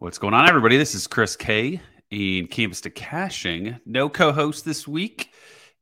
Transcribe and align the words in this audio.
What's 0.00 0.16
going 0.16 0.32
on, 0.32 0.48
everybody? 0.48 0.78
This 0.78 0.94
is 0.94 1.06
Chris 1.06 1.36
Kay 1.36 1.78
in 2.10 2.46
Campus 2.46 2.80
to 2.80 2.90
Cashing. 2.90 3.78
No 3.84 4.08
co-host 4.08 4.64
this 4.64 4.88
week. 4.88 5.30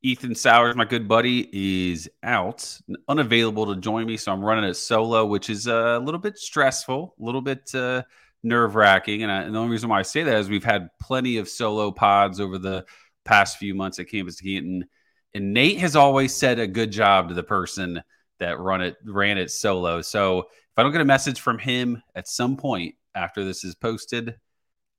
Ethan 0.02 0.34
Sowers, 0.34 0.74
my 0.74 0.86
good 0.86 1.06
buddy, 1.06 1.48
is 1.52 2.10
out, 2.24 2.80
unavailable 3.06 3.72
to 3.72 3.80
join 3.80 4.06
me, 4.06 4.16
so 4.16 4.32
I'm 4.32 4.44
running 4.44 4.68
it 4.68 4.74
solo, 4.74 5.24
which 5.24 5.48
is 5.48 5.68
a 5.68 6.00
little 6.00 6.18
bit 6.18 6.36
stressful, 6.36 7.14
a 7.16 7.24
little 7.24 7.40
bit 7.40 7.72
uh, 7.76 8.02
nerve 8.42 8.74
wracking. 8.74 9.22
And, 9.22 9.30
and, 9.30 9.54
the 9.54 9.58
only 9.60 9.70
reason 9.70 9.88
why 9.88 10.00
I 10.00 10.02
say 10.02 10.24
that 10.24 10.36
is 10.36 10.48
we've 10.48 10.64
had 10.64 10.88
plenty 11.00 11.36
of 11.36 11.48
solo 11.48 11.92
pods 11.92 12.40
over 12.40 12.58
the 12.58 12.86
past 13.24 13.58
few 13.58 13.76
months 13.76 14.00
at 14.00 14.08
Campus 14.08 14.34
to 14.38 14.42
Canton, 14.42 14.88
and 15.32 15.54
Nate 15.54 15.78
has 15.78 15.94
always 15.94 16.34
said 16.34 16.58
a 16.58 16.66
good 16.66 16.90
job 16.90 17.28
to 17.28 17.36
the 17.36 17.44
person 17.44 18.02
that 18.40 18.58
run 18.58 18.80
it 18.80 18.96
ran 19.04 19.38
it 19.38 19.52
solo. 19.52 20.02
So 20.02 20.40
if 20.40 20.76
I 20.76 20.82
don't 20.82 20.90
get 20.90 21.02
a 21.02 21.04
message 21.04 21.38
from 21.38 21.60
him 21.60 22.02
at 22.16 22.26
some 22.26 22.56
point 22.56 22.96
after 23.18 23.44
this 23.44 23.64
is 23.64 23.74
posted, 23.74 24.36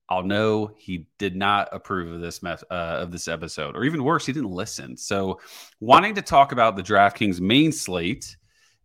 I'll 0.09 0.23
know 0.23 0.71
he 0.77 1.07
did 1.17 1.35
not 1.35 1.69
approve 1.71 2.11
of 2.11 2.19
this 2.19 2.43
uh, 2.43 2.57
of 2.69 3.11
this 3.11 3.27
episode, 3.27 3.75
or 3.75 3.83
even 3.83 4.03
worse, 4.03 4.25
he 4.25 4.33
didn't 4.33 4.51
listen. 4.51 4.97
So, 4.97 5.39
wanting 5.79 6.15
to 6.15 6.21
talk 6.21 6.51
about 6.51 6.75
the 6.75 6.83
DraftKings 6.83 7.39
main 7.39 7.71
slate, 7.71 8.35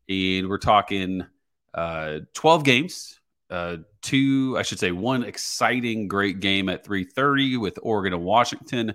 and 0.09 0.48
we're 0.48 0.59
talking 0.59 1.25
uh, 1.73 2.20
12 2.34 2.65
games, 2.65 3.20
uh, 3.48 3.78
two, 4.02 4.56
I 4.59 4.62
should 4.62 4.78
say, 4.78 4.92
one 4.92 5.25
exciting, 5.25 6.09
great 6.09 6.41
game 6.41 6.69
at 6.69 6.84
3:30 6.84 7.59
with 7.59 7.78
Oregon 7.83 8.12
and 8.12 8.23
Washington, 8.23 8.95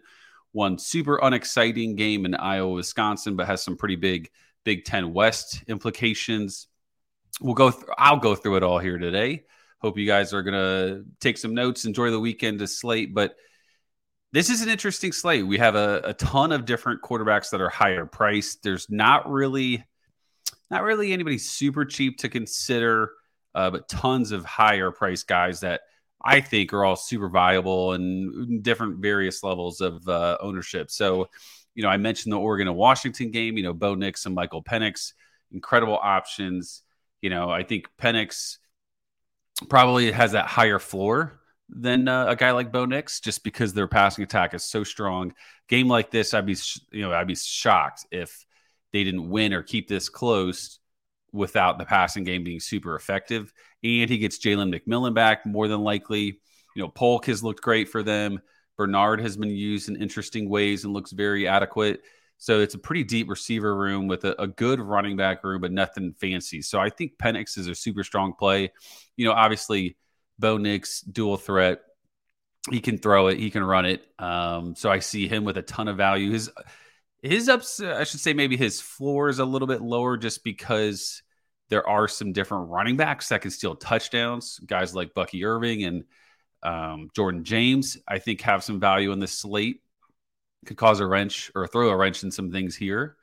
one 0.51 0.77
super 0.77 1.19
unexciting 1.21 1.95
game 1.95 2.25
in 2.25 2.35
Iowa, 2.35 2.73
Wisconsin, 2.73 3.35
but 3.35 3.47
has 3.47 3.63
some 3.63 3.75
pretty 3.75 3.95
big 3.95 4.29
Big 4.63 4.85
Ten 4.85 5.13
West 5.13 5.63
implications. 5.67 6.67
We'll 7.41 7.55
go. 7.55 7.71
Th- 7.71 7.83
I'll 7.97 8.19
go 8.19 8.35
through 8.35 8.57
it 8.57 8.63
all 8.63 8.77
here 8.77 8.99
today. 8.99 9.45
Hope 9.81 9.97
you 9.97 10.05
guys 10.05 10.33
are 10.33 10.43
going 10.43 10.53
to 10.53 11.05
take 11.19 11.37
some 11.37 11.53
notes, 11.53 11.85
enjoy 11.85 12.11
the 12.11 12.19
weekend 12.19 12.59
to 12.59 12.67
slate. 12.67 13.13
But 13.13 13.35
this 14.31 14.49
is 14.49 14.61
an 14.61 14.69
interesting 14.69 15.11
slate. 15.11 15.47
We 15.47 15.57
have 15.57 15.75
a, 15.75 16.01
a 16.03 16.13
ton 16.13 16.51
of 16.51 16.65
different 16.65 17.01
quarterbacks 17.01 17.49
that 17.51 17.61
are 17.61 17.69
higher 17.69 18.05
priced. 18.05 18.61
There's 18.61 18.89
not 18.89 19.29
really, 19.29 19.83
not 20.69 20.83
really 20.83 21.13
anybody 21.13 21.37
super 21.37 21.85
cheap 21.85 22.19
to 22.19 22.29
consider, 22.29 23.11
uh, 23.55 23.71
but 23.71 23.89
tons 23.89 24.31
of 24.31 24.45
higher 24.45 24.91
price 24.91 25.23
guys 25.23 25.61
that 25.61 25.81
I 26.21 26.41
think 26.41 26.73
are 26.73 26.83
all 26.83 26.97
super 26.97 27.29
viable 27.29 27.93
and 27.93 28.61
different 28.61 28.97
various 28.97 29.41
levels 29.43 29.81
of 29.81 30.07
uh, 30.07 30.37
ownership. 30.41 30.91
So, 30.91 31.29
you 31.73 31.83
know, 31.83 31.89
I 31.89 31.97
mentioned 31.97 32.33
the 32.33 32.37
Oregon 32.37 32.67
and 32.67 32.75
Washington 32.75 33.31
game. 33.31 33.55
You 33.55 33.63
know, 33.63 33.73
Bo 33.73 33.95
Nix 33.95 34.25
and 34.25 34.35
Michael 34.35 34.61
Penix, 34.61 35.13
incredible 35.53 35.97
options. 36.01 36.83
You 37.21 37.29
know, 37.29 37.49
I 37.49 37.63
think 37.63 37.87
Penix 37.97 38.57
probably 39.67 40.11
has 40.11 40.31
that 40.31 40.45
higher 40.45 40.79
floor 40.79 41.39
than 41.69 42.07
uh, 42.07 42.27
a 42.27 42.35
guy 42.35 42.51
like 42.51 42.71
Bo 42.71 42.85
Nix, 42.85 43.19
just 43.19 43.43
because 43.43 43.73
their 43.73 43.87
passing 43.87 44.23
attack 44.23 44.53
is 44.53 44.63
so 44.63 44.83
strong. 44.83 45.33
Game 45.67 45.87
like 45.87 46.11
this, 46.11 46.33
I'd 46.33 46.45
be 46.45 46.55
you 46.91 47.01
know 47.01 47.13
I'd 47.13 47.27
be 47.27 47.35
shocked 47.35 48.05
if 48.11 48.45
they 48.91 49.03
didn't 49.03 49.29
win 49.29 49.53
or 49.53 49.61
keep 49.63 49.87
this 49.87 50.09
close 50.09 50.79
without 51.31 51.77
the 51.77 51.85
passing 51.85 52.23
game 52.23 52.43
being 52.43 52.59
super 52.59 52.95
effective. 52.95 53.53
And 53.83 54.09
he 54.09 54.17
gets 54.17 54.39
Jalen 54.39 54.75
McMillan 54.75 55.13
back 55.13 55.45
more 55.45 55.67
than 55.67 55.81
likely. 55.81 56.39
You 56.75 56.83
know, 56.83 56.89
Polk 56.89 57.25
has 57.25 57.43
looked 57.43 57.61
great 57.61 57.89
for 57.89 58.03
them. 58.03 58.39
Bernard 58.77 59.21
has 59.21 59.37
been 59.37 59.49
used 59.49 59.89
in 59.89 60.01
interesting 60.01 60.49
ways 60.49 60.85
and 60.85 60.93
looks 60.93 61.11
very 61.11 61.47
adequate. 61.47 62.01
So 62.39 62.61
it's 62.61 62.73
a 62.73 62.79
pretty 62.79 63.03
deep 63.03 63.29
receiver 63.29 63.75
room 63.75 64.07
with 64.07 64.23
a, 64.23 64.41
a, 64.41 64.47
good 64.47 64.79
running 64.79 65.17
back 65.17 65.43
room, 65.43 65.59
but 65.59 65.73
nothing 65.73 66.13
fancy. 66.13 66.61
So 66.61 66.79
I 66.79 66.89
think 66.89 67.17
Penix 67.17 67.57
is 67.57 67.67
a 67.67 67.75
super 67.75 68.01
strong 68.01 68.33
play. 68.33 68.71
You 69.17 69.25
know, 69.25 69.33
obviously, 69.33 69.97
Bo 70.39 70.57
Nix, 70.57 71.01
dual 71.01 71.35
threat. 71.35 71.81
He 72.71 72.79
can 72.79 72.97
throw 72.97 73.27
it, 73.27 73.39
he 73.39 73.51
can 73.51 73.63
run 73.63 73.85
it. 73.85 74.05
Um, 74.17 74.73
so 74.75 74.89
I 74.89 74.99
see 74.99 75.27
him 75.27 75.43
with 75.43 75.57
a 75.57 75.61
ton 75.61 75.89
of 75.89 75.97
value. 75.97 76.31
His 76.31 76.49
his 77.21 77.49
ups, 77.49 77.81
I 77.81 78.05
should 78.05 78.21
say, 78.21 78.33
maybe 78.33 78.55
his 78.55 78.79
floor 78.79 79.27
is 79.27 79.39
a 79.39 79.45
little 79.45 79.67
bit 79.67 79.81
lower 79.81 80.15
just 80.15 80.43
because 80.43 81.21
there 81.69 81.87
are 81.87 82.07
some 82.07 82.31
different 82.31 82.69
running 82.69 82.95
backs 82.95 83.29
that 83.29 83.41
can 83.41 83.51
steal 83.51 83.75
touchdowns. 83.75 84.59
Guys 84.59 84.95
like 84.95 85.13
Bucky 85.13 85.43
Irving 85.43 85.83
and 85.83 86.03
um, 86.63 87.09
Jordan 87.13 87.43
James, 87.43 87.97
I 88.07 88.19
think, 88.19 88.41
have 88.41 88.63
some 88.63 88.79
value 88.79 89.11
in 89.11 89.19
this 89.19 89.33
slate 89.33 89.81
could 90.65 90.77
cause 90.77 90.99
a 90.99 91.07
wrench 91.07 91.51
or 91.55 91.67
throw 91.67 91.89
a 91.89 91.97
wrench 91.97 92.23
in 92.23 92.31
some 92.31 92.51
things 92.51 92.75
here. 92.75 93.15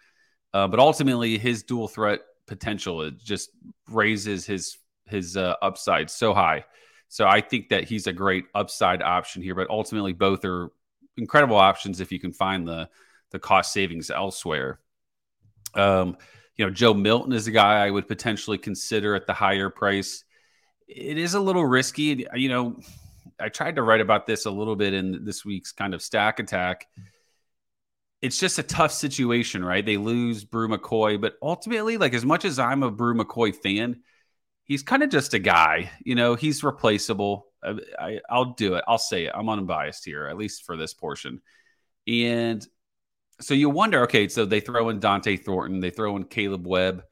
Uh, 0.52 0.66
but 0.68 0.80
ultimately, 0.80 1.38
his 1.38 1.62
dual 1.62 1.88
threat 1.88 2.20
potential 2.46 3.02
it 3.02 3.18
just 3.18 3.50
raises 3.90 4.46
his 4.46 4.78
his 5.06 5.36
uh, 5.36 5.54
upside 5.62 6.10
so 6.10 6.32
high. 6.32 6.64
So 7.08 7.26
I 7.26 7.40
think 7.40 7.68
that 7.68 7.84
he's 7.84 8.06
a 8.06 8.12
great 8.12 8.46
upside 8.54 9.02
option 9.02 9.42
here. 9.42 9.54
But 9.54 9.70
ultimately, 9.70 10.12
both 10.12 10.44
are 10.44 10.70
incredible 11.16 11.56
options 11.56 12.00
if 12.00 12.10
you 12.12 12.18
can 12.18 12.32
find 12.32 12.66
the 12.66 12.88
the 13.30 13.38
cost 13.38 13.72
savings 13.72 14.10
elsewhere. 14.10 14.80
Um, 15.74 16.16
you 16.56 16.64
know, 16.64 16.70
Joe 16.70 16.94
Milton 16.94 17.32
is 17.32 17.46
a 17.46 17.50
guy 17.50 17.84
I 17.84 17.90
would 17.90 18.08
potentially 18.08 18.56
consider 18.56 19.14
at 19.14 19.26
the 19.26 19.34
higher 19.34 19.68
price. 19.68 20.24
It 20.88 21.18
is 21.18 21.34
a 21.34 21.40
little 21.40 21.66
risky. 21.66 22.26
You 22.34 22.48
know, 22.48 22.76
I 23.38 23.50
tried 23.50 23.76
to 23.76 23.82
write 23.82 24.00
about 24.00 24.26
this 24.26 24.46
a 24.46 24.50
little 24.50 24.76
bit 24.76 24.94
in 24.94 25.24
this 25.24 25.44
week's 25.44 25.72
kind 25.72 25.92
of 25.92 26.00
stack 26.00 26.38
attack 26.38 26.86
it's 28.22 28.38
just 28.38 28.58
a 28.58 28.62
tough 28.62 28.92
situation, 28.92 29.64
right? 29.64 29.84
They 29.84 29.96
lose 29.96 30.44
Bru 30.44 30.68
McCoy, 30.68 31.20
but 31.20 31.34
ultimately, 31.42 31.98
like 31.98 32.14
as 32.14 32.24
much 32.24 32.44
as 32.44 32.58
I'm 32.58 32.82
a 32.82 32.90
Bru 32.90 33.14
McCoy 33.14 33.54
fan, 33.54 34.00
he's 34.64 34.82
kind 34.82 35.02
of 35.02 35.10
just 35.10 35.34
a 35.34 35.38
guy. 35.38 35.90
You 36.04 36.14
know, 36.14 36.34
he's 36.34 36.64
replaceable. 36.64 37.46
Uh, 37.62 37.74
I, 37.98 38.20
will 38.30 38.54
do 38.56 38.74
it. 38.74 38.84
I'll 38.88 38.98
say 38.98 39.26
it. 39.26 39.32
I'm 39.34 39.48
unbiased 39.48 40.04
here, 40.04 40.26
at 40.26 40.36
least 40.36 40.64
for 40.64 40.76
this 40.76 40.94
portion. 40.94 41.40
And 42.06 42.66
so 43.40 43.54
you 43.54 43.68
wonder, 43.68 44.02
okay, 44.02 44.28
so 44.28 44.44
they 44.44 44.60
throw 44.60 44.88
in 44.88 45.00
Dont'e 45.00 45.42
Thornton, 45.44 45.80
they 45.80 45.90
throw 45.90 46.16
in 46.16 46.24
Kaleb 46.24 46.66
Webb. 46.66 47.04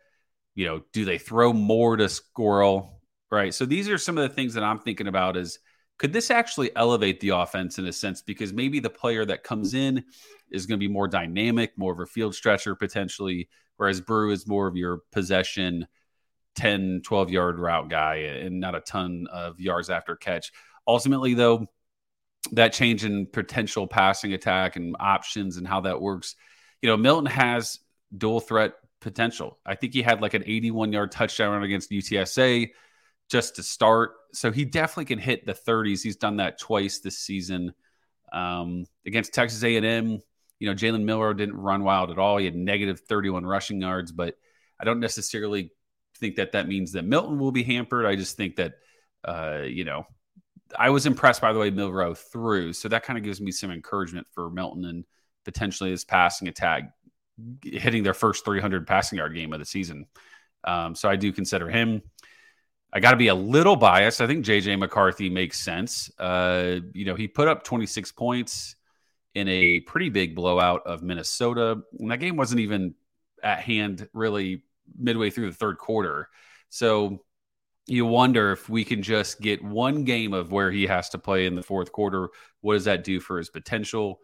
You 0.54 0.66
know, 0.66 0.80
do 0.92 1.04
they 1.04 1.18
throw 1.18 1.52
more 1.52 1.96
to 1.96 2.08
Squirrel? 2.08 3.02
Right. 3.30 3.52
So 3.52 3.66
these 3.66 3.88
are 3.88 3.98
some 3.98 4.16
of 4.16 4.28
the 4.28 4.34
things 4.34 4.54
that 4.54 4.62
I'm 4.62 4.78
thinking 4.78 5.08
about 5.08 5.36
is 5.36 5.58
could 5.98 6.12
this 6.12 6.30
actually 6.30 6.74
elevate 6.76 7.20
the 7.20 7.30
offense 7.30 7.78
in 7.78 7.86
a 7.86 7.92
sense? 7.92 8.22
Because 8.22 8.52
maybe 8.52 8.80
the 8.80 8.90
player 8.90 9.24
that 9.24 9.44
comes 9.44 9.74
in 9.74 10.04
is 10.54 10.66
going 10.66 10.78
to 10.78 10.86
be 10.86 10.92
more 10.92 11.08
dynamic, 11.08 11.76
more 11.76 11.92
of 11.92 12.00
a 12.00 12.06
field 12.06 12.34
stretcher 12.34 12.74
potentially, 12.74 13.48
whereas 13.76 14.00
Bru 14.00 14.30
is 14.30 14.46
more 14.46 14.66
of 14.66 14.76
your 14.76 15.00
possession 15.12 15.86
10, 16.54 17.02
12 17.04 17.30
yard 17.30 17.58
route 17.58 17.88
guy 17.90 18.16
and 18.16 18.60
not 18.60 18.74
a 18.74 18.80
ton 18.80 19.26
of 19.32 19.60
yards 19.60 19.90
after 19.90 20.16
catch. 20.16 20.52
Ultimately, 20.86 21.34
though, 21.34 21.66
that 22.52 22.72
change 22.72 23.04
in 23.04 23.26
potential 23.26 23.86
passing 23.86 24.32
attack 24.32 24.76
and 24.76 24.96
options 25.00 25.56
and 25.56 25.66
how 25.66 25.80
that 25.80 26.00
works, 26.00 26.36
you 26.82 26.88
know, 26.88 26.96
Milton 26.96 27.26
has 27.26 27.80
dual 28.16 28.40
threat 28.40 28.74
potential. 29.00 29.58
I 29.64 29.74
think 29.74 29.94
he 29.94 30.02
had 30.02 30.20
like 30.20 30.34
an 30.34 30.44
81 30.46 30.92
yard 30.92 31.12
touchdown 31.12 31.52
run 31.52 31.62
against 31.62 31.90
UTSA 31.90 32.70
just 33.30 33.56
to 33.56 33.62
start. 33.62 34.12
So 34.32 34.52
he 34.52 34.64
definitely 34.64 35.06
can 35.06 35.18
hit 35.18 35.46
the 35.46 35.54
30s. 35.54 36.02
He's 36.02 36.16
done 36.16 36.36
that 36.36 36.58
twice 36.58 36.98
this 37.00 37.18
season 37.18 37.72
um, 38.32 38.84
against 39.06 39.32
Texas 39.32 39.62
A&M. 39.62 40.20
You 40.58 40.68
know, 40.68 40.74
Jalen 40.74 41.04
Milroe 41.04 41.34
didn't 41.34 41.56
run 41.56 41.84
wild 41.84 42.10
at 42.10 42.18
all. 42.18 42.38
He 42.38 42.44
had 42.44 42.54
negative 42.54 43.00
31 43.00 43.44
rushing 43.44 43.80
yards, 43.80 44.12
but 44.12 44.36
I 44.80 44.84
don't 44.84 45.00
necessarily 45.00 45.70
think 46.18 46.36
that 46.36 46.52
that 46.52 46.68
means 46.68 46.92
that 46.92 47.04
Milton 47.04 47.38
will 47.38 47.52
be 47.52 47.62
hampered. 47.62 48.06
I 48.06 48.16
just 48.16 48.36
think 48.36 48.56
that, 48.56 48.74
uh, 49.24 49.62
you 49.64 49.84
know, 49.84 50.06
I 50.78 50.90
was 50.90 51.06
impressed 51.06 51.40
by 51.40 51.52
the 51.52 51.58
way 51.58 51.70
Milroe 51.70 52.14
threw. 52.14 52.72
So 52.72 52.88
that 52.88 53.04
kind 53.04 53.18
of 53.18 53.24
gives 53.24 53.40
me 53.40 53.50
some 53.50 53.70
encouragement 53.70 54.26
for 54.32 54.50
Milton 54.50 54.84
and 54.84 55.04
potentially 55.44 55.90
his 55.90 56.04
passing 56.04 56.48
attack 56.48 56.90
hitting 57.62 58.02
their 58.02 58.14
first 58.14 58.44
300 58.44 58.86
passing 58.86 59.18
yard 59.18 59.34
game 59.34 59.52
of 59.52 59.58
the 59.58 59.64
season. 59.64 60.06
Um, 60.64 60.94
so 60.94 61.08
I 61.08 61.16
do 61.16 61.32
consider 61.32 61.68
him. 61.68 62.02
I 62.92 63.00
got 63.00 63.10
to 63.10 63.16
be 63.16 63.28
a 63.28 63.34
little 63.34 63.76
biased. 63.76 64.20
I 64.20 64.26
think 64.26 64.44
JJ 64.44 64.78
McCarthy 64.78 65.28
makes 65.28 65.60
sense. 65.60 66.10
Uh, 66.18 66.76
you 66.92 67.04
know, 67.04 67.16
he 67.16 67.26
put 67.26 67.48
up 67.48 67.64
26 67.64 68.12
points 68.12 68.76
in 69.34 69.48
a 69.48 69.80
pretty 69.80 70.10
big 70.10 70.34
blowout 70.34 70.86
of 70.86 71.02
Minnesota. 71.02 71.82
And 71.98 72.10
that 72.10 72.20
game 72.20 72.36
wasn't 72.36 72.60
even 72.60 72.94
at 73.42 73.60
hand 73.60 74.08
really 74.12 74.62
midway 74.96 75.30
through 75.30 75.50
the 75.50 75.56
third 75.56 75.78
quarter. 75.78 76.28
So 76.68 77.24
you 77.86 78.06
wonder 78.06 78.52
if 78.52 78.68
we 78.68 78.84
can 78.84 79.02
just 79.02 79.40
get 79.40 79.62
one 79.62 80.04
game 80.04 80.32
of 80.32 80.52
where 80.52 80.70
he 80.70 80.86
has 80.86 81.10
to 81.10 81.18
play 81.18 81.46
in 81.46 81.54
the 81.54 81.62
fourth 81.62 81.92
quarter. 81.92 82.30
What 82.60 82.74
does 82.74 82.84
that 82.84 83.04
do 83.04 83.20
for 83.20 83.38
his 83.38 83.50
potential? 83.50 84.20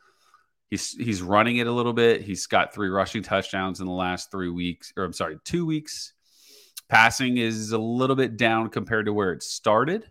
He's 0.71 0.93
he's 0.93 1.21
running 1.21 1.57
it 1.57 1.67
a 1.67 1.73
little 1.73 1.93
bit. 1.93 2.23
He's 2.23 2.47
got 2.47 2.73
three 2.73 2.89
rushing 2.89 3.23
touchdowns 3.23 3.81
in 3.81 3.87
the 3.87 3.93
last 3.93 4.31
three 4.31 4.49
weeks, 4.49 4.93
or 4.97 5.05
I'm 5.05 5.13
sorry, 5.13 5.37
two 5.45 5.67
weeks. 5.67 6.13
Passing 6.89 7.37
is 7.37 7.73
a 7.73 7.79
little 7.79 8.17
bit 8.17 8.37
down 8.37 8.71
compared 8.71 9.07
to 9.07 9.13
where 9.13 9.33
it 9.33 9.43
started. 9.43 10.05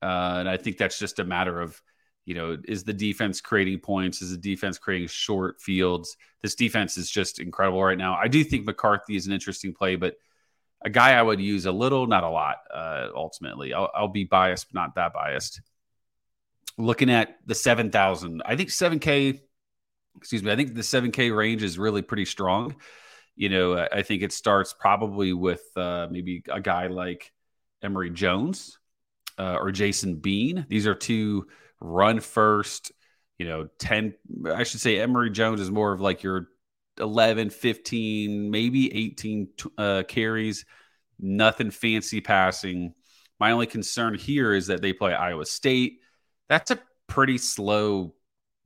Uh, 0.00 0.36
and 0.38 0.48
I 0.48 0.56
think 0.56 0.78
that's 0.78 0.98
just 0.98 1.18
a 1.18 1.24
matter 1.24 1.60
of, 1.60 1.82
you 2.28 2.34
know, 2.34 2.58
is 2.68 2.84
the 2.84 2.92
defense 2.92 3.40
creating 3.40 3.78
points? 3.78 4.20
Is 4.20 4.32
the 4.32 4.36
defense 4.36 4.76
creating 4.76 5.08
short 5.08 5.62
fields? 5.62 6.14
This 6.42 6.54
defense 6.54 6.98
is 6.98 7.10
just 7.10 7.40
incredible 7.40 7.82
right 7.82 7.96
now. 7.96 8.18
I 8.22 8.28
do 8.28 8.44
think 8.44 8.66
McCarthy 8.66 9.16
is 9.16 9.26
an 9.26 9.32
interesting 9.32 9.72
play, 9.72 9.96
but 9.96 10.16
a 10.82 10.90
guy 10.90 11.12
I 11.12 11.22
would 11.22 11.40
use 11.40 11.64
a 11.64 11.72
little, 11.72 12.06
not 12.06 12.24
a 12.24 12.28
lot, 12.28 12.56
uh, 12.70 13.08
ultimately. 13.14 13.72
I'll, 13.72 13.90
I'll 13.94 14.08
be 14.08 14.24
biased, 14.24 14.70
but 14.70 14.78
not 14.78 14.94
that 14.96 15.14
biased. 15.14 15.62
looking 16.76 17.08
at 17.08 17.38
the 17.46 17.54
7,000, 17.54 18.42
I 18.44 18.56
think 18.56 18.68
7K, 18.68 19.40
excuse 20.18 20.42
me, 20.42 20.52
I 20.52 20.56
think 20.56 20.74
the 20.74 20.82
7K 20.82 21.34
range 21.34 21.62
is 21.62 21.78
really 21.78 22.02
pretty 22.02 22.26
strong. 22.26 22.76
You 23.36 23.48
know, 23.48 23.88
I 23.90 24.02
think 24.02 24.22
it 24.22 24.34
starts 24.34 24.74
probably 24.78 25.32
with 25.32 25.62
uh, 25.76 26.08
maybe 26.10 26.42
a 26.52 26.60
guy 26.60 26.88
like 26.88 27.32
Emory 27.82 28.10
Jones 28.10 28.78
uh, 29.38 29.56
or 29.58 29.72
Jason 29.72 30.16
Bean. 30.16 30.66
These 30.68 30.86
are 30.86 30.94
two 30.94 31.46
run 31.80 32.20
first, 32.20 32.92
you 33.38 33.46
know, 33.46 33.68
10, 33.78 34.14
I 34.52 34.64
should 34.64 34.80
say 34.80 35.00
Emory 35.00 35.30
Jones 35.30 35.60
is 35.60 35.70
more 35.70 35.92
of 35.92 36.00
like 36.00 36.22
your 36.22 36.48
11, 36.98 37.50
15, 37.50 38.50
maybe 38.50 38.92
18 38.92 39.48
uh, 39.76 40.02
carries, 40.06 40.64
nothing 41.18 41.70
fancy 41.70 42.20
passing. 42.20 42.94
My 43.38 43.52
only 43.52 43.66
concern 43.66 44.14
here 44.14 44.52
is 44.52 44.66
that 44.66 44.82
they 44.82 44.92
play 44.92 45.14
Iowa 45.14 45.46
State. 45.46 46.00
That's 46.48 46.70
a 46.70 46.80
pretty 47.06 47.38
slow 47.38 48.14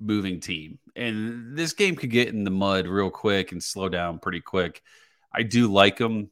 moving 0.00 0.40
team. 0.40 0.78
And 0.96 1.56
this 1.56 1.72
game 1.72 1.96
could 1.96 2.10
get 2.10 2.28
in 2.28 2.44
the 2.44 2.50
mud 2.50 2.86
real 2.86 3.10
quick 3.10 3.52
and 3.52 3.62
slow 3.62 3.88
down 3.88 4.18
pretty 4.18 4.40
quick. 4.40 4.82
I 5.32 5.42
do 5.42 5.70
like 5.70 5.98
him. 5.98 6.30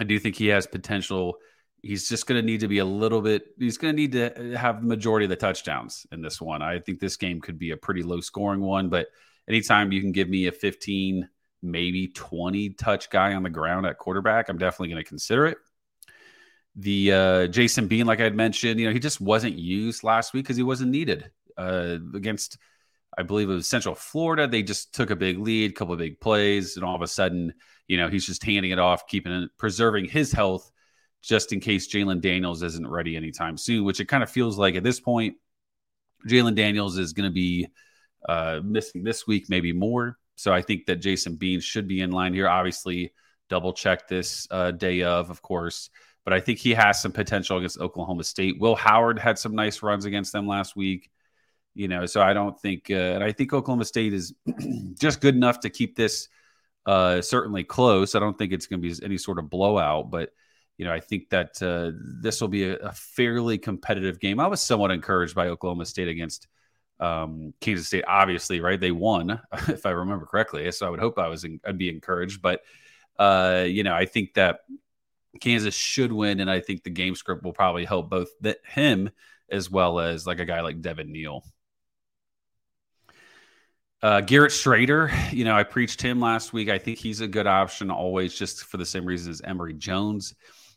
I 0.00 0.04
do 0.04 0.18
think 0.18 0.36
he 0.36 0.48
has 0.48 0.66
potential. 0.66 1.36
He's 1.86 2.08
just 2.08 2.26
going 2.26 2.40
to 2.40 2.44
need 2.44 2.60
to 2.60 2.68
be 2.68 2.78
a 2.78 2.84
little 2.84 3.20
bit, 3.20 3.46
he's 3.58 3.78
going 3.78 3.94
to 3.94 3.96
need 3.96 4.12
to 4.12 4.56
have 4.56 4.80
the 4.80 4.86
majority 4.86 5.24
of 5.26 5.30
the 5.30 5.36
touchdowns 5.36 6.06
in 6.10 6.20
this 6.20 6.40
one. 6.40 6.62
I 6.62 6.80
think 6.80 7.00
this 7.00 7.16
game 7.16 7.40
could 7.40 7.58
be 7.58 7.70
a 7.70 7.76
pretty 7.76 8.02
low 8.02 8.20
scoring 8.20 8.60
one, 8.60 8.88
but 8.88 9.06
anytime 9.48 9.92
you 9.92 10.00
can 10.00 10.12
give 10.12 10.28
me 10.28 10.46
a 10.46 10.52
15, 10.52 11.28
maybe 11.62 12.08
20 12.08 12.70
touch 12.70 13.10
guy 13.10 13.34
on 13.34 13.42
the 13.42 13.50
ground 13.50 13.86
at 13.86 13.98
quarterback, 13.98 14.48
I'm 14.48 14.58
definitely 14.58 14.88
going 14.88 15.04
to 15.04 15.08
consider 15.08 15.46
it. 15.46 15.58
The 16.74 17.12
uh, 17.12 17.46
Jason 17.46 17.88
Bean, 17.88 18.06
like 18.06 18.20
I 18.20 18.24
had 18.24 18.36
mentioned, 18.36 18.78
you 18.80 18.86
know, 18.86 18.92
he 18.92 18.98
just 18.98 19.20
wasn't 19.20 19.56
used 19.56 20.04
last 20.04 20.34
week 20.34 20.44
because 20.44 20.56
he 20.56 20.62
wasn't 20.62 20.90
needed 20.90 21.30
uh, 21.56 21.96
against, 22.14 22.58
I 23.16 23.22
believe 23.22 23.48
it 23.48 23.54
was 23.54 23.68
Central 23.68 23.94
Florida. 23.94 24.46
They 24.46 24.62
just 24.62 24.94
took 24.94 25.10
a 25.10 25.16
big 25.16 25.38
lead, 25.38 25.74
couple 25.74 25.94
of 25.94 26.00
big 26.00 26.20
plays, 26.20 26.76
and 26.76 26.84
all 26.84 26.94
of 26.94 27.00
a 27.00 27.06
sudden, 27.06 27.54
you 27.88 27.96
know, 27.96 28.08
he's 28.08 28.26
just 28.26 28.44
handing 28.44 28.72
it 28.72 28.78
off, 28.78 29.06
keeping 29.06 29.48
preserving 29.56 30.06
his 30.06 30.32
health 30.32 30.70
just 31.22 31.52
in 31.52 31.60
case 31.60 31.88
Jalon 31.88 32.20
Daniels 32.20 32.62
isn't 32.62 32.86
ready 32.86 33.16
anytime 33.16 33.56
soon, 33.56 33.84
which 33.84 34.00
it 34.00 34.06
kind 34.06 34.22
of 34.22 34.30
feels 34.30 34.58
like 34.58 34.76
at 34.76 34.84
this 34.84 35.00
point, 35.00 35.36
Jalon 36.28 36.54
Daniels 36.54 36.98
is 36.98 37.12
going 37.12 37.28
to 37.28 37.34
be 37.34 37.68
uh, 38.28 38.60
missing 38.62 39.04
this 39.04 39.26
week, 39.26 39.46
maybe 39.48 39.72
more. 39.72 40.18
So 40.36 40.52
I 40.52 40.62
think 40.62 40.86
that 40.86 40.96
Jason 40.96 41.36
Bean 41.36 41.60
should 41.60 41.88
be 41.88 42.00
in 42.00 42.10
line 42.10 42.34
here. 42.34 42.48
Obviously, 42.48 43.12
double 43.48 43.72
check 43.72 44.08
this 44.08 44.46
uh, 44.50 44.70
day 44.70 45.02
of, 45.02 45.30
of 45.30 45.40
course, 45.42 45.90
but 46.24 46.32
I 46.32 46.40
think 46.40 46.58
he 46.58 46.74
has 46.74 47.00
some 47.00 47.12
potential 47.12 47.56
against 47.56 47.80
Oklahoma 47.80 48.24
State. 48.24 48.60
Will 48.60 48.74
Howard 48.74 49.18
had 49.18 49.38
some 49.38 49.54
nice 49.54 49.82
runs 49.82 50.04
against 50.04 50.32
them 50.32 50.46
last 50.46 50.76
week. 50.76 51.10
You 51.74 51.88
know, 51.88 52.06
so 52.06 52.22
I 52.22 52.32
don't 52.32 52.58
think, 52.58 52.90
uh, 52.90 52.94
and 52.94 53.22
I 53.22 53.32
think 53.32 53.52
Oklahoma 53.52 53.84
State 53.84 54.14
is 54.14 54.32
just 54.98 55.20
good 55.20 55.34
enough 55.34 55.60
to 55.60 55.70
keep 55.70 55.94
this 55.94 56.28
uh, 56.86 57.20
certainly 57.20 57.64
close. 57.64 58.14
I 58.14 58.18
don't 58.18 58.36
think 58.38 58.52
it's 58.52 58.66
going 58.66 58.80
to 58.80 58.88
be 58.88 59.04
any 59.04 59.18
sort 59.18 59.38
of 59.38 59.50
blowout, 59.50 60.10
but 60.10 60.30
you 60.78 60.84
know, 60.84 60.92
I 60.92 61.00
think 61.00 61.30
that 61.30 61.60
uh, 61.62 61.92
this 62.20 62.40
will 62.40 62.48
be 62.48 62.64
a, 62.64 62.76
a, 62.76 62.92
fairly 62.92 63.56
competitive 63.56 64.20
game. 64.20 64.38
I 64.38 64.46
was 64.46 64.60
somewhat 64.60 64.90
encouraged 64.90 65.34
by 65.34 65.48
Oklahoma 65.48 65.86
State 65.86 66.08
against 66.08 66.48
um, 67.00 67.54
Kansas 67.60 67.86
State, 67.86 68.04
obviously, 68.06 68.60
right? 68.60 68.78
They 68.78 68.90
won, 68.90 69.40
if 69.68 69.86
I 69.86 69.90
remember 69.90 70.26
correctly. 70.26 70.70
So 70.72 70.86
I 70.86 70.90
would 70.90 71.00
hope 71.00 71.18
I 71.18 71.28
was, 71.28 71.44
in, 71.44 71.60
I'd 71.66 71.78
be 71.78 71.88
encouraged. 71.88 72.42
But 72.42 72.60
uh, 73.18 73.64
you 73.66 73.82
know, 73.82 73.94
I 73.94 74.04
think 74.04 74.34
that 74.34 74.60
Kansas 75.40 75.74
should 75.74 76.12
win, 76.12 76.40
and 76.40 76.50
I 76.50 76.60
think 76.60 76.82
the 76.82 76.90
game 76.90 77.14
script 77.14 77.42
will 77.42 77.52
probably 77.52 77.84
help 77.84 78.10
both 78.10 78.28
that 78.42 78.58
him 78.66 79.10
as 79.50 79.70
well 79.70 80.00
as 80.00 80.26
like 80.26 80.40
a 80.40 80.44
guy 80.44 80.60
like 80.60 80.80
Devin 80.80 81.12
Neal. 81.12 81.44
Uh, 84.02 84.20
Garrett 84.20 84.52
Shrader, 84.52 85.32
you 85.32 85.44
know, 85.44 85.56
I 85.56 85.62
preached 85.62 86.02
him 86.02 86.20
last 86.20 86.52
week. 86.52 86.68
I 86.68 86.78
think 86.78 86.98
he's 86.98 87.22
a 87.22 87.26
good 87.26 87.46
option 87.46 87.90
always, 87.90 88.34
just 88.34 88.64
for 88.64 88.76
the 88.76 88.84
same 88.84 89.06
reason 89.06 89.30
as 89.30 89.40
Emory 89.40 89.72
Jones. 89.72 90.34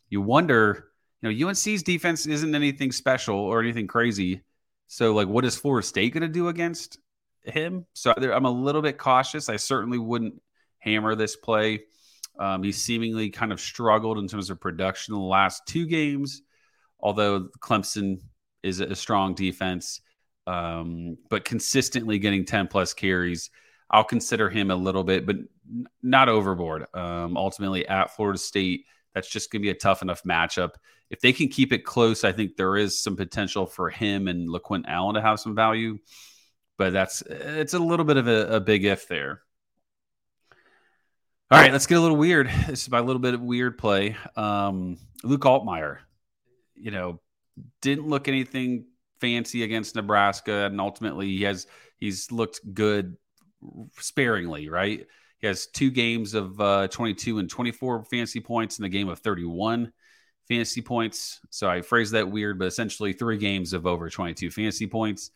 You 0.09 0.21
wonder, 0.21 0.89
you 1.21 1.31
know, 1.31 1.47
UNC's 1.47 1.83
defense 1.83 2.25
isn't 2.25 2.55
anything 2.55 2.91
special 2.91 3.37
or 3.37 3.61
anything 3.61 3.87
crazy 3.87 4.43
so, 4.91 5.13
like, 5.13 5.27
what 5.27 5.45
is 5.45 5.55
Florida 5.55 5.85
State 5.85 6.13
going 6.13 6.21
to 6.21 6.27
do 6.27 6.47
against 6.47 6.97
him? 7.43 7.85
So, 7.93 8.11
I'm 8.11 8.45
a 8.45 8.51
little 8.51 8.81
bit 8.81 8.97
cautious. 8.97 9.47
I 9.47 9.57
certainly 9.57 9.99
wouldn't 9.99 10.41
hammer 10.79 11.13
this 11.13 11.35
play. 11.35 11.83
Um, 12.39 12.63
he 12.63 12.71
seemingly 12.71 13.29
kind 13.29 13.51
of 13.51 13.61
struggled 13.61 14.17
in 14.17 14.27
terms 14.27 14.49
of 14.49 14.59
production 14.59 15.13
the 15.13 15.19
last 15.19 15.67
two 15.67 15.85
games, 15.85 16.41
although 16.99 17.49
Clemson 17.59 18.19
is 18.63 18.79
a 18.79 18.95
strong 18.95 19.35
defense, 19.35 20.01
um, 20.47 21.17
but 21.29 21.45
consistently 21.45 22.17
getting 22.17 22.43
10 22.43 22.67
plus 22.67 22.95
carries. 22.95 23.51
I'll 23.91 24.03
consider 24.03 24.49
him 24.49 24.71
a 24.71 24.75
little 24.75 25.03
bit, 25.03 25.27
but 25.27 25.35
not 26.01 26.29
overboard. 26.29 26.87
Um, 26.95 27.37
ultimately, 27.37 27.87
at 27.87 28.15
Florida 28.15 28.39
State, 28.39 28.85
that's 29.19 29.29
just 29.29 29.51
going 29.51 29.61
to 29.61 29.65
be 29.65 29.69
a 29.69 29.75
tough 29.75 30.01
enough 30.01 30.23
matchup. 30.23 30.75
If 31.09 31.19
they 31.19 31.33
can 31.33 31.49
keep 31.49 31.73
it 31.73 31.83
close, 31.83 32.23
I 32.23 32.31
think 32.31 32.55
there 32.55 32.77
is 32.77 33.03
some 33.03 33.17
potential 33.17 33.65
for 33.65 33.89
him 33.89 34.29
and 34.29 34.47
LeQuint 34.47 34.85
Allen 34.87 35.15
to 35.15 35.21
have 35.21 35.41
some 35.41 35.55
value. 35.55 35.99
But 36.77 36.93
that's 36.93 37.21
it's 37.23 37.73
a 37.73 37.79
little 37.79 38.05
bit 38.05 38.15
of 38.15 38.29
a, 38.29 38.55
a 38.55 38.59
big 38.61 38.85
if 38.85 39.09
there. 39.09 39.41
All 41.51 41.59
right, 41.59 41.73
let's 41.73 41.85
get 41.85 41.97
a 41.97 42.01
little 42.01 42.15
weird. 42.15 42.49
This 42.67 42.83
is 42.83 42.89
my 42.89 43.01
little 43.01 43.19
bit 43.19 43.33
of 43.33 43.41
weird 43.41 43.77
play. 43.77 44.15
Um, 44.37 44.97
Luke 45.23 45.41
Altmyer, 45.41 45.97
you 46.75 46.91
know, 46.91 47.19
didn't 47.81 48.07
look 48.07 48.29
anything 48.29 48.85
fancy 49.19 49.63
against 49.63 49.95
Nebraska, 49.95 50.67
and 50.67 50.79
ultimately 50.79 51.27
he 51.27 51.43
has 51.43 51.67
he's 51.97 52.31
looked 52.31 52.61
good 52.73 53.17
sparingly, 53.97 54.69
right? 54.69 55.07
He 55.39 55.47
has 55.47 55.67
two 55.67 55.89
games 55.89 56.33
of 56.33 56.59
uh, 56.59 56.87
22 56.89 57.39
and 57.39 57.49
24 57.49 58.03
fantasy 58.05 58.41
points 58.41 58.77
in 58.77 58.83
the 58.83 58.89
game 58.89 59.07
of 59.07 59.19
31 59.19 59.91
fantasy 60.47 60.81
points. 60.81 61.39
So 61.49 61.69
I 61.69 61.81
phrased 61.81 62.13
that 62.13 62.29
weird, 62.29 62.59
but 62.59 62.65
essentially 62.65 63.13
three 63.13 63.37
games 63.37 63.73
of 63.73 63.87
over 63.87 64.09
22 64.09 64.51
fantasy 64.51 64.87
points. 64.87 65.31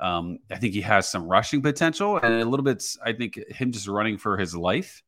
Um, 0.00 0.38
I 0.50 0.56
think 0.56 0.74
he 0.74 0.80
has 0.80 1.08
some 1.08 1.24
rushing 1.24 1.62
potential 1.62 2.16
and 2.16 2.34
a 2.34 2.44
little 2.44 2.64
bit, 2.64 2.82
I 3.04 3.12
think, 3.12 3.38
him 3.48 3.70
just 3.70 3.86
running 3.86 4.18
for 4.18 4.36
his 4.36 4.56
life. 4.56 5.02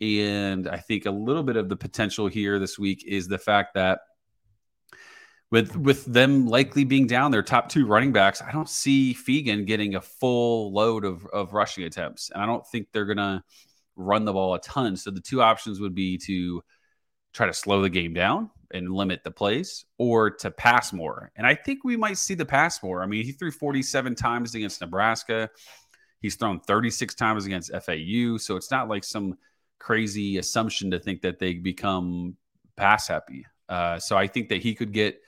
And 0.00 0.68
I 0.68 0.78
think 0.78 1.06
a 1.06 1.10
little 1.10 1.42
bit 1.42 1.56
of 1.56 1.68
the 1.68 1.76
potential 1.76 2.26
here 2.26 2.58
this 2.58 2.78
week 2.78 3.04
is 3.06 3.28
the 3.28 3.38
fact 3.38 3.74
that 3.74 4.00
with 5.50 5.76
with 5.76 6.04
them 6.06 6.48
likely 6.48 6.84
being 6.84 7.06
down 7.06 7.30
their 7.30 7.42
top 7.42 7.68
two 7.68 7.86
running 7.86 8.12
backs, 8.12 8.42
I 8.42 8.50
don't 8.50 8.68
see 8.68 9.14
Feagin 9.14 9.66
getting 9.66 9.94
a 9.94 10.00
full 10.00 10.72
load 10.72 11.04
of, 11.04 11.24
of 11.26 11.52
rushing 11.52 11.84
attempts. 11.84 12.30
And 12.30 12.42
I 12.42 12.46
don't 12.46 12.66
think 12.66 12.88
they're 12.92 13.04
gonna 13.04 13.44
run 13.96 14.24
the 14.24 14.32
ball 14.32 14.54
a 14.54 14.60
ton. 14.60 14.96
So 14.96 15.10
the 15.10 15.20
two 15.20 15.42
options 15.42 15.80
would 15.80 15.94
be 15.94 16.18
to 16.18 16.62
try 17.32 17.46
to 17.46 17.52
slow 17.52 17.82
the 17.82 17.90
game 17.90 18.14
down 18.14 18.50
and 18.72 18.92
limit 18.92 19.22
the 19.24 19.30
plays 19.30 19.84
or 19.98 20.30
to 20.30 20.50
pass 20.50 20.92
more. 20.92 21.30
And 21.36 21.46
I 21.46 21.54
think 21.54 21.84
we 21.84 21.96
might 21.96 22.18
see 22.18 22.34
the 22.34 22.44
pass 22.44 22.82
more. 22.82 23.02
I 23.02 23.06
mean, 23.06 23.24
he 23.24 23.32
threw 23.32 23.50
47 23.50 24.14
times 24.14 24.54
against 24.54 24.80
Nebraska. 24.80 25.50
He's 26.20 26.36
thrown 26.36 26.60
36 26.60 27.14
times 27.14 27.44
against 27.44 27.70
FAU. 27.72 28.38
So 28.38 28.56
it's 28.56 28.70
not 28.70 28.88
like 28.88 29.04
some 29.04 29.36
crazy 29.78 30.38
assumption 30.38 30.90
to 30.92 30.98
think 30.98 31.22
that 31.22 31.38
they 31.38 31.54
become 31.54 32.36
pass 32.76 33.08
happy. 33.08 33.46
Uh, 33.68 33.98
so 33.98 34.16
I 34.16 34.26
think 34.26 34.48
that 34.48 34.62
he 34.62 34.74
could 34.74 34.92
get 34.92 35.20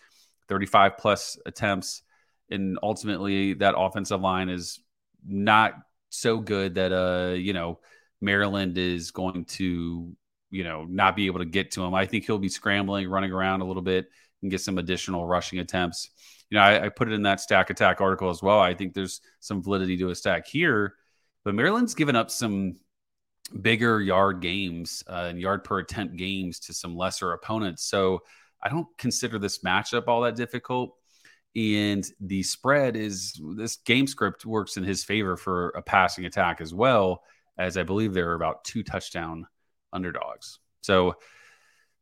35 0.48 0.96
plus 0.98 1.38
attempts. 1.46 2.02
And 2.50 2.78
ultimately, 2.82 3.54
that 3.54 3.74
offensive 3.76 4.20
line 4.20 4.48
is 4.48 4.80
not 5.26 5.74
so 6.10 6.38
good 6.38 6.76
that, 6.76 6.92
uh, 6.92 7.34
you 7.34 7.52
know, 7.52 7.80
Maryland 8.20 8.78
is 8.78 9.10
going 9.10 9.44
to, 9.44 10.14
you 10.50 10.64
know, 10.64 10.84
not 10.84 11.16
be 11.16 11.26
able 11.26 11.40
to 11.40 11.44
get 11.44 11.70
to 11.72 11.84
him. 11.84 11.94
I 11.94 12.06
think 12.06 12.24
he'll 12.24 12.38
be 12.38 12.48
scrambling, 12.48 13.08
running 13.08 13.32
around 13.32 13.60
a 13.60 13.66
little 13.66 13.82
bit, 13.82 14.08
and 14.42 14.50
get 14.50 14.60
some 14.60 14.78
additional 14.78 15.26
rushing 15.26 15.58
attempts. 15.58 16.10
You 16.50 16.58
know, 16.58 16.64
I, 16.64 16.86
I 16.86 16.88
put 16.88 17.08
it 17.08 17.14
in 17.14 17.22
that 17.22 17.40
stack 17.40 17.70
attack 17.70 18.00
article 18.00 18.30
as 18.30 18.42
well. 18.42 18.60
I 18.60 18.74
think 18.74 18.94
there's 18.94 19.20
some 19.40 19.62
validity 19.62 19.96
to 19.98 20.10
a 20.10 20.14
stack 20.14 20.46
here, 20.46 20.94
but 21.44 21.54
Maryland's 21.54 21.94
given 21.94 22.16
up 22.16 22.30
some 22.30 22.76
bigger 23.60 24.00
yard 24.00 24.40
games 24.40 25.04
uh, 25.08 25.26
and 25.28 25.40
yard 25.40 25.64
per 25.64 25.78
attempt 25.78 26.16
games 26.16 26.58
to 26.60 26.74
some 26.74 26.96
lesser 26.96 27.32
opponents. 27.32 27.84
So 27.84 28.20
I 28.62 28.68
don't 28.68 28.88
consider 28.98 29.38
this 29.38 29.58
matchup 29.58 30.08
all 30.08 30.22
that 30.22 30.36
difficult. 30.36 30.96
And 31.54 32.06
the 32.20 32.42
spread 32.42 32.96
is 32.96 33.40
this 33.56 33.76
game 33.76 34.06
script 34.06 34.44
works 34.44 34.76
in 34.76 34.84
his 34.84 35.04
favor 35.04 35.36
for 35.36 35.70
a 35.70 35.82
passing 35.82 36.26
attack 36.26 36.60
as 36.60 36.74
well 36.74 37.22
as 37.58 37.76
I 37.76 37.82
believe 37.82 38.14
there 38.14 38.30
are 38.30 38.34
about 38.34 38.64
two 38.64 38.82
touchdown 38.82 39.46
underdogs. 39.92 40.58
So 40.82 41.14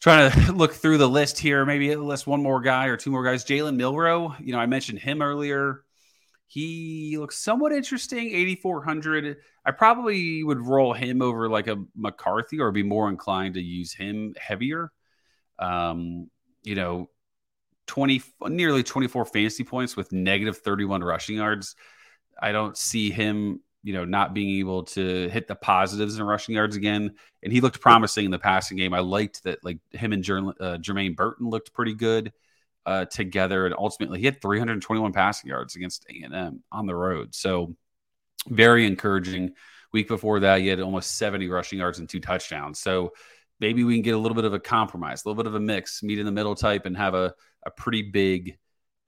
trying 0.01 0.31
to 0.31 0.53
look 0.53 0.75
through 0.75 0.99
the 0.99 1.09
list 1.09 1.39
here, 1.39 1.65
maybe 1.65 1.95
list 1.97 2.27
one 2.27 2.43
more 2.43 2.61
guy 2.61 2.87
or 2.87 2.97
two 2.97 3.11
more 3.11 3.25
guys. 3.25 3.45
Jalen 3.45 3.77
Milroe, 3.77 4.35
you 4.41 4.53
know, 4.53 4.59
I 4.59 4.67
mentioned 4.67 4.99
him 4.99 5.23
earlier. 5.23 5.85
He 6.47 7.17
looks 7.19 7.39
somewhat 7.39 7.73
interesting, 7.73 8.31
8,400. 8.31 9.39
I 9.65 9.71
probably 9.71 10.45
would 10.45 10.61
roll 10.61 10.93
him 10.93 11.23
over 11.23 11.49
like 11.49 11.67
a 11.69 11.83
McCarthy 11.97 12.61
or 12.61 12.71
be 12.71 12.83
more 12.83 13.09
inclined 13.09 13.55
to 13.55 13.63
use 13.63 13.93
him 13.93 14.35
heavier. 14.39 14.93
Um, 15.59 16.31
you 16.63 16.75
know, 16.75 17.09
20, 17.87 18.23
nearly 18.49 18.83
24 18.83 19.25
fantasy 19.25 19.65
points 19.65 19.97
with 19.97 20.13
negative 20.13 20.59
31 20.59 21.03
rushing 21.03 21.37
yards. 21.37 21.77
I 22.41 22.53
don't 22.53 22.77
see 22.77 23.11
him, 23.11 23.61
you 23.85 23.93
know, 23.93 24.07
not 24.07 24.33
being 24.33 24.59
able 24.59 24.83
to 24.83 25.29
hit 25.29 25.47
the 25.47 25.55
positives 25.55 26.19
in 26.19 26.25
rushing 26.25 26.55
yards 26.55 26.75
again. 26.75 27.15
And 27.43 27.53
he 27.53 27.61
looked 27.61 27.81
promising 27.83 28.25
in 28.25 28.31
the 28.31 28.39
passing 28.39 28.79
game. 28.79 28.95
I 28.95 29.01
liked 29.01 29.45
that, 29.45 29.63
like 29.63 29.79
him 29.93 30.15
and 30.15 30.25
Jer- 30.25 30.39
uh, 30.39 30.79
Jermaine 30.79 31.15
Burton 31.15 31.51
looked 31.51 31.75
pretty 31.75 31.95
good 31.95 32.33
uh, 32.87 33.05
together. 33.05 33.67
And 33.67 33.75
ultimately, 33.77 34.21
he 34.21 34.25
had 34.25 34.41
321 34.41 35.13
passing 35.13 35.51
yards 35.51 35.77
against 35.77 36.07
A&M 36.09 36.63
on 36.73 36.87
the 36.87 36.95
road. 36.95 37.35
So 37.35 37.77
very 38.49 38.87
encouraging. 38.87 39.53
Week 39.93 40.09
before 40.09 40.41
that, 40.41 40.61
he 40.61 40.67
had 40.67 40.81
almost 40.81 41.17
70 41.19 41.49
rushing 41.49 41.79
yards 41.79 41.99
and 41.99 42.09
two 42.09 42.21
touchdowns. 42.21 42.81
So 42.81 43.13
maybe 43.61 43.85
we 43.85 43.95
can 43.95 44.03
get 44.03 44.15
a 44.15 44.19
little 44.19 44.35
bit 44.35 44.45
of 44.45 44.55
a 44.55 44.59
compromise, 44.59 45.25
a 45.25 45.29
little 45.29 45.41
bit 45.41 45.47
of 45.47 45.55
a 45.55 45.61
mix, 45.61 46.03
meet 46.03 46.19
in 46.19 46.27
the 46.27 46.33
middle 46.33 46.55
type, 46.55 46.87
and 46.87 46.97
have 46.97 47.15
a, 47.15 47.35
a 47.65 47.71
pretty 47.71 48.03
big, 48.03 48.59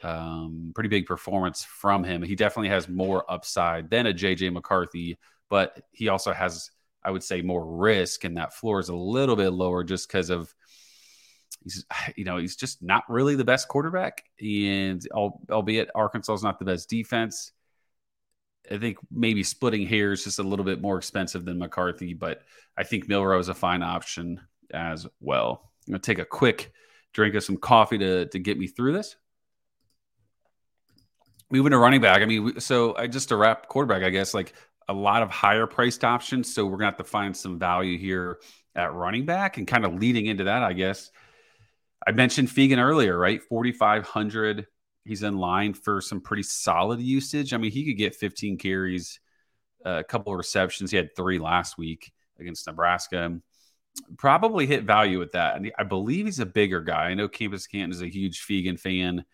um, 0.07 0.71
pretty 0.73 0.89
big 0.89 1.05
performance 1.05 1.65
from 1.65 2.05
him. 2.05 2.23
He 2.23 2.37
definitely 2.37 2.69
has 2.69 2.89
more 2.89 3.29
upside 3.31 3.91
than 3.91 4.07
a 4.07 4.15
JJ 4.15 4.53
McCarthy, 4.53 5.19
but 5.51 5.83
he 5.91 6.09
also 6.09 6.33
has, 6.33 6.71
I 7.03 7.11
would 7.11 7.25
say, 7.25 7.43
more 7.43 7.67
risk, 7.67 8.23
and 8.23 8.37
that 8.37 8.55
floor 8.55 8.79
is 8.79 8.89
a 8.89 8.95
little 8.95 9.35
bit 9.35 9.51
lower 9.51 9.83
just 9.83 10.07
because 10.07 10.31
of 10.31 10.55
he's 11.65 11.85
you 12.17 12.25
know 12.25 12.37
he's 12.37 12.55
just 12.55 12.83
not 12.83 13.03
really 13.09 13.35
the 13.35 13.45
best 13.45 13.67
quarterback, 13.67 14.23
and 14.41 15.03
albeit 15.13 15.91
Arkansas 15.95 16.35
is 16.35 16.43
not 16.45 16.61
the 16.61 16.65
best 16.65 16.89
defense. 16.89 17.51
I 18.71 18.79
think 18.79 18.99
maybe 19.11 19.43
splitting 19.43 19.87
hairs 19.87 20.25
just 20.25 20.39
a 20.39 20.45
little 20.45 20.65
bit 20.65 20.81
more 20.81 20.99
expensive 20.99 21.45
than 21.45 21.59
McCarthy, 21.59 22.15
but 22.15 22.43
I 22.77 22.85
think 22.85 23.09
Milroe 23.09 23.39
is 23.39 23.49
a 23.49 23.55
fine 23.55 23.83
option 23.83 24.41
as 24.73 25.07
well. 25.21 25.71
I'm 25.87 25.93
gonna 25.93 26.01
take 26.01 26.21
a 26.21 26.25
quick 26.25 26.73
drink 27.13 27.35
of 27.35 27.43
some 27.43 27.57
coffee 27.57 27.99
to 27.99 28.27
to 28.27 28.39
get 28.39 28.57
me 28.57 28.69
through 28.69 28.93
this. 28.93 29.17
Moving 31.51 31.71
to 31.71 31.79
running 31.79 32.01
back, 32.01 32.23
I 32.23 32.25
mean, 32.25 32.59
so 32.61 32.97
I 32.97 33.07
just 33.07 33.29
to 33.29 33.37
wrap 33.37 33.69
quarterback, 33.69 34.03
I 34.03 34.11
guess 34.11 34.35
like 34.35 34.53
a 34.89 34.93
lot 34.93 35.23
of 35.23 35.31
higher 35.31 35.67
priced 35.67 36.05
options. 36.05 36.53
So 36.53 36.67
we're 36.67 36.79
gonna 36.79 36.87
have 36.87 36.97
to 36.97 37.05
find 37.05 37.37
some 37.37 37.59
value 37.59 37.99
here 37.99 38.39
at 38.75 38.93
running 38.93 39.27
back, 39.27 39.57
and 39.57 39.67
kind 39.67 39.85
of 39.85 39.95
leading 39.95 40.27
into 40.27 40.45
that, 40.45 40.63
I 40.63 40.73
guess. 40.73 41.11
I 42.07 42.13
mentioned 42.13 42.49
Feagin 42.49 42.79
earlier, 42.79 43.17
right? 43.17 43.43
Forty 43.43 43.73
five 43.73 44.05
hundred 44.05 44.67
he's 45.07 45.23
in 45.23 45.39
line 45.39 45.73
for 45.73 46.01
some 46.01 46.21
pretty 46.21 46.43
solid 46.43 47.01
usage. 47.01 47.55
I 47.55 47.57
mean, 47.57 47.71
he 47.71 47.85
could 47.85 47.97
get 47.97 48.15
15 48.15 48.59
carries, 48.59 49.21
uh, 49.85 50.01
a 50.01 50.05
couple 50.05 50.33
of 50.33 50.39
receptions. 50.39 50.91
He 50.91 50.97
had 50.97 51.15
three 51.17 51.39
last 51.39 51.79
week 51.79 52.13
against 52.39 52.67
Nebraska. 52.67 53.39
Probably 54.19 54.67
hit 54.67 54.83
value 54.83 55.19
with 55.19 55.33
that. 55.33 55.57
And 55.57 55.73
I 55.79 55.85
believe 55.85 56.27
he's 56.27 56.41
a 56.41 56.47
bigger 56.47 56.81
guy. 56.81 57.07
I 57.07 57.15
know 57.15 57.29
Campus 57.29 57.67
Canton 57.67 57.93
is 57.93 58.03
a 58.03 58.11
huge 58.11 58.45
Feagin 58.47 58.79
fan. 58.79 59.25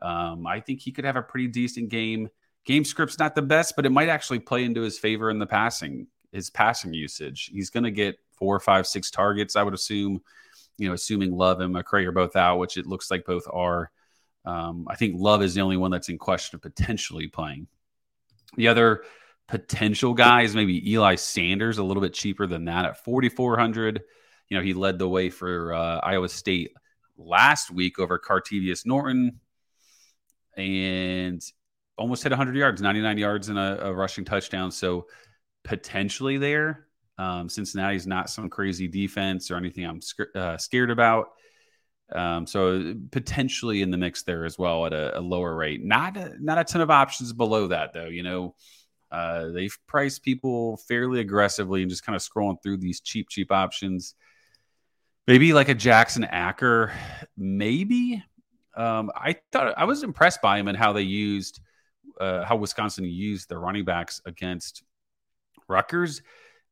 Um, 0.00 0.46
I 0.46 0.60
think 0.60 0.80
he 0.80 0.92
could 0.92 1.04
have 1.04 1.16
a 1.16 1.22
pretty 1.22 1.48
decent 1.48 1.88
game. 1.88 2.28
Game 2.64 2.84
script's 2.84 3.18
not 3.18 3.34
the 3.34 3.42
best, 3.42 3.74
but 3.76 3.86
it 3.86 3.90
might 3.90 4.08
actually 4.08 4.40
play 4.40 4.64
into 4.64 4.82
his 4.82 4.98
favor 4.98 5.30
in 5.30 5.38
the 5.38 5.46
passing, 5.46 6.08
his 6.32 6.50
passing 6.50 6.92
usage. 6.92 7.50
He's 7.52 7.70
going 7.70 7.84
to 7.84 7.90
get 7.90 8.18
four, 8.32 8.58
five, 8.60 8.86
six 8.86 9.10
targets, 9.10 9.56
I 9.56 9.62
would 9.62 9.74
assume. 9.74 10.20
You 10.78 10.88
know, 10.88 10.94
assuming 10.94 11.32
Love 11.32 11.60
and 11.60 11.74
McCray 11.74 12.04
are 12.04 12.12
both 12.12 12.36
out, 12.36 12.58
which 12.58 12.76
it 12.76 12.86
looks 12.86 13.10
like 13.10 13.24
both 13.24 13.46
are. 13.50 13.90
Um, 14.44 14.86
I 14.88 14.96
think 14.96 15.14
Love 15.16 15.42
is 15.42 15.54
the 15.54 15.62
only 15.62 15.76
one 15.76 15.90
that's 15.90 16.08
in 16.08 16.18
question 16.18 16.56
of 16.56 16.62
potentially 16.62 17.28
playing. 17.28 17.66
The 18.56 18.68
other 18.68 19.02
potential 19.48 20.12
guy 20.12 20.42
is 20.42 20.54
maybe 20.54 20.92
Eli 20.92 21.14
Sanders, 21.14 21.78
a 21.78 21.84
little 21.84 22.02
bit 22.02 22.14
cheaper 22.14 22.46
than 22.46 22.66
that 22.66 22.84
at 22.84 23.04
4,400. 23.04 24.02
You 24.48 24.56
know, 24.56 24.62
he 24.62 24.74
led 24.74 24.98
the 24.98 25.08
way 25.08 25.30
for 25.30 25.72
uh, 25.72 26.00
Iowa 26.02 26.28
State 26.28 26.72
last 27.16 27.70
week 27.70 27.98
over 27.98 28.18
Cartevious 28.18 28.84
Norton 28.84 29.40
and 30.56 31.42
almost 31.98 32.22
hit 32.22 32.32
100 32.32 32.56
yards, 32.56 32.82
99 32.82 33.18
yards 33.18 33.48
and 33.48 33.58
a, 33.58 33.86
a 33.86 33.92
rushing 33.92 34.24
touchdown. 34.24 34.70
So 34.70 35.06
potentially 35.64 36.38
there. 36.38 36.86
Um, 37.18 37.48
Cincinnati's 37.48 38.06
not 38.06 38.28
some 38.28 38.50
crazy 38.50 38.88
defense 38.88 39.50
or 39.50 39.56
anything 39.56 39.84
I'm 39.84 40.02
sc- 40.02 40.34
uh, 40.34 40.58
scared 40.58 40.90
about. 40.90 41.28
Um, 42.14 42.46
so 42.46 42.94
potentially 43.10 43.82
in 43.82 43.90
the 43.90 43.96
mix 43.96 44.22
there 44.22 44.44
as 44.44 44.58
well 44.58 44.86
at 44.86 44.92
a, 44.92 45.18
a 45.18 45.20
lower 45.20 45.54
rate. 45.54 45.84
Not 45.84 46.16
a, 46.16 46.34
not 46.38 46.58
a 46.58 46.64
ton 46.64 46.82
of 46.82 46.90
options 46.90 47.32
below 47.32 47.68
that 47.68 47.92
though. 47.92 48.06
You 48.06 48.22
know, 48.22 48.54
uh, 49.10 49.48
they've 49.48 49.76
priced 49.86 50.22
people 50.22 50.76
fairly 50.88 51.20
aggressively 51.20 51.82
and 51.82 51.90
just 51.90 52.04
kind 52.04 52.14
of 52.14 52.22
scrolling 52.22 52.62
through 52.62 52.78
these 52.78 53.00
cheap 53.00 53.28
cheap 53.28 53.50
options. 53.50 54.14
Maybe 55.26 55.52
like 55.52 55.68
a 55.68 55.74
Jackson 55.74 56.24
Acker, 56.24 56.92
maybe. 57.36 58.22
Um, 58.76 59.10
I 59.14 59.36
thought 59.52 59.74
I 59.76 59.84
was 59.84 60.02
impressed 60.02 60.42
by 60.42 60.58
him 60.58 60.68
and 60.68 60.76
how 60.76 60.92
they 60.92 61.02
used 61.02 61.60
uh, 62.20 62.44
how 62.44 62.56
Wisconsin 62.56 63.04
used 63.04 63.48
the 63.48 63.58
running 63.58 63.84
backs 63.84 64.20
against 64.24 64.82
Rutgers. 65.68 66.22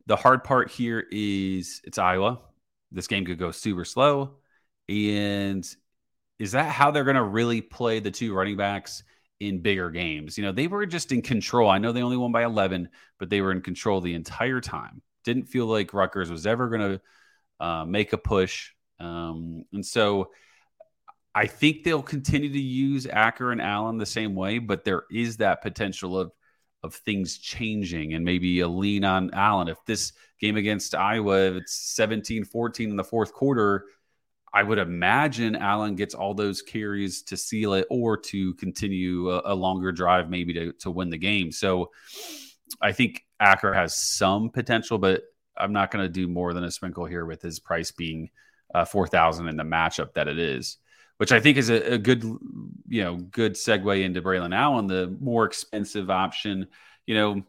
The 0.06 0.16
hard 0.16 0.44
part 0.44 0.70
here 0.70 1.04
is 1.10 1.80
it's 1.84 1.98
Iowa. 1.98 2.40
This 2.92 3.06
game 3.06 3.24
could 3.24 3.38
go 3.38 3.50
super 3.50 3.84
slow. 3.84 4.36
And 4.88 5.66
is 6.38 6.52
that 6.52 6.70
how 6.70 6.90
they're 6.90 7.04
going 7.04 7.16
to 7.16 7.22
really 7.22 7.60
play 7.60 8.00
the 8.00 8.10
two 8.10 8.34
running 8.34 8.56
backs 8.56 9.02
in 9.40 9.60
bigger 9.60 9.90
games? 9.90 10.36
You 10.36 10.44
know, 10.44 10.52
they 10.52 10.66
were 10.66 10.86
just 10.86 11.12
in 11.12 11.22
control. 11.22 11.70
I 11.70 11.78
know 11.78 11.92
they 11.92 12.02
only 12.02 12.16
won 12.16 12.32
by 12.32 12.44
11, 12.44 12.88
but 13.18 13.30
they 13.30 13.40
were 13.40 13.52
in 13.52 13.62
control 13.62 14.00
the 14.00 14.14
entire 14.14 14.60
time. 14.60 15.02
Didn't 15.24 15.46
feel 15.46 15.66
like 15.66 15.94
Rutgers 15.94 16.30
was 16.30 16.46
ever 16.46 16.68
going 16.68 16.98
to 17.60 17.64
uh, 17.64 17.84
make 17.84 18.12
a 18.12 18.18
push. 18.18 18.72
Um, 19.00 19.64
and 19.72 19.84
so 19.84 20.30
I 21.34 21.46
think 21.46 21.82
they'll 21.82 22.02
continue 22.02 22.52
to 22.52 22.60
use 22.60 23.06
Acker 23.06 23.50
and 23.50 23.60
Allen 23.60 23.98
the 23.98 24.06
same 24.06 24.34
way, 24.34 24.58
but 24.58 24.84
there 24.84 25.04
is 25.10 25.38
that 25.38 25.62
potential 25.62 26.18
of 26.18 26.32
of 26.84 26.94
things 26.94 27.38
changing 27.38 28.12
and 28.12 28.26
maybe 28.26 28.60
a 28.60 28.68
lean 28.68 29.04
on 29.04 29.32
Allen. 29.32 29.68
If 29.68 29.78
this 29.86 30.12
game 30.38 30.56
against 30.56 30.94
Iowa, 30.94 31.48
if 31.48 31.54
it's 31.54 31.94
17 31.94 32.44
14 32.44 32.90
in 32.90 32.96
the 32.96 33.02
fourth 33.02 33.32
quarter, 33.32 33.86
I 34.52 34.62
would 34.62 34.78
imagine 34.78 35.56
Allen 35.56 35.96
gets 35.96 36.14
all 36.14 36.34
those 36.34 36.62
carries 36.62 37.22
to 37.22 37.38
seal 37.38 37.72
it 37.72 37.86
or 37.90 38.18
to 38.18 38.54
continue 38.54 39.30
a, 39.30 39.42
a, 39.46 39.54
longer 39.54 39.90
drive, 39.90 40.30
maybe 40.30 40.52
to, 40.52 40.72
to 40.74 40.90
win 40.92 41.10
the 41.10 41.18
game. 41.18 41.50
So 41.50 41.90
I 42.80 42.92
think 42.92 43.24
Acker 43.40 43.72
has 43.72 43.98
some 43.98 44.50
potential, 44.50 44.98
but 44.98 45.22
I'm 45.56 45.72
not 45.72 45.90
going 45.90 46.04
to 46.04 46.08
do 46.08 46.28
more 46.28 46.52
than 46.54 46.62
a 46.62 46.70
sprinkle 46.70 47.04
here 47.04 47.24
with 47.24 47.42
his 47.42 47.58
price 47.58 47.90
being 47.90 48.30
uh, 48.74 48.84
4,000 48.84 49.48
in 49.48 49.56
the 49.56 49.64
matchup 49.64 50.14
that 50.14 50.28
it 50.28 50.38
is, 50.38 50.76
which 51.24 51.32
I 51.32 51.40
think 51.40 51.56
is 51.56 51.70
a, 51.70 51.94
a 51.94 51.96
good, 51.96 52.22
you 52.22 53.02
know, 53.02 53.16
good 53.16 53.54
segue 53.54 54.04
into 54.04 54.20
Braylon 54.20 54.54
Allen, 54.54 54.88
the 54.88 55.16
more 55.20 55.46
expensive 55.46 56.10
option. 56.10 56.66
You 57.06 57.14
know, 57.14 57.42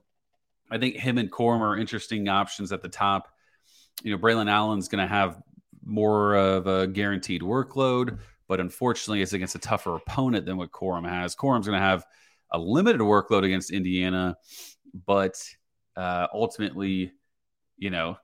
I 0.72 0.78
think 0.78 0.96
him 0.96 1.18
and 1.18 1.30
Corum 1.30 1.60
are 1.60 1.78
interesting 1.78 2.30
options 2.30 2.72
at 2.72 2.82
the 2.82 2.88
top. 2.88 3.28
You 4.02 4.12
know, 4.12 4.18
Braylon 4.18 4.50
Allen's 4.50 4.88
going 4.88 5.06
to 5.06 5.14
have 5.14 5.42
more 5.84 6.36
of 6.36 6.68
a 6.68 6.88
guaranteed 6.88 7.42
workload, 7.42 8.20
but 8.48 8.62
unfortunately, 8.62 9.22
it's 9.22 9.34
against 9.34 9.56
a 9.56 9.60
tougher 9.60 9.98
opponent 9.98 10.46
than 10.46 10.56
what 10.56 10.72
Corum 10.72 11.06
has. 11.06 11.36
Corum's 11.36 11.68
going 11.68 11.78
to 11.78 11.86
have 11.86 12.06
a 12.52 12.58
limited 12.58 13.02
workload 13.02 13.44
against 13.44 13.72
Indiana, 13.72 14.38
but 15.06 15.36
uh, 15.98 16.28
ultimately, 16.34 17.12
you 17.78 17.90
know, 17.90 18.16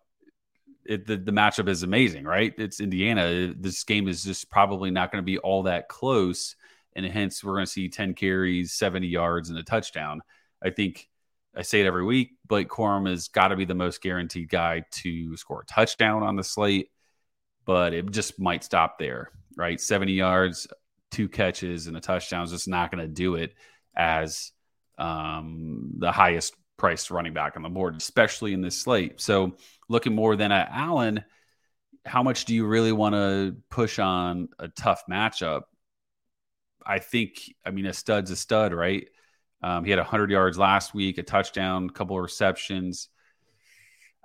it, 0.86 1.06
the, 1.08 1.18
the 1.18 1.32
matchup 1.32 1.68
is 1.68 1.84
amazing, 1.84 2.24
right? 2.24 2.54
It's 2.58 2.80
Indiana. 2.80 3.54
This 3.58 3.84
game 3.84 4.08
is 4.08 4.24
just 4.24 4.50
probably 4.50 4.92
not 4.92 5.12
going 5.12 5.22
to 5.22 5.26
be 5.26 5.38
all 5.38 5.64
that 5.64 5.88
close. 5.90 6.56
And 6.96 7.06
hence, 7.06 7.44
we're 7.44 7.54
going 7.54 7.66
to 7.66 7.72
see 7.72 7.90
10 7.90 8.14
carries, 8.14 8.74
70 8.74 9.08
yards, 9.08 9.50
and 9.50 9.58
a 9.58 9.64
touchdown. 9.64 10.22
I 10.62 10.70
think 10.70 11.08
I 11.56 11.62
say 11.62 11.82
it 11.82 11.86
every 11.86 12.04
week, 12.04 12.32
but 12.48 12.68
Corum 12.68 13.10
has 13.10 13.28
got 13.28 13.50
to 13.50 13.56
be 13.56 13.66
the 13.66 13.76
most 13.76 14.02
guaranteed 14.02 14.50
guy 14.50 14.84
to 14.92 15.38
score 15.38 15.62
a 15.62 15.66
touchdown 15.66 16.24
on 16.24 16.36
the 16.36 16.44
slate 16.44 16.90
but 17.66 17.94
it 17.94 18.10
just 18.12 18.40
might 18.40 18.64
stop 18.64 18.98
there, 18.98 19.32
right? 19.56 19.80
70 19.80 20.14
yards, 20.14 20.68
two 21.10 21.30
catches, 21.30 21.88
and 21.88 21.96
a 21.96 22.02
touchdown 22.02 22.44
is 22.44 22.52
just 22.52 22.68
not 22.68 22.92
going 22.92 23.02
to 23.02 23.08
do 23.08 23.36
it 23.36 23.54
as 23.96 24.52
um, 24.98 25.92
the 25.98 26.12
highest 26.12 26.56
priced 26.82 27.12
running 27.12 27.32
back 27.32 27.56
on 27.56 27.62
the 27.62 27.70
board, 27.70 27.96
especially 27.96 28.54
in 28.54 28.62
this 28.62 28.76
slate. 28.76 29.22
So 29.22 29.56
looking 29.88 30.16
more 30.16 30.36
than 30.36 30.52
at 30.52 30.72
Allen, 30.72 31.24
how 32.08 32.24
much 32.24 32.46
do 32.46 32.56
you 32.56 32.66
really 32.66 32.92
want 32.92 33.14
to 33.14 33.56
push 33.70 34.00
on 34.00 34.50
a 34.58 34.68
tough 34.68 35.04
matchup? 35.08 35.62
I 36.84 36.98
think, 36.98 37.54
I 37.64 37.70
mean, 37.70 37.86
a 37.86 37.94
stud's 37.94 38.32
a 38.32 38.36
stud, 38.36 38.74
right? 38.74 39.08
Um, 39.62 39.84
he 39.86 39.92
had 39.92 40.00
100 40.00 40.32
yards 40.32 40.58
last 40.58 40.96
week, 40.96 41.20
a 41.20 41.24
touchdown, 41.24 41.86
a 41.88 41.94
couple 41.94 42.16
of 42.16 42.24
receptions. 42.24 43.10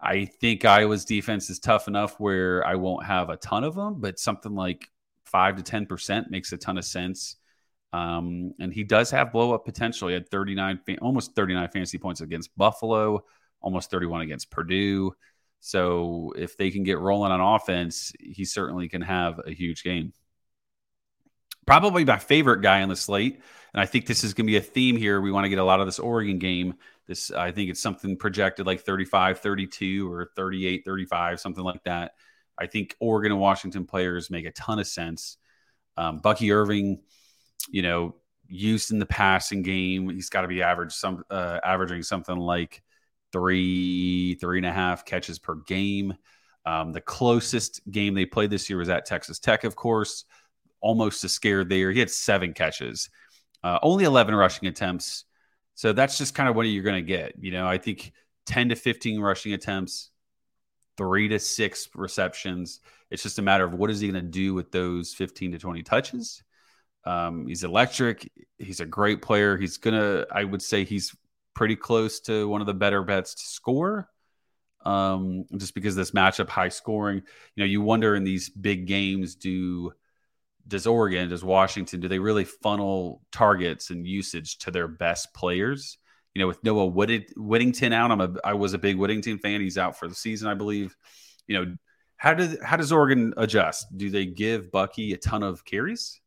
I 0.02 0.24
think 0.24 0.64
Iowa's 0.64 1.04
defense 1.04 1.50
is 1.50 1.58
tough 1.58 1.88
enough 1.88 2.18
where 2.18 2.66
I 2.66 2.76
won't 2.76 3.04
have 3.04 3.28
a 3.28 3.36
ton 3.36 3.64
of 3.64 3.74
them, 3.74 4.00
but 4.00 4.18
something 4.18 4.54
like 4.54 4.88
five 5.26 5.56
to 5.56 5.62
ten 5.62 5.84
percent 5.84 6.30
makes 6.30 6.52
a 6.52 6.56
ton 6.56 6.78
of 6.78 6.86
sense. 6.86 7.36
Um, 7.96 8.52
and 8.60 8.72
he 8.72 8.84
does 8.84 9.10
have 9.10 9.32
blow 9.32 9.54
up 9.54 9.64
potential. 9.64 10.08
He 10.08 10.14
had 10.14 10.28
39, 10.28 10.80
almost 11.00 11.34
39 11.34 11.68
fantasy 11.70 11.96
points 11.96 12.20
against 12.20 12.54
Buffalo, 12.56 13.24
almost 13.62 13.90
31 13.90 14.20
against 14.20 14.50
Purdue. 14.50 15.12
So 15.60 16.34
if 16.36 16.58
they 16.58 16.70
can 16.70 16.82
get 16.82 16.98
rolling 16.98 17.32
on 17.32 17.40
offense, 17.40 18.12
he 18.20 18.44
certainly 18.44 18.90
can 18.90 19.00
have 19.00 19.40
a 19.46 19.50
huge 19.50 19.82
game. 19.82 20.12
Probably 21.66 22.04
my 22.04 22.18
favorite 22.18 22.60
guy 22.60 22.82
on 22.82 22.90
the 22.90 22.96
slate. 22.96 23.40
And 23.72 23.80
I 23.80 23.86
think 23.86 24.06
this 24.06 24.24
is 24.24 24.34
going 24.34 24.46
to 24.46 24.50
be 24.50 24.58
a 24.58 24.60
theme 24.60 24.96
here. 24.96 25.20
We 25.20 25.32
want 25.32 25.46
to 25.46 25.48
get 25.48 25.58
a 25.58 25.64
lot 25.64 25.80
of 25.80 25.86
this 25.86 25.98
Oregon 25.98 26.38
game. 26.38 26.74
This, 27.06 27.30
I 27.30 27.50
think 27.50 27.70
it's 27.70 27.80
something 27.80 28.16
projected 28.16 28.66
like 28.66 28.80
35, 28.82 29.40
32 29.40 30.12
or 30.12 30.30
38, 30.36 30.82
35, 30.84 31.40
something 31.40 31.64
like 31.64 31.82
that. 31.84 32.12
I 32.58 32.66
think 32.66 32.94
Oregon 33.00 33.32
and 33.32 33.40
Washington 33.40 33.86
players 33.86 34.30
make 34.30 34.44
a 34.44 34.52
ton 34.52 34.78
of 34.78 34.86
sense. 34.86 35.38
Um, 35.96 36.18
Bucky 36.18 36.52
Irving, 36.52 37.00
you 37.70 37.82
know, 37.82 38.14
used 38.48 38.90
in 38.90 38.98
the 38.98 39.06
passing 39.06 39.62
game, 39.62 40.08
he's 40.08 40.28
got 40.28 40.42
to 40.42 40.48
be 40.48 40.62
average 40.62 40.92
some 40.92 41.24
uh, 41.30 41.60
averaging 41.64 42.02
something 42.02 42.36
like 42.36 42.82
three, 43.32 44.34
three 44.34 44.58
and 44.58 44.66
a 44.66 44.72
half 44.72 45.04
catches 45.04 45.38
per 45.38 45.56
game. 45.66 46.14
Um, 46.64 46.92
the 46.92 47.00
closest 47.00 47.80
game 47.90 48.14
they 48.14 48.26
played 48.26 48.50
this 48.50 48.68
year 48.68 48.78
was 48.78 48.88
at 48.88 49.06
Texas 49.06 49.38
Tech, 49.38 49.64
of 49.64 49.76
course. 49.76 50.24
Almost 50.80 51.24
a 51.24 51.28
scare 51.28 51.64
there. 51.64 51.90
He 51.90 52.00
had 52.00 52.10
seven 52.10 52.52
catches, 52.52 53.08
uh, 53.62 53.78
only 53.82 54.04
11 54.04 54.34
rushing 54.34 54.68
attempts. 54.68 55.24
So 55.74 55.92
that's 55.92 56.18
just 56.18 56.34
kind 56.34 56.48
of 56.48 56.56
what 56.56 56.62
you're 56.62 56.82
going 56.82 57.04
to 57.04 57.06
get. 57.06 57.34
You 57.38 57.52
know, 57.52 57.66
I 57.66 57.78
think 57.78 58.12
10 58.46 58.70
to 58.70 58.76
15 58.76 59.20
rushing 59.20 59.52
attempts, 59.52 60.10
three 60.96 61.28
to 61.28 61.38
six 61.38 61.88
receptions. 61.94 62.80
It's 63.10 63.22
just 63.22 63.38
a 63.38 63.42
matter 63.42 63.64
of 63.64 63.74
what 63.74 63.90
is 63.90 64.00
he 64.00 64.10
going 64.10 64.24
to 64.24 64.30
do 64.30 64.54
with 64.54 64.72
those 64.72 65.14
15 65.14 65.52
to 65.52 65.58
20 65.58 65.82
touches. 65.82 66.42
Um, 67.06 67.46
he's 67.46 67.64
electric. 67.64 68.30
He's 68.58 68.80
a 68.80 68.86
great 68.86 69.22
player. 69.22 69.56
He's 69.56 69.78
to, 69.78 70.26
I 70.30 70.44
would 70.44 70.62
say, 70.62 70.84
he's 70.84 71.14
pretty 71.54 71.76
close 71.76 72.20
to 72.20 72.48
one 72.48 72.60
of 72.60 72.66
the 72.66 72.74
better 72.74 73.02
bets 73.02 73.34
to 73.34 73.42
score. 73.42 74.08
Um, 74.84 75.44
just 75.56 75.74
because 75.74 75.96
this 75.96 76.12
matchup 76.12 76.48
high 76.48 76.68
scoring, 76.68 77.22
you 77.54 77.62
know, 77.62 77.64
you 77.64 77.80
wonder 77.80 78.14
in 78.14 78.24
these 78.24 78.48
big 78.48 78.86
games, 78.86 79.34
do 79.34 79.92
does 80.68 80.86
Oregon, 80.86 81.28
does 81.28 81.44
Washington, 81.44 82.00
do 82.00 82.08
they 82.08 82.18
really 82.18 82.44
funnel 82.44 83.22
targets 83.30 83.90
and 83.90 84.06
usage 84.06 84.58
to 84.58 84.70
their 84.72 84.88
best 84.88 85.32
players? 85.32 85.98
you 86.36 86.40
know, 86.40 86.48
with 86.48 86.62
Noah 86.62 86.84
Whittington 86.88 87.94
out, 87.94 88.10
I'm 88.10 88.20
a 88.20 88.34
I 88.44 88.52
was 88.52 88.74
a 88.74 88.78
big 88.78 88.98
Whittington 88.98 89.38
fan. 89.38 89.62
He's 89.62 89.78
out 89.78 89.98
for 89.98 90.06
the 90.06 90.14
season, 90.14 90.48
I 90.48 90.54
believe. 90.54 90.94
You 91.46 91.64
know, 91.64 91.76
how 92.18 92.34
does 92.34 92.58
how 92.62 92.76
does 92.76 92.92
Oregon 92.92 93.32
adjust? 93.38 93.86
Do 93.96 94.10
they 94.10 94.26
give 94.26 94.70
Bucky 94.70 95.14
a 95.14 95.16
ton 95.16 95.42
of 95.42 95.64
carries? 95.64 96.20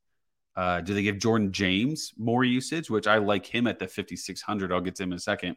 Uh, 0.56 0.82
do 0.82 0.94
they 0.94 1.04
give 1.04 1.20
Jordan 1.20 1.52
James 1.52 2.14
more 2.18 2.44
usage, 2.44 2.90
which 2.90 3.08
I 3.08 3.18
like 3.18 3.46
him 3.46 3.68
at 3.68 3.80
the 3.80 3.88
5600? 3.88 4.72
I'll 4.72 4.82
get 4.82 4.96
to 4.96 5.04
him 5.04 5.12
in 5.12 5.18
a 5.18 5.22
second. 5.22 5.56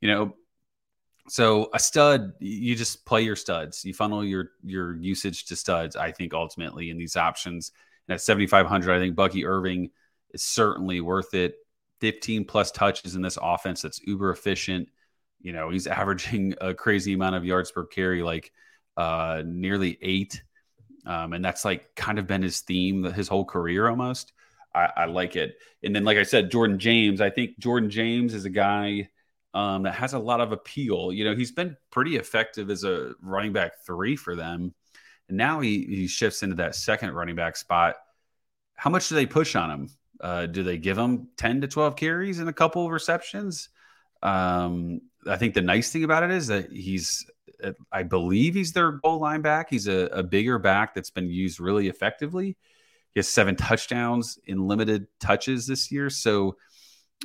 You 0.00 0.08
know, 0.08 0.34
so 1.28 1.70
a 1.74 1.78
stud, 1.78 2.32
you 2.38 2.76
just 2.76 3.04
play 3.04 3.22
your 3.22 3.36
studs. 3.36 3.84
You 3.84 3.92
funnel 3.94 4.24
your 4.24 4.52
your 4.62 4.96
usage 4.96 5.46
to 5.46 5.56
studs. 5.56 5.96
I 5.96 6.12
think 6.12 6.34
ultimately 6.34 6.90
in 6.90 6.98
these 6.98 7.16
options, 7.16 7.72
and 8.08 8.14
at 8.14 8.20
7500, 8.20 8.94
I 8.94 8.98
think 8.98 9.16
Bucky 9.16 9.44
Irving 9.44 9.90
is 10.30 10.42
certainly 10.42 11.00
worth 11.00 11.34
it. 11.34 11.56
15 12.00 12.44
plus 12.44 12.70
touches 12.70 13.16
in 13.16 13.22
this 13.22 13.38
offense 13.40 13.82
that's 13.82 14.00
uber 14.06 14.30
efficient. 14.30 14.88
You 15.40 15.52
know, 15.52 15.70
he's 15.70 15.86
averaging 15.86 16.54
a 16.60 16.74
crazy 16.74 17.14
amount 17.14 17.36
of 17.36 17.44
yards 17.44 17.72
per 17.72 17.84
carry, 17.84 18.22
like 18.22 18.52
uh, 18.96 19.42
nearly 19.44 19.98
eight. 20.02 20.42
Um, 21.06 21.32
and 21.32 21.44
that's 21.44 21.64
like 21.64 21.94
kind 21.94 22.18
of 22.18 22.26
been 22.26 22.42
his 22.42 22.60
theme 22.60 23.04
his 23.04 23.28
whole 23.28 23.44
career 23.44 23.88
almost. 23.88 24.32
I, 24.74 24.90
I, 24.96 25.04
like 25.06 25.36
it. 25.36 25.56
And 25.82 25.96
then, 25.96 26.04
like 26.04 26.18
I 26.18 26.24
said, 26.24 26.50
Jordan 26.50 26.78
James, 26.78 27.20
I 27.22 27.30
think 27.30 27.58
Jordan 27.58 27.88
James 27.88 28.34
is 28.34 28.44
a 28.44 28.50
guy 28.50 29.08
um, 29.54 29.84
that 29.84 29.94
has 29.94 30.12
a 30.12 30.18
lot 30.18 30.42
of 30.42 30.52
appeal. 30.52 31.12
You 31.12 31.24
know, 31.24 31.34
he's 31.34 31.52
been 31.52 31.78
pretty 31.90 32.16
effective 32.16 32.68
as 32.70 32.84
a 32.84 33.14
running 33.22 33.54
back 33.54 33.84
three 33.86 34.14
for 34.14 34.36
them. 34.36 34.74
And 35.28 35.38
now 35.38 35.60
he, 35.60 35.84
he 35.84 36.06
shifts 36.08 36.42
into 36.42 36.56
that 36.56 36.74
second 36.74 37.12
running 37.12 37.36
back 37.36 37.56
spot. 37.56 37.96
How 38.74 38.90
much 38.90 39.08
do 39.08 39.14
they 39.14 39.24
push 39.24 39.56
on 39.56 39.70
him? 39.70 39.88
Uh, 40.20 40.46
do 40.46 40.62
they 40.62 40.76
give 40.76 40.98
him 40.98 41.28
10 41.38 41.62
to 41.62 41.68
12 41.68 41.96
carries 41.96 42.38
and 42.38 42.50
a 42.50 42.52
couple 42.52 42.84
of 42.84 42.92
receptions? 42.92 43.70
Um, 44.22 45.00
I 45.26 45.36
think 45.36 45.54
the 45.54 45.62
nice 45.62 45.90
thing 45.90 46.04
about 46.04 46.22
it 46.22 46.32
is 46.32 46.48
that 46.48 46.70
he's, 46.70 47.24
I 47.92 48.02
believe 48.02 48.54
he's 48.54 48.72
their 48.72 48.92
goal 48.92 49.20
line 49.20 49.42
back. 49.42 49.68
He's 49.70 49.88
a, 49.88 50.06
a 50.12 50.22
bigger 50.22 50.58
back 50.58 50.94
that's 50.94 51.10
been 51.10 51.30
used 51.30 51.60
really 51.60 51.88
effectively. 51.88 52.56
He 53.14 53.18
has 53.18 53.28
seven 53.28 53.56
touchdowns 53.56 54.38
in 54.44 54.66
limited 54.66 55.06
touches 55.20 55.66
this 55.66 55.90
year. 55.90 56.10
So, 56.10 56.56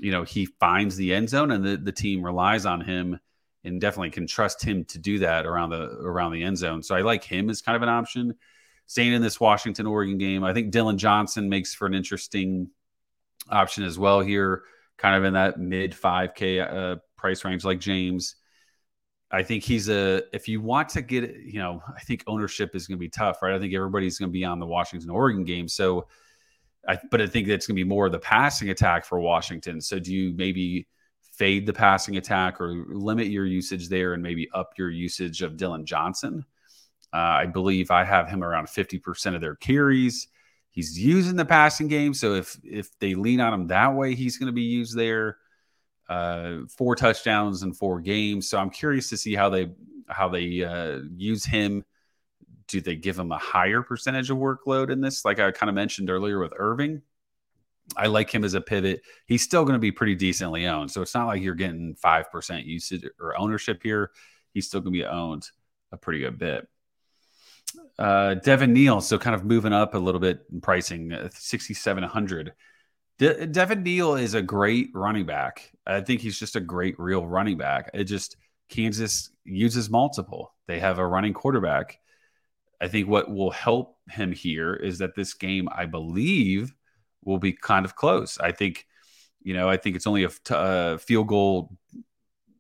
you 0.01 0.11
know, 0.11 0.23
he 0.23 0.45
finds 0.45 0.95
the 0.95 1.13
end 1.13 1.29
zone 1.29 1.51
and 1.51 1.63
the, 1.63 1.77
the 1.77 1.91
team 1.91 2.23
relies 2.23 2.65
on 2.65 2.81
him 2.81 3.19
and 3.63 3.79
definitely 3.79 4.09
can 4.09 4.27
trust 4.27 4.63
him 4.63 4.85
to 4.85 4.97
do 4.97 5.19
that 5.19 5.45
around 5.45 5.69
the 5.69 5.83
around 5.83 6.31
the 6.31 6.43
end 6.43 6.57
zone. 6.57 6.81
So 6.81 6.95
I 6.95 7.01
like 7.01 7.23
him 7.23 7.49
as 7.49 7.61
kind 7.61 7.75
of 7.75 7.81
an 7.81 7.89
option. 7.89 8.35
Staying 8.87 9.13
in 9.13 9.21
this 9.21 9.39
Washington 9.39 9.85
Oregon 9.85 10.17
game, 10.17 10.43
I 10.43 10.53
think 10.53 10.71
Dillon 10.71 10.97
Johnson 10.97 11.47
makes 11.47 11.73
for 11.73 11.85
an 11.85 11.93
interesting 11.93 12.69
option 13.49 13.83
as 13.83 13.97
well 13.97 14.19
here, 14.19 14.63
kind 14.97 15.15
of 15.15 15.23
in 15.23 15.33
that 15.33 15.59
mid 15.59 15.93
5K 15.93 16.93
uh, 16.93 16.95
price 17.15 17.45
range, 17.45 17.63
like 17.63 17.79
James. 17.79 18.35
I 19.31 19.43
think 19.43 19.63
he's 19.63 19.89
a, 19.89 20.23
if 20.33 20.47
you 20.47 20.59
want 20.59 20.89
to 20.89 21.01
get, 21.01 21.35
you 21.37 21.59
know, 21.59 21.81
I 21.87 22.01
think 22.01 22.23
ownership 22.27 22.75
is 22.75 22.87
going 22.87 22.97
to 22.97 22.99
be 22.99 23.09
tough, 23.09 23.41
right? 23.41 23.55
I 23.55 23.59
think 23.59 23.73
everybody's 23.73 24.17
going 24.17 24.29
to 24.29 24.33
be 24.33 24.43
on 24.43 24.59
the 24.59 24.65
Washington 24.65 25.09
Oregon 25.09 25.45
game. 25.45 25.67
So, 25.67 26.07
I, 26.87 26.97
but 27.09 27.21
I 27.21 27.27
think 27.27 27.47
that's 27.47 27.65
going 27.65 27.75
to 27.75 27.83
be 27.83 27.87
more 27.87 28.07
of 28.07 28.11
the 28.11 28.19
passing 28.19 28.69
attack 28.69 29.05
for 29.05 29.19
Washington. 29.19 29.79
So, 29.79 29.99
do 29.99 30.13
you 30.13 30.33
maybe 30.35 30.87
fade 31.21 31.65
the 31.65 31.73
passing 31.73 32.17
attack 32.17 32.59
or 32.59 32.85
limit 32.89 33.27
your 33.27 33.45
usage 33.45 33.87
there 33.87 34.13
and 34.13 34.21
maybe 34.21 34.49
up 34.53 34.73
your 34.77 34.89
usage 34.89 35.41
of 35.41 35.57
Dillon 35.57 35.85
Johnson? 35.85 36.43
Uh, 37.13 37.17
I 37.17 37.45
believe 37.45 37.91
I 37.91 38.03
have 38.03 38.27
him 38.27 38.43
around 38.43 38.67
50% 38.67 39.35
of 39.35 39.41
their 39.41 39.55
carries. 39.55 40.27
He's 40.71 40.97
using 40.97 41.35
the 41.35 41.45
passing 41.45 41.87
game, 41.89 42.13
so 42.13 42.33
if 42.33 42.57
if 42.63 42.97
they 42.99 43.13
lean 43.13 43.41
on 43.41 43.53
him 43.53 43.67
that 43.67 43.93
way, 43.93 44.15
he's 44.15 44.37
going 44.37 44.47
to 44.47 44.53
be 44.53 44.61
used 44.61 44.95
there. 44.95 45.37
Uh, 46.11 46.65
four 46.67 46.93
touchdowns 46.93 47.63
in 47.63 47.71
four 47.71 48.01
games. 48.01 48.49
So 48.49 48.57
I'm 48.57 48.69
curious 48.69 49.07
to 49.09 49.17
see 49.17 49.33
how 49.33 49.49
they 49.49 49.71
how 50.09 50.27
they 50.27 50.61
uh, 50.61 50.99
use 51.15 51.45
him. 51.45 51.85
Do 52.67 52.81
they 52.81 52.97
give 52.97 53.17
him 53.17 53.31
a 53.31 53.37
higher 53.37 53.81
percentage 53.81 54.29
of 54.29 54.37
workload 54.37 54.91
in 54.91 54.99
this? 54.99 55.23
Like 55.23 55.39
I 55.39 55.51
kind 55.51 55.69
of 55.69 55.75
mentioned 55.75 56.09
earlier 56.09 56.37
with 56.37 56.51
Irving, 56.57 57.01
I 57.95 58.07
like 58.07 58.29
him 58.29 58.43
as 58.43 58.55
a 58.55 58.59
pivot. 58.61 59.03
He's 59.25 59.41
still 59.41 59.63
going 59.63 59.75
to 59.75 59.79
be 59.79 59.93
pretty 59.93 60.15
decently 60.15 60.67
owned, 60.67 60.91
so 60.91 61.01
it's 61.01 61.15
not 61.15 61.27
like 61.27 61.41
you're 61.41 61.55
getting 61.55 61.95
five 61.95 62.29
percent 62.29 62.65
usage 62.65 63.05
or 63.17 63.39
ownership 63.39 63.79
here. 63.81 64.11
He's 64.53 64.67
still 64.67 64.81
going 64.81 64.93
to 64.93 64.99
be 64.99 65.05
owned 65.05 65.49
a 65.93 65.97
pretty 65.97 66.19
good 66.19 66.37
bit. 66.37 66.67
Uh, 67.97 68.33
Devin 68.33 68.73
Neal, 68.73 68.99
so 68.99 69.17
kind 69.17 69.33
of 69.33 69.45
moving 69.45 69.71
up 69.71 69.93
a 69.93 69.97
little 69.97 70.19
bit 70.19 70.41
in 70.51 70.59
pricing, 70.59 71.13
uh, 71.13 71.29
6,700. 71.33 72.51
De- 73.21 73.45
Devin 73.45 73.83
Neal 73.83 74.15
is 74.15 74.33
a 74.33 74.41
great 74.41 74.89
running 74.95 75.27
back. 75.27 75.71
I 75.85 76.01
think 76.01 76.21
he's 76.21 76.39
just 76.39 76.55
a 76.55 76.59
great 76.59 76.95
real 76.97 77.23
running 77.23 77.55
back. 77.55 77.91
It 77.93 78.05
just 78.05 78.35
Kansas 78.67 79.29
uses 79.45 79.91
multiple. 79.91 80.55
They 80.67 80.79
have 80.79 80.97
a 80.97 81.05
running 81.05 81.33
quarterback. 81.33 81.99
I 82.81 82.87
think 82.87 83.07
what 83.07 83.29
will 83.31 83.51
help 83.51 83.99
him 84.09 84.31
here 84.31 84.73
is 84.73 84.97
that 84.97 85.13
this 85.13 85.35
game, 85.35 85.69
I 85.71 85.85
believe, 85.85 86.73
will 87.23 87.37
be 87.37 87.53
kind 87.53 87.85
of 87.85 87.95
close. 87.95 88.39
I 88.39 88.53
think, 88.53 88.87
you 89.43 89.53
know, 89.53 89.69
I 89.69 89.77
think 89.77 89.95
it's 89.95 90.07
only 90.07 90.23
a, 90.23 90.31
a 90.49 90.97
field 90.97 91.27
goal, 91.27 91.77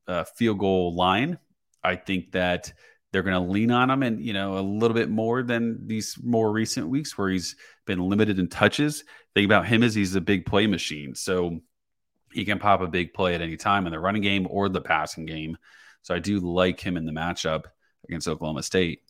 uh, 0.07 0.25
field 0.25 0.59
goal 0.59 0.93
line. 0.93 1.39
I 1.83 1.95
think 1.95 2.33
that 2.33 2.71
they're 3.11 3.23
going 3.23 3.41
to 3.41 3.51
lean 3.51 3.71
on 3.71 3.89
him 3.89 4.03
and 4.03 4.23
you 4.23 4.33
know 4.33 4.57
a 4.57 4.61
little 4.61 4.95
bit 4.95 5.09
more 5.09 5.43
than 5.43 5.85
these 5.87 6.17
more 6.23 6.51
recent 6.51 6.87
weeks 6.87 7.17
where 7.17 7.29
he's 7.29 7.55
been 7.85 7.99
limited 7.99 8.39
in 8.39 8.47
touches. 8.47 9.03
Thing 9.35 9.45
about 9.45 9.67
him 9.67 9.83
is 9.83 9.93
he's 9.93 10.15
a 10.15 10.21
big 10.21 10.45
play 10.45 10.67
machine, 10.67 11.15
so 11.15 11.59
he 12.33 12.45
can 12.45 12.59
pop 12.59 12.81
a 12.81 12.87
big 12.87 13.13
play 13.13 13.35
at 13.35 13.41
any 13.41 13.57
time 13.57 13.85
in 13.85 13.91
the 13.91 13.99
running 13.99 14.21
game 14.21 14.47
or 14.49 14.69
the 14.69 14.81
passing 14.81 15.25
game. 15.25 15.57
So 16.01 16.15
I 16.15 16.19
do 16.19 16.39
like 16.39 16.79
him 16.79 16.97
in 16.97 17.05
the 17.05 17.11
matchup 17.11 17.65
against 18.07 18.27
Oklahoma 18.27 18.63
State. 18.63 19.01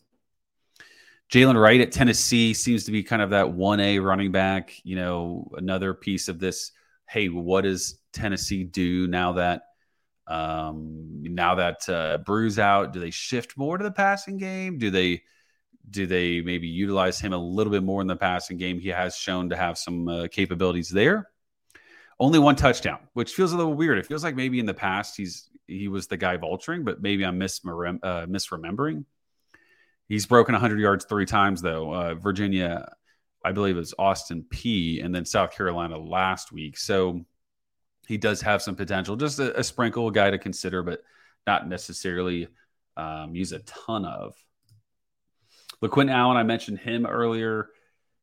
Jaylen 1.30 1.58
Wright 1.58 1.80
at 1.80 1.92
Tennessee 1.92 2.52
seems 2.52 2.84
to 2.84 2.92
be 2.92 3.02
kind 3.02 3.22
of 3.22 3.30
that 3.30 3.46
1A 3.46 4.04
running 4.04 4.32
back, 4.32 4.74
you 4.84 4.96
know, 4.96 5.50
another 5.56 5.94
piece 5.94 6.28
of 6.28 6.38
this. 6.38 6.72
Hey, 7.08 7.28
what 7.28 7.62
does 7.62 7.98
Tennessee 8.12 8.64
do 8.64 9.06
now 9.06 9.32
that 9.32 9.62
um, 10.26 11.22
now 11.22 11.56
that 11.56 11.88
uh, 11.88 12.18
Bru's 12.18 12.58
out, 12.58 12.92
do 12.92 13.00
they 13.00 13.10
shift 13.10 13.56
more 13.56 13.78
to 13.78 13.84
the 13.84 13.90
passing 13.90 14.36
game? 14.36 14.78
Do 14.78 14.90
they 14.90 15.22
do 15.90 16.06
they 16.06 16.40
maybe 16.40 16.68
utilize 16.68 17.20
him 17.20 17.32
a 17.32 17.38
little 17.38 17.72
bit 17.72 17.82
more 17.82 18.00
in 18.00 18.06
the 18.06 18.16
passing 18.16 18.56
game? 18.56 18.78
He 18.78 18.88
has 18.88 19.16
shown 19.16 19.50
to 19.50 19.56
have 19.56 19.76
some 19.76 20.08
uh, 20.08 20.28
capabilities 20.30 20.88
there. 20.88 21.28
Only 22.20 22.38
one 22.38 22.54
touchdown, 22.54 23.00
which 23.14 23.34
feels 23.34 23.52
a 23.52 23.56
little 23.56 23.74
weird. 23.74 23.98
It 23.98 24.06
feels 24.06 24.22
like 24.22 24.36
maybe 24.36 24.60
in 24.60 24.66
the 24.66 24.74
past 24.74 25.16
he's 25.16 25.48
he 25.66 25.88
was 25.88 26.06
the 26.06 26.16
guy 26.16 26.36
vulturing, 26.36 26.84
but 26.84 27.02
maybe 27.02 27.24
I'm 27.24 27.38
misrem- 27.38 27.98
uh, 28.02 28.26
misremembering. 28.26 29.04
He's 30.08 30.26
broken 30.26 30.52
100 30.52 30.78
yards 30.78 31.04
three 31.04 31.26
times 31.26 31.62
though. 31.62 31.92
Uh, 31.92 32.14
Virginia, 32.14 32.92
I 33.44 33.52
believe, 33.52 33.76
is 33.76 33.94
Austin 33.98 34.44
Peay, 34.48 35.04
and 35.04 35.14
then 35.14 35.24
South 35.24 35.56
Carolina 35.56 35.98
last 35.98 36.52
week. 36.52 36.78
So 36.78 37.24
he 38.06 38.18
does 38.18 38.40
have 38.42 38.62
some 38.62 38.76
potential. 38.76 39.16
Just 39.16 39.38
a, 39.38 39.58
a 39.58 39.64
sprinkle 39.64 40.10
guy 40.10 40.30
to 40.30 40.38
consider, 40.38 40.82
but 40.82 41.02
not 41.46 41.68
necessarily 41.68 42.48
um, 42.96 43.34
use 43.34 43.52
a 43.52 43.60
ton 43.60 44.04
of. 44.04 44.34
LeQuint 45.82 46.10
Allen, 46.10 46.36
I 46.36 46.42
mentioned 46.42 46.78
him 46.78 47.06
earlier. 47.06 47.68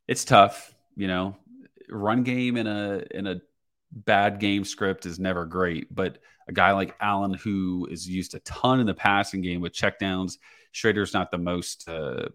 It's 0.07 0.23
tough, 0.23 0.73
you 0.95 1.07
know. 1.07 1.35
run 1.89 2.23
game 2.23 2.57
in 2.57 2.67
a 2.67 3.03
in 3.11 3.27
a 3.27 3.41
bad 3.91 4.39
game 4.39 4.63
script 4.63 5.05
is 5.05 5.19
never 5.19 5.45
great, 5.45 5.93
but 5.93 6.19
a 6.47 6.51
guy 6.51 6.71
like 6.71 6.95
Allen 6.99 7.33
who 7.33 7.87
is 7.91 8.07
used 8.07 8.33
a 8.33 8.39
ton 8.39 8.79
in 8.79 8.85
the 8.85 8.93
passing 8.93 9.41
game 9.41 9.61
with 9.61 9.73
checkdowns, 9.73 10.37
Shrader's 10.73 11.13
not 11.13 11.31
the 11.31 11.37
most 11.37 11.87
uh, 11.89 12.29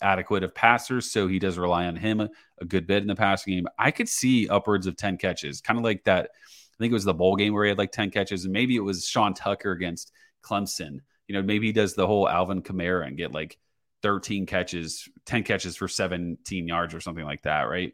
adequate 0.00 0.42
of 0.42 0.54
passers, 0.54 1.10
so 1.10 1.26
he 1.28 1.38
does 1.38 1.58
rely 1.58 1.86
on 1.86 1.96
him 1.96 2.20
a, 2.20 2.30
a, 2.60 2.64
good 2.64 2.86
bit 2.86 3.02
in 3.02 3.08
the 3.08 3.14
passing 3.14 3.54
game. 3.54 3.66
I 3.78 3.90
could 3.90 4.08
see 4.08 4.48
upwards 4.48 4.86
of 4.86 4.96
10 4.96 5.18
catches, 5.18 5.60
kind 5.60 5.78
of 5.78 5.84
like 5.84 6.04
that. 6.04 6.30
I 6.78 6.84
think 6.84 6.92
it 6.92 6.94
was 6.94 7.04
the 7.04 7.14
bowl 7.14 7.34
game 7.36 7.54
where 7.54 7.64
he 7.64 7.70
had 7.70 7.78
like 7.78 7.92
10 7.92 8.10
catches, 8.10 8.44
and 8.44 8.52
maybe 8.52 8.76
it 8.76 8.80
was 8.80 9.06
Sean 9.06 9.34
Tucker 9.34 9.72
against 9.72 10.12
Clemson. 10.44 11.00
You 11.26 11.34
know, 11.34 11.42
maybe 11.42 11.66
he 11.66 11.72
does 11.72 11.94
the 11.94 12.06
whole 12.06 12.28
Alvin 12.28 12.62
Kamara 12.62 13.06
and 13.06 13.16
get 13.16 13.32
like 13.32 13.58
13 14.02 14.46
catches, 14.46 15.08
10 15.26 15.42
catches 15.42 15.76
for 15.76 15.88
17 15.88 16.68
yards 16.68 16.94
or 16.94 17.00
something 17.00 17.24
like 17.24 17.42
that, 17.42 17.62
right? 17.62 17.92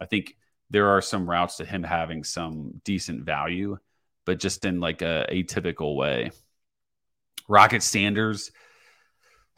I 0.00 0.06
think 0.06 0.36
there 0.70 0.88
are 0.88 1.00
some 1.00 1.30
routes 1.30 1.58
to 1.58 1.64
him 1.64 1.84
having 1.84 2.24
some 2.24 2.80
decent 2.84 3.24
value, 3.24 3.78
but 4.24 4.40
just 4.40 4.64
in 4.64 4.80
like 4.80 5.02
a 5.02 5.26
atypical 5.30 5.96
way. 5.96 6.32
Rocket 7.48 7.82
Sanders, 7.82 8.50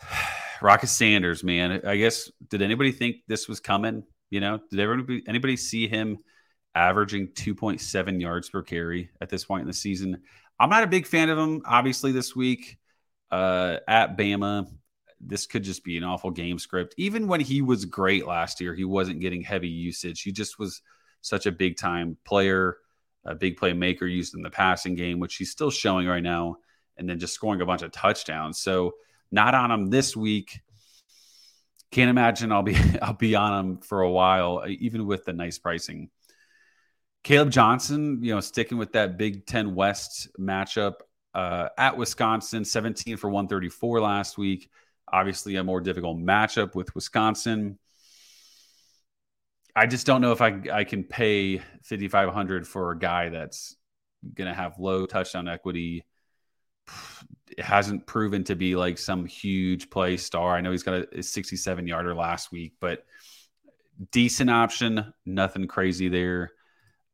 Rocket 0.61 0.89
Sanders, 0.89 1.43
man. 1.43 1.81
I 1.87 1.97
guess 1.97 2.31
did 2.49 2.63
anybody 2.63 2.93
think 2.93 3.17
this 3.27 3.49
was 3.49 3.61
coming? 3.61 4.03
You 4.29 4.41
know, 4.41 4.61
did 4.71 4.81
everybody 4.81 5.23
anybody 5.27 5.57
see 5.57 5.89
him 5.89 6.19
averaging 6.77 7.29
2.7 7.29 8.21
yards 8.21 8.51
per 8.51 8.63
carry 8.63 9.11
at 9.21 9.29
this 9.29 9.45
point 9.45 9.63
in 9.63 9.67
the 9.67 9.73
season? 9.73 10.23
I'm 10.61 10.71
not 10.71 10.85
a 10.85 10.89
big 10.89 11.07
fan 11.07 11.31
of 11.31 11.39
him. 11.39 11.63
Obviously, 11.65 12.13
this 12.13 12.37
week 12.37 12.79
uh, 13.31 13.79
at 13.89 14.17
Bama, 14.17 14.69
this 15.21 15.47
could 15.47 15.65
just 15.65 15.85
be 15.85 15.97
an 15.97 16.05
awful 16.05 16.31
game 16.31 16.59
script. 16.59 16.95
Even 16.97 17.27
when 17.27 17.41
he 17.41 17.63
was 17.63 17.85
great 17.85 18.27
last 18.27 18.61
year, 18.61 18.75
he 18.75 18.85
wasn't 18.85 19.21
getting 19.21 19.43
heavy 19.43 19.69
usage. 19.69 20.23
He 20.23 20.33
just 20.33 20.59
was 20.59 20.83
such 21.23 21.47
a 21.47 21.53
big 21.53 21.77
time 21.77 22.17
player, 22.25 22.77
a 23.25 23.35
big 23.35 23.59
playmaker 23.59 24.11
used 24.11 24.35
in 24.35 24.43
the 24.43 24.51
passing 24.51 24.95
game, 24.95 25.19
which 25.19 25.37
he's 25.37 25.51
still 25.51 25.71
showing 25.71 26.07
right 26.07 26.23
now, 26.23 26.57
and 26.97 27.09
then 27.09 27.19
just 27.19 27.35
scoring 27.35 27.61
a 27.61 27.67
bunch 27.67 27.83
of 27.83 27.93
touchdowns. 27.93 28.59
So 28.61 28.95
not 29.31 29.55
on 29.55 29.71
him 29.71 29.87
this 29.91 30.17
week. 30.17 30.61
Can't 31.91 32.11
imagine 32.11 32.53
I'll 32.53 32.63
be 32.63 32.77
I'll 33.03 33.15
be 33.15 33.35
on 33.35 33.59
him 33.59 33.79
for 33.79 34.03
a 34.03 34.11
while, 34.11 34.65
even 34.67 35.07
with 35.07 35.25
the 35.25 35.33
nice 35.33 35.59
pricing. 35.59 36.11
Kaleb 37.27 37.51
Johnson, 37.51 38.23
you 38.23 38.33
know, 38.33 38.39
sticking 38.39 38.79
with 38.79 38.93
that 38.93 39.19
Big 39.19 39.47
Ten 39.47 39.75
West 39.75 40.29
matchup 40.39 41.01
uh, 41.35 41.71
at 41.77 41.97
Wisconsin, 41.97 42.65
17 42.65 43.17
for 43.17 43.29
134 43.29 44.01
last 44.01 44.39
week. 44.39 44.71
Obviously, 45.13 45.57
a 45.57 45.65
more 45.65 45.81
difficult 45.81 46.19
matchup 46.19 46.77
with 46.77 46.95
Wisconsin. 46.95 47.81
I 49.75 49.87
just 49.87 50.07
don't 50.07 50.21
know 50.21 50.31
if 50.31 50.41
I 50.41 50.61
I 50.73 50.85
can 50.85 51.03
pay 51.03 51.59
5500 51.83 52.65
for 52.65 52.93
a 52.93 52.99
guy 52.99 53.29
that's 53.31 53.75
going 54.33 54.47
to 54.49 54.55
have 54.55 54.79
low 54.79 55.05
touchdown 55.05 55.49
equity. 55.49 56.05
It 57.51 57.65
hasn't 57.65 58.07
proven 58.07 58.45
to 58.45 58.55
be 58.55 58.77
like 58.77 58.99
some 58.99 59.27
huge 59.27 59.91
play 59.91 60.17
star. 60.17 60.55
I 60.55 60.61
know 60.61 60.71
he's 60.71 60.85
got 60.85 61.13
a 61.13 61.25
67 61.25 61.89
yarder 61.89 62.15
last 62.15 62.53
week, 62.53 62.75
but 62.81 63.05
decent 64.13 64.49
option, 64.49 65.13
nothing 65.25 65.67
crazy 65.67 66.09
there. 66.09 66.53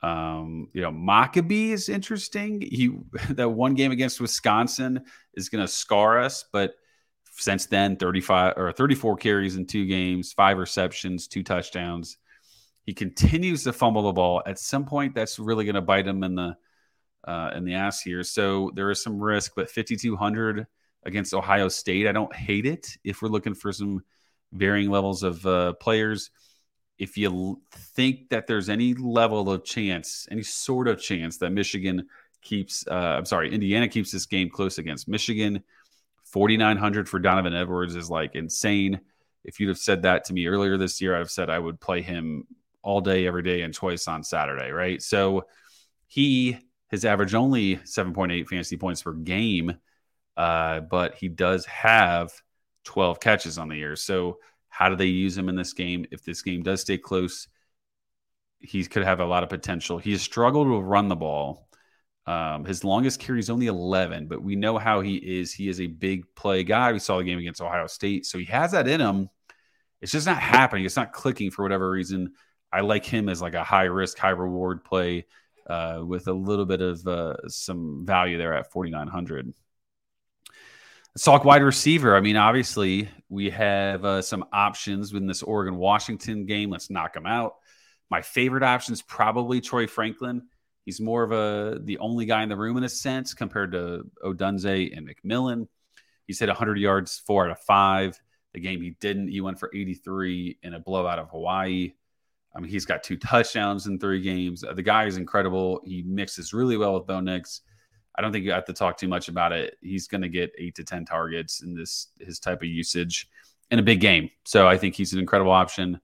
Um, 0.02 0.68
you 0.72 0.82
know, 0.82 0.90
Mockobee 0.90 1.70
is 1.70 1.88
interesting. 1.88 2.60
He 2.60 2.90
that 3.30 3.48
one 3.48 3.74
game 3.74 3.92
against 3.92 4.20
Wisconsin 4.20 5.04
is 5.34 5.48
going 5.48 5.64
to 5.64 5.72
scar 5.72 6.18
us, 6.18 6.44
but 6.52 6.74
since 7.34 7.66
then 7.66 7.96
35 7.96 8.54
or 8.56 8.72
34 8.72 9.16
carries 9.16 9.56
in 9.56 9.66
two 9.66 9.86
games, 9.86 10.32
five 10.32 10.58
receptions, 10.58 11.28
two 11.28 11.42
touchdowns. 11.42 12.18
He 12.84 12.92
continues 12.92 13.64
to 13.64 13.72
fumble 13.72 14.02
the 14.02 14.12
ball. 14.12 14.42
At 14.44 14.58
some 14.58 14.84
point, 14.84 15.14
that's 15.14 15.38
really 15.38 15.64
going 15.64 15.76
to 15.76 15.80
bite 15.80 16.06
him 16.06 16.24
in 16.24 16.34
the 16.34 16.56
uh, 17.24 17.52
in 17.54 17.64
the 17.64 17.74
ass 17.74 18.00
here. 18.00 18.24
So 18.24 18.72
there 18.74 18.90
is 18.90 19.02
some 19.02 19.20
risk, 19.20 19.52
but 19.54 19.70
5200 19.70 20.66
against 21.04 21.34
Ohio 21.34 21.68
State, 21.68 22.08
I 22.08 22.12
don't 22.12 22.34
hate 22.34 22.66
it. 22.66 22.88
If 23.04 23.22
we're 23.22 23.28
looking 23.28 23.54
for 23.54 23.72
some 23.72 24.02
varying 24.52 24.90
levels 24.90 25.22
of 25.22 25.46
uh, 25.46 25.74
players, 25.74 26.30
if 27.02 27.18
you 27.18 27.60
think 27.72 28.28
that 28.28 28.46
there's 28.46 28.68
any 28.68 28.94
level 28.94 29.50
of 29.50 29.64
chance, 29.64 30.28
any 30.30 30.44
sort 30.44 30.86
of 30.86 31.00
chance 31.00 31.36
that 31.38 31.50
Michigan 31.50 32.06
keeps, 32.42 32.86
uh, 32.86 32.94
I'm 33.18 33.24
sorry, 33.24 33.52
Indiana 33.52 33.88
keeps 33.88 34.12
this 34.12 34.24
game 34.24 34.48
close 34.48 34.78
against 34.78 35.08
Michigan, 35.08 35.64
4,900 36.26 37.08
for 37.08 37.18
Donovan 37.18 37.54
Edwards 37.54 37.96
is 37.96 38.08
like 38.08 38.36
insane. 38.36 39.00
If 39.42 39.58
you'd 39.58 39.70
have 39.70 39.78
said 39.78 40.02
that 40.02 40.26
to 40.26 40.32
me 40.32 40.46
earlier 40.46 40.76
this 40.76 41.00
year, 41.00 41.16
I'd 41.16 41.18
have 41.18 41.30
said 41.32 41.50
I 41.50 41.58
would 41.58 41.80
play 41.80 42.02
him 42.02 42.46
all 42.82 43.00
day, 43.00 43.26
every 43.26 43.42
day, 43.42 43.62
and 43.62 43.74
twice 43.74 44.06
on 44.06 44.22
Saturday, 44.22 44.70
right? 44.70 45.02
So 45.02 45.46
he 46.06 46.56
has 46.92 47.04
averaged 47.04 47.34
only 47.34 47.78
7.8 47.78 48.46
fantasy 48.46 48.76
points 48.76 49.02
per 49.02 49.12
game, 49.12 49.76
uh, 50.36 50.80
but 50.80 51.16
he 51.16 51.26
does 51.26 51.66
have 51.66 52.32
12 52.84 53.18
catches 53.18 53.58
on 53.58 53.68
the 53.68 53.76
year. 53.76 53.96
So 53.96 54.38
how 54.72 54.88
do 54.88 54.96
they 54.96 55.04
use 55.04 55.36
him 55.36 55.50
in 55.50 55.54
this 55.54 55.74
game? 55.74 56.06
If 56.10 56.24
this 56.24 56.40
game 56.40 56.62
does 56.62 56.80
stay 56.80 56.96
close, 56.96 57.46
he 58.58 58.82
could 58.86 59.04
have 59.04 59.20
a 59.20 59.26
lot 59.26 59.42
of 59.42 59.50
potential. 59.50 59.98
He 59.98 60.12
has 60.12 60.22
struggled 60.22 60.66
to 60.66 60.80
run 60.80 61.08
the 61.08 61.14
ball. 61.14 61.68
Um, 62.26 62.64
his 62.64 62.82
longest 62.82 63.20
carry 63.20 63.38
is 63.38 63.50
only 63.50 63.66
11, 63.66 64.28
but 64.28 64.42
we 64.42 64.56
know 64.56 64.78
how 64.78 65.02
he 65.02 65.16
is. 65.16 65.52
He 65.52 65.68
is 65.68 65.78
a 65.78 65.88
big 65.88 66.24
play 66.34 66.64
guy. 66.64 66.90
We 66.90 67.00
saw 67.00 67.18
the 67.18 67.24
game 67.24 67.38
against 67.38 67.60
Ohio 67.60 67.86
State, 67.86 68.24
so 68.24 68.38
he 68.38 68.46
has 68.46 68.72
that 68.72 68.88
in 68.88 68.98
him. 68.98 69.28
It's 70.00 70.12
just 70.12 70.26
not 70.26 70.38
happening. 70.38 70.86
It's 70.86 70.96
not 70.96 71.12
clicking 71.12 71.50
for 71.50 71.62
whatever 71.62 71.90
reason. 71.90 72.32
I 72.72 72.80
like 72.80 73.04
him 73.04 73.28
as 73.28 73.42
like 73.42 73.54
a 73.54 73.62
high 73.62 73.84
risk, 73.84 74.16
high 74.16 74.30
reward 74.30 74.84
play 74.84 75.26
uh, 75.66 76.00
with 76.02 76.28
a 76.28 76.32
little 76.32 76.64
bit 76.64 76.80
of 76.80 77.06
uh, 77.06 77.46
some 77.48 78.06
value 78.06 78.38
there 78.38 78.54
at 78.54 78.72
4,900. 78.72 79.52
Let's 81.14 81.24
talk 81.24 81.44
wide 81.44 81.62
receiver. 81.62 82.16
I 82.16 82.20
mean, 82.20 82.38
obviously, 82.38 83.10
we 83.28 83.50
have 83.50 84.02
uh, 84.02 84.22
some 84.22 84.46
options 84.50 85.12
in 85.12 85.26
this 85.26 85.42
Oregon 85.42 85.76
Washington 85.76 86.46
game. 86.46 86.70
Let's 86.70 86.88
knock 86.88 87.12
them 87.12 87.26
out. 87.26 87.56
My 88.08 88.22
favorite 88.22 88.62
option 88.62 88.94
is 88.94 89.02
probably 89.02 89.60
Troy 89.60 89.86
Franklin. 89.86 90.44
He's 90.86 91.02
more 91.02 91.22
of 91.22 91.32
a 91.32 91.80
the 91.84 91.98
only 91.98 92.24
guy 92.24 92.42
in 92.42 92.48
the 92.48 92.56
room 92.56 92.78
in 92.78 92.84
a 92.84 92.88
sense 92.88 93.34
compared 93.34 93.72
to 93.72 94.04
Odunze 94.24 94.96
and 94.96 95.06
McMillan. 95.06 95.68
He's 96.26 96.38
hit 96.38 96.48
100 96.48 96.78
yards 96.78 97.18
four 97.26 97.44
out 97.44 97.50
of 97.50 97.60
five. 97.60 98.18
The 98.54 98.60
game 98.60 98.80
he 98.80 98.96
didn't, 98.98 99.28
he 99.28 99.42
went 99.42 99.60
for 99.60 99.70
83 99.74 100.60
in 100.62 100.72
a 100.72 100.80
blowout 100.80 101.18
of 101.18 101.28
Hawaii. 101.28 101.92
I 102.56 102.60
mean, 102.60 102.70
he's 102.70 102.86
got 102.86 103.02
two 103.02 103.18
touchdowns 103.18 103.86
in 103.86 103.98
three 103.98 104.22
games. 104.22 104.62
The 104.62 104.82
guy 104.82 105.04
is 105.04 105.18
incredible. 105.18 105.82
He 105.84 106.04
mixes 106.04 106.54
really 106.54 106.78
well 106.78 106.94
with 106.94 107.06
Bo 107.06 107.20
Nix. 107.20 107.60
I 108.14 108.22
don't 108.22 108.32
think 108.32 108.44
you 108.44 108.52
have 108.52 108.66
to 108.66 108.72
talk 108.72 108.98
too 108.98 109.08
much 109.08 109.28
about 109.28 109.52
it. 109.52 109.76
He's 109.80 110.06
going 110.06 110.22
to 110.22 110.28
get 110.28 110.52
eight 110.58 110.74
to 110.76 110.84
10 110.84 111.04
targets 111.04 111.62
in 111.62 111.74
this, 111.74 112.08
his 112.20 112.38
type 112.38 112.62
of 112.62 112.68
usage 112.68 113.28
in 113.70 113.78
a 113.78 113.82
big 113.82 114.00
game. 114.00 114.30
So 114.44 114.68
I 114.68 114.76
think 114.76 114.94
he's 114.94 115.12
an 115.12 115.18
incredible 115.18 115.52
option. 115.52 116.00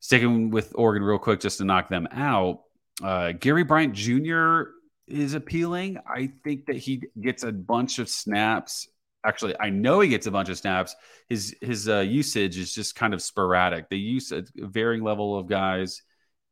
Sticking 0.00 0.50
with 0.50 0.72
Oregon 0.74 1.02
real 1.02 1.18
quick, 1.18 1.40
just 1.40 1.58
to 1.58 1.64
knock 1.64 1.88
them 1.88 2.08
out. 2.12 2.62
Uh, 3.02 3.32
Gary 3.32 3.64
Bryant 3.64 3.94
Jr. 3.94 4.62
is 5.06 5.34
appealing. 5.34 5.98
I 6.06 6.32
think 6.44 6.66
that 6.66 6.76
he 6.76 7.02
gets 7.20 7.42
a 7.42 7.52
bunch 7.52 7.98
of 7.98 8.08
snaps 8.08 8.88
actually 9.24 9.54
I 9.60 9.70
know 9.70 10.00
he 10.00 10.08
gets 10.08 10.26
a 10.26 10.30
bunch 10.30 10.48
of 10.48 10.58
snaps. 10.58 10.96
His 11.28 11.56
his 11.60 11.88
uh, 11.88 12.00
usage 12.00 12.58
is 12.58 12.74
just 12.74 12.96
kind 12.96 13.14
of 13.14 13.22
sporadic. 13.22 13.88
They 13.88 13.96
use 13.96 14.32
a 14.32 14.44
varying 14.56 15.02
level 15.02 15.38
of 15.38 15.48
guys 15.48 16.02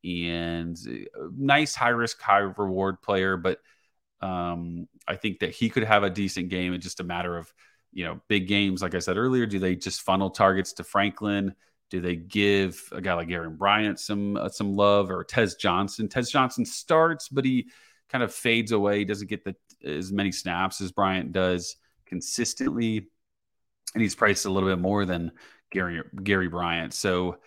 and 0.04 0.76
uh, 0.86 1.28
nice 1.36 1.74
high 1.74 1.88
risk 1.90 2.20
high 2.20 2.38
reward 2.38 3.02
player, 3.02 3.36
but 3.36 3.58
um, 4.20 4.88
I 5.06 5.16
think 5.16 5.40
that 5.40 5.50
he 5.50 5.70
could 5.70 5.84
have 5.84 6.02
a 6.02 6.10
decent 6.10 6.48
game. 6.48 6.74
It's 6.74 6.84
just 6.84 7.00
a 7.00 7.04
matter 7.04 7.36
of 7.36 7.52
you 7.92 8.04
know 8.04 8.20
big 8.28 8.48
games. 8.48 8.82
Like 8.82 8.94
I 8.94 8.98
said 8.98 9.16
earlier, 9.16 9.46
do 9.46 9.58
they 9.58 9.76
just 9.76 10.02
funnel 10.02 10.30
targets 10.30 10.72
to 10.74 10.84
Franklin? 10.84 11.54
Do 11.90 12.00
they 12.00 12.16
give 12.16 12.82
a 12.92 13.00
guy 13.00 13.14
like 13.14 13.30
Aaron 13.30 13.56
Bryant 13.56 13.98
some 13.98 14.36
uh, 14.36 14.48
some 14.48 14.74
love 14.74 15.10
or 15.10 15.24
Tez 15.24 15.54
Johnson? 15.54 16.08
Tez 16.08 16.30
Johnson 16.30 16.64
starts, 16.64 17.28
but 17.28 17.44
he 17.44 17.68
kind 18.08 18.24
of 18.24 18.34
fades 18.34 18.72
away. 18.72 18.98
He 18.98 19.04
doesn't 19.04 19.28
get 19.28 19.44
the 19.44 19.54
as 19.84 20.12
many 20.12 20.32
snaps 20.32 20.80
as 20.80 20.92
Bryant 20.92 21.32
does 21.32 21.76
consistently, 22.06 23.08
and 23.94 24.02
he's 24.02 24.14
priced 24.14 24.44
a 24.46 24.50
little 24.50 24.68
bit 24.68 24.78
more 24.78 25.04
than 25.04 25.32
Gary 25.70 26.02
Gary 26.22 26.48
Bryant. 26.48 26.92
So 26.92 27.38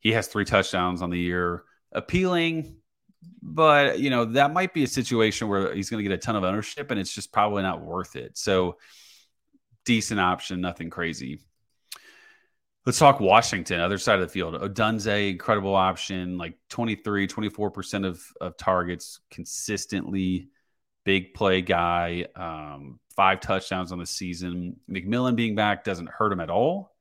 he 0.00 0.12
has 0.12 0.28
three 0.28 0.44
touchdowns 0.44 1.02
on 1.02 1.10
the 1.10 1.18
year, 1.18 1.64
appealing. 1.92 2.76
But 3.42 3.98
you 3.98 4.10
know 4.10 4.24
that 4.26 4.52
might 4.52 4.74
be 4.74 4.84
a 4.84 4.88
situation 4.88 5.48
where 5.48 5.74
he's 5.74 5.90
going 5.90 6.02
to 6.02 6.08
get 6.08 6.14
a 6.14 6.18
ton 6.18 6.36
of 6.36 6.44
ownership, 6.44 6.90
and 6.90 7.00
it's 7.00 7.12
just 7.12 7.32
probably 7.32 7.62
not 7.62 7.80
worth 7.80 8.16
it. 8.16 8.36
So 8.38 8.78
decent 9.84 10.20
option, 10.20 10.60
nothing 10.60 10.90
crazy. 10.90 11.40
Let's 12.84 12.98
talk 12.98 13.20
Washington, 13.20 13.80
other 13.80 13.98
side 13.98 14.20
of 14.20 14.26
the 14.26 14.32
field. 14.32 14.54
Odunze, 14.54 15.30
incredible 15.30 15.74
option, 15.74 16.38
like 16.38 16.56
23, 16.70 17.26
24% 17.26 18.06
of, 18.06 18.22
of 18.40 18.56
targets 18.56 19.20
consistently. 19.30 20.48
Big 21.04 21.34
play 21.34 21.60
guy. 21.60 22.26
Um, 22.34 22.98
five 23.16 23.40
touchdowns 23.40 23.92
on 23.92 23.98
the 23.98 24.06
season. 24.06 24.76
McMillan 24.90 25.36
being 25.36 25.54
back 25.54 25.84
doesn't 25.84 26.08
hurt 26.08 26.32
him 26.32 26.40
at 26.40 26.50
all. 26.50 26.94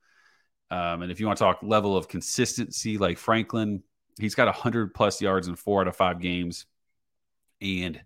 Um, 0.71 1.03
and 1.03 1.11
if 1.11 1.19
you 1.19 1.25
want 1.25 1.37
to 1.37 1.43
talk 1.43 1.59
level 1.61 1.95
of 1.95 2.07
consistency 2.07 2.97
like 2.97 3.17
Franklin, 3.17 3.83
He's 4.17 4.35
got 4.35 4.47
100 4.47 4.93
plus 4.93 5.21
yards 5.21 5.47
in 5.47 5.55
four 5.55 5.81
out 5.81 5.87
of 5.87 5.95
five 5.95 6.19
games 6.19 6.65
and 7.61 8.01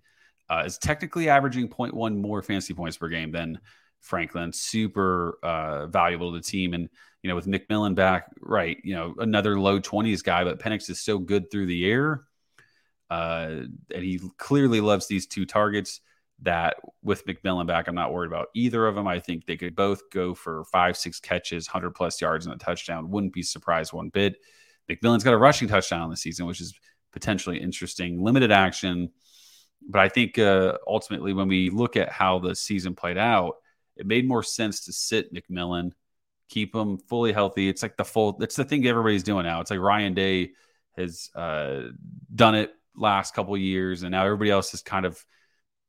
uh, 0.50 0.63
is 0.65 0.78
technically 0.78 1.30
averaging 1.30 1.69
0.1 1.69 2.17
more 2.17 2.41
fantasy 2.41 2.74
points 2.74 2.97
per 2.97 3.08
game 3.08 3.32
than 3.32 3.60
Franklin. 4.02 4.52
Super 4.52 5.38
uh, 5.43 5.88
valuable 5.88 6.32
to 6.32 6.38
the 6.38 6.43
team. 6.43 6.74
And, 6.74 6.89
you 7.24 7.30
know, 7.30 7.36
with 7.36 7.47
McMillan 7.47 7.95
back, 7.95 8.28
right, 8.41 8.78
you 8.84 8.93
know, 8.95 9.15
another 9.19 9.60
low 9.60 9.80
20s 9.80 10.24
guy, 10.24 10.43
but 10.43 10.60
Penix 10.60 10.89
is 10.89 11.00
so 11.00 11.17
good 11.17 11.50
through 11.50 11.67
the 11.67 11.89
air. 11.89 12.24
Uh, 13.10 13.63
and 13.93 14.04
he 14.04 14.19
clearly 14.38 14.82
loves 14.82 15.08
these 15.08 15.28
two 15.28 15.45
targets 15.45 16.02
that 16.41 16.78
with 17.04 17.26
McMillan 17.26 17.67
back, 17.67 17.88
I'm 17.88 17.95
not 17.95 18.12
worried 18.12 18.28
about 18.28 18.47
either 18.56 18.88
of 18.88 18.95
them. 18.95 19.08
I 19.08 19.19
think 19.19 19.45
they 19.45 19.58
could 19.58 19.76
both 19.76 20.10
go 20.12 20.34
for 20.34 20.63
five, 20.65 20.97
six 20.97 21.19
catches, 21.19 21.67
100 21.67 21.91
plus 21.91 22.19
yards 22.19 22.45
and 22.45 22.56
a 22.56 22.58
touchdown. 22.58 23.12
Wouldn't 23.12 23.34
be 23.34 23.43
surprised 23.43 23.93
one 23.93 24.10
bit. 24.10 24.38
McMillan's 24.89 25.23
got 25.23 25.33
a 25.33 25.37
rushing 25.37 25.67
touchdown 25.67 26.09
this 26.09 26.21
season, 26.21 26.45
which 26.45 26.61
is 26.61 26.73
potentially 27.11 27.59
interesting. 27.59 28.23
Limited 28.23 28.51
action. 28.51 29.11
But 29.87 30.01
I 30.01 30.09
think 30.09 30.37
uh, 30.37 30.77
ultimately, 30.87 31.33
when 31.33 31.47
we 31.47 31.69
look 31.69 31.97
at 31.97 32.09
how 32.11 32.39
the 32.39 32.55
season 32.55 32.95
played 32.95 33.17
out, 33.17 33.55
it 33.97 34.05
made 34.05 34.27
more 34.27 34.43
sense 34.43 34.85
to 34.85 34.93
sit 34.93 35.33
McMillan, 35.33 35.91
keep 36.49 36.75
him 36.75 36.97
fully 36.97 37.33
healthy. 37.33 37.67
It's 37.67 37.81
like 37.81 37.97
the 37.97 38.05
full, 38.05 38.37
it's 38.41 38.55
the 38.55 38.63
thing 38.63 38.85
everybody's 38.85 39.23
doing 39.23 39.45
now. 39.45 39.61
It's 39.61 39.71
like 39.71 39.79
Ryan 39.79 40.13
Day 40.13 40.51
has 40.97 41.29
uh, 41.35 41.81
done 42.33 42.55
it 42.55 42.71
last 42.95 43.33
couple 43.33 43.57
years, 43.57 44.03
and 44.03 44.11
now 44.11 44.25
everybody 44.25 44.51
else 44.51 44.73
is 44.73 44.81
kind 44.81 45.05
of 45.05 45.23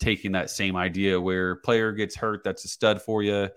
taking 0.01 0.33
that 0.33 0.51
same 0.51 0.77
idea 0.77 1.21
where 1.21 1.57
player 1.57 1.93
gets 1.93 2.17
hurt, 2.17 2.43
that's 2.45 2.65
a 2.65 2.69
stud 2.69 3.01
for 3.03 3.23
you. 3.23 3.49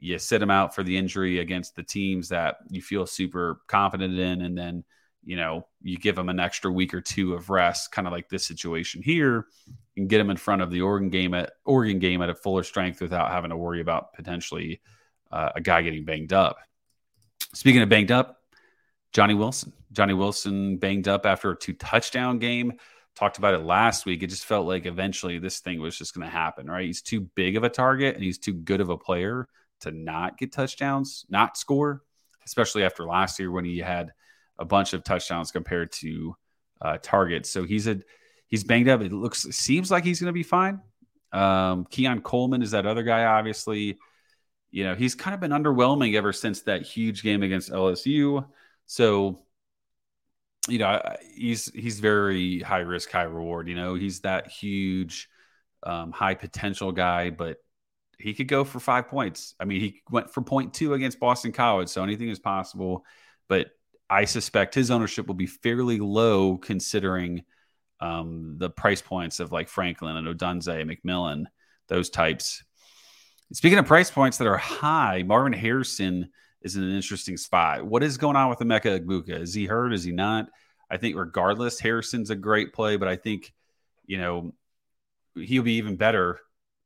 You 0.00 0.18
sit 0.18 0.42
him 0.42 0.50
out 0.50 0.74
for 0.74 0.82
the 0.82 0.96
injury 0.96 1.38
against 1.38 1.76
the 1.76 1.82
teams 1.82 2.30
that 2.30 2.56
you 2.68 2.82
feel 2.82 3.06
super 3.06 3.60
confident 3.68 4.18
in, 4.18 4.42
and 4.42 4.56
then 4.56 4.84
you 5.24 5.36
know, 5.36 5.66
you 5.82 5.98
give 5.98 6.16
them 6.16 6.28
an 6.28 6.40
extra 6.40 6.70
week 6.70 6.94
or 6.94 7.00
two 7.00 7.34
of 7.34 7.50
rest, 7.50 7.92
kind 7.92 8.06
of 8.06 8.12
like 8.12 8.28
this 8.28 8.46
situation 8.46 9.02
here, 9.02 9.46
and 9.96 10.08
get 10.08 10.18
them 10.18 10.30
in 10.30 10.36
front 10.36 10.62
of 10.62 10.70
the 10.70 10.80
Oregon 10.80 11.10
game 11.10 11.34
at 11.34 11.52
Oregon 11.64 11.98
game 11.98 12.22
at 12.22 12.30
a 12.30 12.34
fuller 12.34 12.62
strength 12.62 13.00
without 13.00 13.30
having 13.30 13.50
to 13.50 13.56
worry 13.56 13.80
about 13.80 14.12
potentially 14.14 14.80
uh, 15.30 15.50
a 15.54 15.60
guy 15.60 15.82
getting 15.82 16.04
banged 16.04 16.32
up. 16.32 16.56
Speaking 17.54 17.82
of 17.82 17.88
banged 17.88 18.10
up, 18.10 18.38
Johnny 19.12 19.34
Wilson. 19.34 19.72
Johnny 19.92 20.14
Wilson 20.14 20.78
banged 20.78 21.08
up 21.08 21.26
after 21.26 21.50
a 21.50 21.56
two 21.56 21.74
touchdown 21.74 22.38
game. 22.38 22.74
Talked 23.16 23.38
about 23.38 23.54
it 23.54 23.58
last 23.58 24.06
week. 24.06 24.22
It 24.22 24.28
just 24.28 24.46
felt 24.46 24.66
like 24.66 24.86
eventually 24.86 25.38
this 25.38 25.58
thing 25.58 25.80
was 25.80 25.98
just 25.98 26.14
going 26.14 26.24
to 26.24 26.32
happen, 26.32 26.70
right? 26.70 26.86
He's 26.86 27.02
too 27.02 27.22
big 27.34 27.56
of 27.56 27.64
a 27.64 27.68
target 27.68 28.14
and 28.14 28.24
he's 28.24 28.38
too 28.38 28.54
good 28.54 28.80
of 28.80 28.88
a 28.88 28.96
player 28.96 29.48
to 29.80 29.90
not 29.90 30.38
get 30.38 30.52
touchdowns, 30.52 31.24
not 31.28 31.56
score, 31.56 32.02
especially 32.46 32.84
after 32.84 33.04
last 33.04 33.38
year 33.38 33.50
when 33.50 33.64
he 33.64 33.78
had 33.78 34.12
a 34.58 34.64
bunch 34.64 34.92
of 34.92 35.02
touchdowns 35.02 35.50
compared 35.50 35.92
to 35.92 36.36
uh, 36.80 36.98
targets. 37.02 37.50
So 37.50 37.64
he's 37.64 37.86
a 37.86 38.00
he's 38.46 38.64
banged 38.64 38.88
up. 38.88 39.00
It 39.00 39.12
looks 39.12 39.42
seems 39.50 39.90
like 39.90 40.04
he's 40.04 40.20
going 40.20 40.28
to 40.28 40.32
be 40.32 40.42
fine. 40.42 40.80
Um, 41.32 41.86
Keon 41.90 42.20
Coleman 42.22 42.62
is 42.62 42.72
that 42.72 42.86
other 42.86 43.02
guy. 43.02 43.24
Obviously, 43.24 43.98
you 44.70 44.84
know 44.84 44.94
he's 44.94 45.14
kind 45.14 45.34
of 45.34 45.40
been 45.40 45.50
underwhelming 45.52 46.14
ever 46.14 46.32
since 46.32 46.62
that 46.62 46.82
huge 46.82 47.22
game 47.22 47.42
against 47.42 47.70
LSU. 47.70 48.46
So 48.86 49.42
you 50.68 50.78
know 50.78 51.00
he's 51.34 51.72
he's 51.72 52.00
very 52.00 52.60
high 52.60 52.80
risk, 52.80 53.10
high 53.10 53.22
reward. 53.22 53.68
You 53.68 53.76
know 53.76 53.94
he's 53.94 54.20
that 54.20 54.48
huge, 54.48 55.28
um, 55.82 56.12
high 56.12 56.34
potential 56.34 56.92
guy, 56.92 57.30
but 57.30 57.58
he 58.20 58.34
could 58.34 58.48
go 58.48 58.64
for 58.64 58.80
five 58.80 59.08
points. 59.08 59.54
I 59.58 59.64
mean, 59.64 59.80
he 59.80 60.02
went 60.10 60.32
for 60.32 60.42
point 60.42 60.74
two 60.74 60.94
against 60.94 61.20
Boston 61.20 61.52
College, 61.52 61.88
so 61.88 62.02
anything 62.02 62.28
is 62.28 62.38
possible. 62.38 63.04
But 63.48 63.68
I 64.08 64.24
suspect 64.24 64.74
his 64.74 64.90
ownership 64.90 65.26
will 65.26 65.34
be 65.34 65.46
fairly 65.46 65.98
low 65.98 66.56
considering 66.56 67.44
um, 68.00 68.56
the 68.58 68.70
price 68.70 69.02
points 69.02 69.40
of 69.40 69.52
like 69.52 69.68
Franklin 69.68 70.16
and 70.16 70.26
Odunze, 70.26 70.66
McMillan, 70.66 71.44
those 71.88 72.10
types. 72.10 72.62
Speaking 73.52 73.78
of 73.78 73.86
price 73.86 74.10
points 74.10 74.38
that 74.38 74.46
are 74.46 74.56
high, 74.56 75.22
Marvin 75.24 75.52
Harrison 75.52 76.30
is 76.62 76.76
in 76.76 76.82
an 76.82 76.94
interesting 76.94 77.36
spot. 77.36 77.84
What 77.84 78.02
is 78.02 78.18
going 78.18 78.36
on 78.36 78.48
with 78.48 78.58
Emeka 78.60 79.00
Egbuka? 79.00 79.40
Is 79.40 79.54
he 79.54 79.66
hurt? 79.66 79.92
Is 79.92 80.04
he 80.04 80.12
not? 80.12 80.48
I 80.90 80.96
think 80.96 81.16
regardless, 81.16 81.80
Harrison's 81.80 82.30
a 82.30 82.36
great 82.36 82.72
play, 82.72 82.96
but 82.96 83.08
I 83.08 83.16
think, 83.16 83.52
you 84.06 84.18
know, 84.18 84.54
he'll 85.34 85.62
be 85.62 85.74
even 85.74 85.96
better 85.96 86.40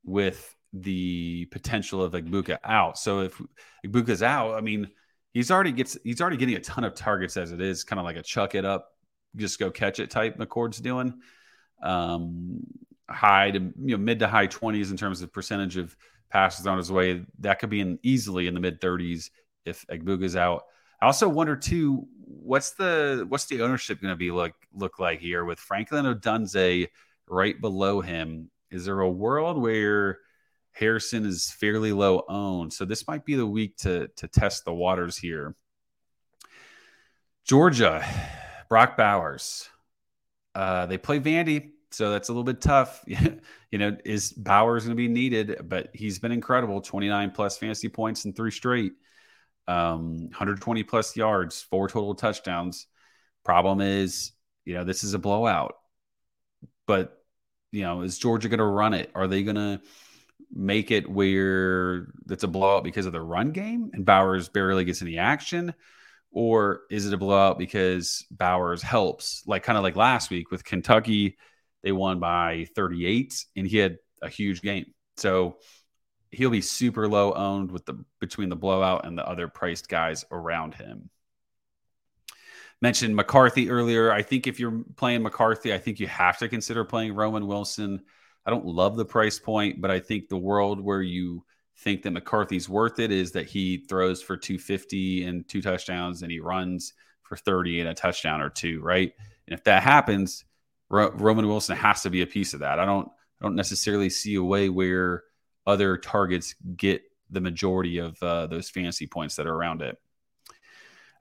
with 0.04 0.53
the 0.74 1.46
potential 1.46 2.02
of 2.02 2.12
Egbuka 2.12 2.58
out. 2.64 2.98
So 2.98 3.20
if 3.20 3.40
Egbuka's 3.86 4.22
out, 4.22 4.54
I 4.54 4.60
mean, 4.60 4.90
he's 5.32 5.50
already 5.50 5.72
gets 5.72 5.96
he's 6.04 6.20
already 6.20 6.36
getting 6.36 6.56
a 6.56 6.60
ton 6.60 6.84
of 6.84 6.94
targets 6.94 7.36
as 7.36 7.52
it 7.52 7.60
is, 7.60 7.84
kind 7.84 8.00
of 8.00 8.04
like 8.04 8.16
a 8.16 8.22
chuck 8.22 8.54
it 8.54 8.64
up, 8.64 8.90
just 9.36 9.58
go 9.58 9.70
catch 9.70 10.00
it 10.00 10.10
type 10.10 10.36
McCord's 10.38 10.80
doing. 10.80 11.14
Um, 11.82 12.60
high 13.08 13.50
to 13.50 13.58
you 13.58 13.96
know 13.96 13.98
mid 13.98 14.18
to 14.18 14.28
high 14.28 14.46
twenties 14.46 14.90
in 14.90 14.96
terms 14.96 15.22
of 15.22 15.32
percentage 15.32 15.76
of 15.76 15.96
passes 16.30 16.66
on 16.66 16.78
his 16.78 16.90
way. 16.90 17.24
That 17.40 17.60
could 17.60 17.70
be 17.70 17.80
in 17.80 17.98
easily 18.02 18.46
in 18.46 18.54
the 18.54 18.60
mid 18.60 18.80
thirties 18.80 19.30
if 19.64 19.86
Egbuka's 19.86 20.36
out. 20.36 20.64
I 21.00 21.06
also 21.06 21.28
wonder 21.28 21.54
too, 21.54 22.06
what's 22.24 22.72
the 22.72 23.26
what's 23.28 23.46
the 23.46 23.62
ownership 23.62 24.00
going 24.00 24.12
to 24.12 24.16
be 24.16 24.30
look 24.30 24.54
look 24.72 24.98
like 24.98 25.20
here 25.20 25.44
with 25.44 25.58
Franklin 25.58 26.06
Odunze 26.06 26.88
right 27.28 27.60
below 27.60 28.00
him? 28.00 28.50
Is 28.70 28.86
there 28.86 29.00
a 29.00 29.10
world 29.10 29.60
where 29.60 30.18
Harrison 30.74 31.24
is 31.24 31.50
fairly 31.52 31.92
low 31.92 32.24
owned. 32.28 32.72
So 32.72 32.84
this 32.84 33.06
might 33.06 33.24
be 33.24 33.36
the 33.36 33.46
week 33.46 33.76
to, 33.78 34.08
to 34.16 34.28
test 34.28 34.64
the 34.64 34.74
waters 34.74 35.16
here. 35.16 35.54
Georgia, 37.44 38.04
Brock 38.68 38.96
Bowers. 38.96 39.68
Uh, 40.54 40.86
they 40.86 40.98
play 40.98 41.20
Vandy, 41.20 41.70
so 41.90 42.10
that's 42.10 42.28
a 42.28 42.32
little 42.32 42.44
bit 42.44 42.60
tough. 42.60 43.04
you 43.06 43.78
know, 43.78 43.96
is 44.04 44.32
Bowers 44.32 44.84
going 44.84 44.96
to 44.96 45.00
be 45.00 45.08
needed? 45.08 45.68
But 45.68 45.90
he's 45.94 46.18
been 46.18 46.32
incredible 46.32 46.80
29 46.80 47.30
plus 47.30 47.56
fantasy 47.56 47.88
points 47.88 48.24
in 48.24 48.32
three 48.32 48.50
straight, 48.50 48.92
um, 49.68 50.24
120 50.30 50.82
plus 50.82 51.16
yards, 51.16 51.62
four 51.62 51.88
total 51.88 52.16
touchdowns. 52.16 52.88
Problem 53.44 53.80
is, 53.80 54.32
you 54.64 54.74
know, 54.74 54.84
this 54.84 55.04
is 55.04 55.14
a 55.14 55.18
blowout. 55.18 55.76
But, 56.86 57.16
you 57.70 57.82
know, 57.82 58.02
is 58.02 58.18
Georgia 58.18 58.48
going 58.48 58.58
to 58.58 58.64
run 58.64 58.94
it? 58.94 59.10
Are 59.14 59.28
they 59.28 59.42
going 59.42 59.56
to 59.56 59.80
make 60.52 60.90
it 60.90 61.08
where 61.08 62.08
it's 62.28 62.44
a 62.44 62.48
blowout 62.48 62.84
because 62.84 63.06
of 63.06 63.12
the 63.12 63.20
run 63.20 63.52
game 63.52 63.90
and 63.92 64.04
Bowers 64.04 64.48
barely 64.48 64.84
gets 64.84 65.02
any 65.02 65.18
action? 65.18 65.74
Or 66.30 66.82
is 66.90 67.06
it 67.06 67.14
a 67.14 67.18
blowout 67.18 67.58
because 67.58 68.26
Bowers 68.30 68.82
helps? 68.82 69.42
Like 69.46 69.62
kind 69.62 69.78
of 69.78 69.84
like 69.84 69.96
last 69.96 70.30
week 70.30 70.50
with 70.50 70.64
Kentucky, 70.64 71.36
they 71.82 71.92
won 71.92 72.18
by 72.18 72.66
38 72.74 73.44
and 73.56 73.66
he 73.66 73.76
had 73.76 73.98
a 74.20 74.28
huge 74.28 74.62
game. 74.62 74.86
So 75.16 75.58
he'll 76.30 76.50
be 76.50 76.60
super 76.60 77.08
low 77.08 77.32
owned 77.32 77.70
with 77.70 77.86
the 77.86 78.04
between 78.20 78.48
the 78.48 78.56
blowout 78.56 79.06
and 79.06 79.16
the 79.16 79.26
other 79.28 79.48
priced 79.48 79.88
guys 79.88 80.24
around 80.30 80.74
him. 80.74 81.10
Mentioned 82.82 83.14
McCarthy 83.14 83.70
earlier. 83.70 84.10
I 84.12 84.22
think 84.22 84.46
if 84.46 84.58
you're 84.58 84.82
playing 84.96 85.22
McCarthy, 85.22 85.72
I 85.72 85.78
think 85.78 86.00
you 86.00 86.08
have 86.08 86.38
to 86.38 86.48
consider 86.48 86.84
playing 86.84 87.14
Roman 87.14 87.46
Wilson. 87.46 88.02
I 88.46 88.50
don't 88.50 88.66
love 88.66 88.96
the 88.96 89.04
price 89.04 89.38
point, 89.38 89.80
but 89.80 89.90
I 89.90 90.00
think 90.00 90.28
the 90.28 90.36
world 90.36 90.80
where 90.80 91.02
you 91.02 91.44
think 91.78 92.02
that 92.02 92.12
McCarthy's 92.12 92.68
worth 92.68 92.98
it 92.98 93.10
is 93.10 93.32
that 93.32 93.46
he 93.46 93.78
throws 93.78 94.22
for 94.22 94.36
250 94.36 95.24
and 95.24 95.48
two 95.48 95.62
touchdowns 95.62 96.22
and 96.22 96.30
he 96.30 96.40
runs 96.40 96.92
for 97.22 97.36
30 97.36 97.80
and 97.80 97.88
a 97.88 97.94
touchdown 97.94 98.40
or 98.40 98.50
two, 98.50 98.80
right? 98.80 99.12
And 99.46 99.58
if 99.58 99.64
that 99.64 99.82
happens, 99.82 100.44
Ro- 100.90 101.12
Roman 101.12 101.48
Wilson 101.48 101.76
has 101.76 102.02
to 102.02 102.10
be 102.10 102.22
a 102.22 102.26
piece 102.26 102.54
of 102.54 102.60
that. 102.60 102.78
I 102.78 102.84
don't 102.84 103.08
I 103.40 103.44
don't 103.44 103.56
necessarily 103.56 104.10
see 104.10 104.36
a 104.36 104.42
way 104.42 104.68
where 104.68 105.24
other 105.66 105.96
targets 105.96 106.54
get 106.76 107.02
the 107.30 107.40
majority 107.40 107.98
of 107.98 108.22
uh, 108.22 108.46
those 108.46 108.70
fantasy 108.70 109.06
points 109.06 109.36
that 109.36 109.46
are 109.46 109.54
around 109.54 109.82
it. 109.82 109.98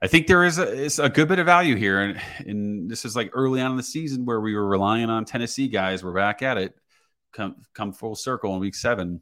I 0.00 0.06
think 0.06 0.26
there 0.26 0.44
is 0.44 0.58
a, 0.58 1.02
a 1.02 1.08
good 1.08 1.28
bit 1.28 1.38
of 1.38 1.46
value 1.46 1.76
here, 1.76 2.00
and, 2.00 2.20
and 2.46 2.90
this 2.90 3.04
is 3.04 3.16
like 3.16 3.30
early 3.32 3.60
on 3.60 3.72
in 3.72 3.76
the 3.76 3.82
season 3.82 4.26
where 4.26 4.40
we 4.40 4.54
were 4.54 4.66
relying 4.66 5.10
on 5.10 5.24
Tennessee 5.24 5.66
guys. 5.66 6.04
We're 6.04 6.12
back 6.12 6.42
at 6.42 6.56
it 6.56 6.76
come 7.34 7.56
come 7.74 7.92
full 7.92 8.14
circle 8.14 8.54
in 8.54 8.60
week 8.60 8.74
seven. 8.74 9.20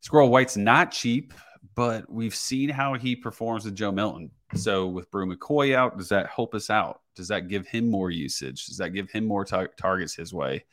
Squirrel 0.00 0.30
White's 0.30 0.56
not 0.56 0.92
cheap, 0.92 1.34
but 1.74 2.10
we've 2.10 2.34
seen 2.34 2.68
how 2.68 2.94
he 2.94 3.14
performs 3.14 3.64
with 3.64 3.74
Joe 3.74 3.92
Milton. 3.92 4.30
So 4.54 4.86
with 4.86 5.10
Bru 5.10 5.26
McCoy 5.26 5.74
out, 5.74 5.98
does 5.98 6.08
that 6.08 6.28
help 6.28 6.54
us 6.54 6.70
out? 6.70 7.02
Does 7.14 7.28
that 7.28 7.48
give 7.48 7.66
him 7.66 7.90
more 7.90 8.10
usage? 8.10 8.66
Does 8.66 8.78
that 8.78 8.90
give 8.90 9.10
him 9.10 9.26
more 9.26 9.44
tar- 9.44 9.70
targets 9.76 10.14
his 10.14 10.32
way? 10.32 10.64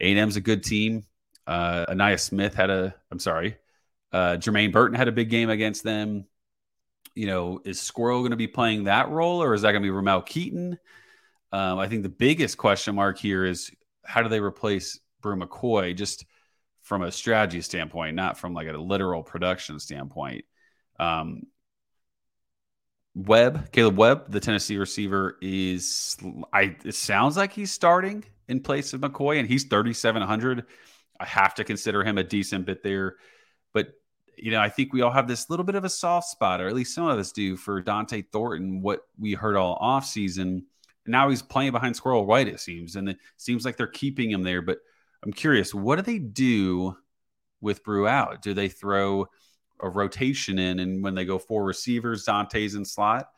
A&M's 0.00 0.36
a 0.36 0.40
good 0.40 0.62
team. 0.62 1.04
Uh, 1.46 1.86
Ainias 1.86 2.20
Smith 2.20 2.54
had 2.54 2.70
a, 2.70 2.94
I'm 3.10 3.18
sorry, 3.18 3.56
uh, 4.12 4.36
Jermaine 4.36 4.72
Burton 4.72 4.96
had 4.96 5.08
a 5.08 5.12
big 5.12 5.28
game 5.28 5.50
against 5.50 5.84
them. 5.84 6.26
You 7.14 7.26
know, 7.26 7.60
is 7.64 7.80
Squirrel 7.80 8.20
going 8.20 8.30
to 8.30 8.36
be 8.36 8.48
playing 8.48 8.84
that 8.84 9.10
role 9.10 9.42
or 9.42 9.54
is 9.54 9.62
that 9.62 9.72
going 9.72 9.82
to 9.82 9.86
be 9.86 9.90
Ramel 9.90 10.22
Keyton? 10.22 10.78
Um, 11.52 11.78
I 11.78 11.88
think 11.88 12.02
the 12.02 12.08
biggest 12.08 12.58
question 12.58 12.94
mark 12.94 13.18
here 13.18 13.44
is 13.44 13.70
how 14.04 14.22
do 14.22 14.28
they 14.28 14.40
replace 14.40 15.00
McCoy 15.34 15.96
just 15.96 16.26
from 16.82 17.02
a 17.02 17.10
strategy 17.10 17.62
standpoint, 17.62 18.14
not 18.14 18.38
from 18.38 18.54
like 18.54 18.68
a 18.68 18.72
literal 18.76 19.22
production 19.22 19.80
standpoint. 19.80 20.44
Um, 21.00 21.44
Webb, 23.14 23.72
Kaleb 23.72 23.96
Webb, 23.96 24.30
the 24.30 24.40
Tennessee 24.40 24.76
receiver, 24.76 25.38
is 25.40 26.16
I. 26.52 26.76
It 26.84 26.94
sounds 26.94 27.36
like 27.36 27.52
he's 27.52 27.72
starting 27.72 28.24
in 28.46 28.60
place 28.60 28.92
of 28.92 29.00
McCoy, 29.00 29.38
and 29.38 29.48
he's 29.48 29.64
thirty 29.64 29.94
seven 29.94 30.22
hundred. 30.22 30.66
I 31.18 31.24
have 31.24 31.54
to 31.54 31.64
consider 31.64 32.04
him 32.04 32.18
a 32.18 32.22
decent 32.22 32.66
bit 32.66 32.82
there, 32.82 33.16
but 33.72 33.88
you 34.36 34.50
know, 34.50 34.60
I 34.60 34.68
think 34.68 34.92
we 34.92 35.00
all 35.00 35.10
have 35.10 35.26
this 35.26 35.48
little 35.48 35.64
bit 35.64 35.76
of 35.76 35.84
a 35.84 35.88
soft 35.88 36.28
spot, 36.28 36.60
or 36.60 36.68
at 36.68 36.74
least 36.74 36.94
some 36.94 37.08
of 37.08 37.18
us 37.18 37.32
do, 37.32 37.56
for 37.56 37.82
Dont'e 37.82 38.26
Thornton. 38.30 38.82
What 38.82 39.00
we 39.18 39.32
heard 39.32 39.56
all 39.56 39.78
off 39.80 40.04
season, 40.04 40.66
now 41.06 41.30
he's 41.30 41.40
playing 41.40 41.72
behind 41.72 41.96
Squirrel 41.96 42.26
White. 42.26 42.48
It 42.48 42.60
seems, 42.60 42.96
and 42.96 43.08
it 43.08 43.18
seems 43.38 43.64
like 43.64 43.78
they're 43.78 43.86
keeping 43.86 44.30
him 44.30 44.42
there. 44.42 44.60
But 44.60 44.80
I'm 45.26 45.32
curious, 45.32 45.74
what 45.74 45.96
do 45.96 46.02
they 46.02 46.20
do 46.20 46.96
with 47.60 47.82
Bru 47.82 48.06
out? 48.06 48.42
Do 48.42 48.54
they 48.54 48.68
throw 48.68 49.26
a 49.80 49.88
rotation 49.88 50.60
in 50.60 50.78
and 50.78 51.02
when 51.02 51.16
they 51.16 51.24
go 51.24 51.36
four 51.36 51.64
receivers, 51.64 52.24
Dont'e's 52.24 52.76
in 52.76 52.84
slot? 52.84 53.28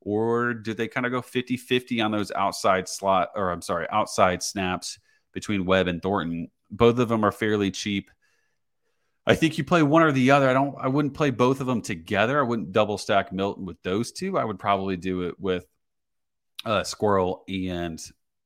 Or 0.00 0.54
do 0.54 0.74
they 0.74 0.88
kind 0.88 1.06
of 1.06 1.12
go 1.12 1.22
50 1.22 1.56
50 1.56 2.00
on 2.00 2.10
those 2.10 2.32
outside 2.32 2.88
slot, 2.88 3.30
or 3.36 3.52
I'm 3.52 3.62
sorry, 3.62 3.86
outside 3.92 4.42
snaps 4.42 4.98
between 5.32 5.66
Webb 5.66 5.86
and 5.86 6.02
Thornton? 6.02 6.50
Both 6.68 6.98
of 6.98 7.08
them 7.08 7.24
are 7.24 7.30
fairly 7.30 7.70
cheap. 7.70 8.10
I 9.24 9.36
think 9.36 9.56
you 9.56 9.62
play 9.62 9.84
one 9.84 10.02
or 10.02 10.10
the 10.10 10.32
other. 10.32 10.50
I 10.50 10.52
don't. 10.52 10.74
I 10.80 10.88
wouldn't 10.88 11.14
play 11.14 11.30
both 11.30 11.60
of 11.60 11.68
them 11.68 11.80
together. 11.80 12.40
I 12.40 12.42
wouldn't 12.42 12.72
double 12.72 12.98
stack 12.98 13.32
Milton 13.32 13.66
with 13.66 13.80
those 13.82 14.10
two. 14.10 14.36
I 14.36 14.44
would 14.44 14.58
probably 14.58 14.96
do 14.96 15.22
it 15.22 15.38
with 15.38 15.66
uh, 16.64 16.82
Squirrel 16.82 17.44
and 17.48 18.00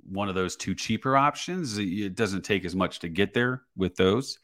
one 0.08 0.28
of 0.28 0.34
those 0.34 0.56
two 0.56 0.74
cheaper 0.74 1.16
options. 1.16 1.78
It 1.78 2.14
doesn't 2.14 2.42
take 2.42 2.64
as 2.64 2.74
much 2.74 3.00
to 3.00 3.08
get 3.08 3.34
there 3.34 3.62
with 3.76 3.96
those. 3.96 4.38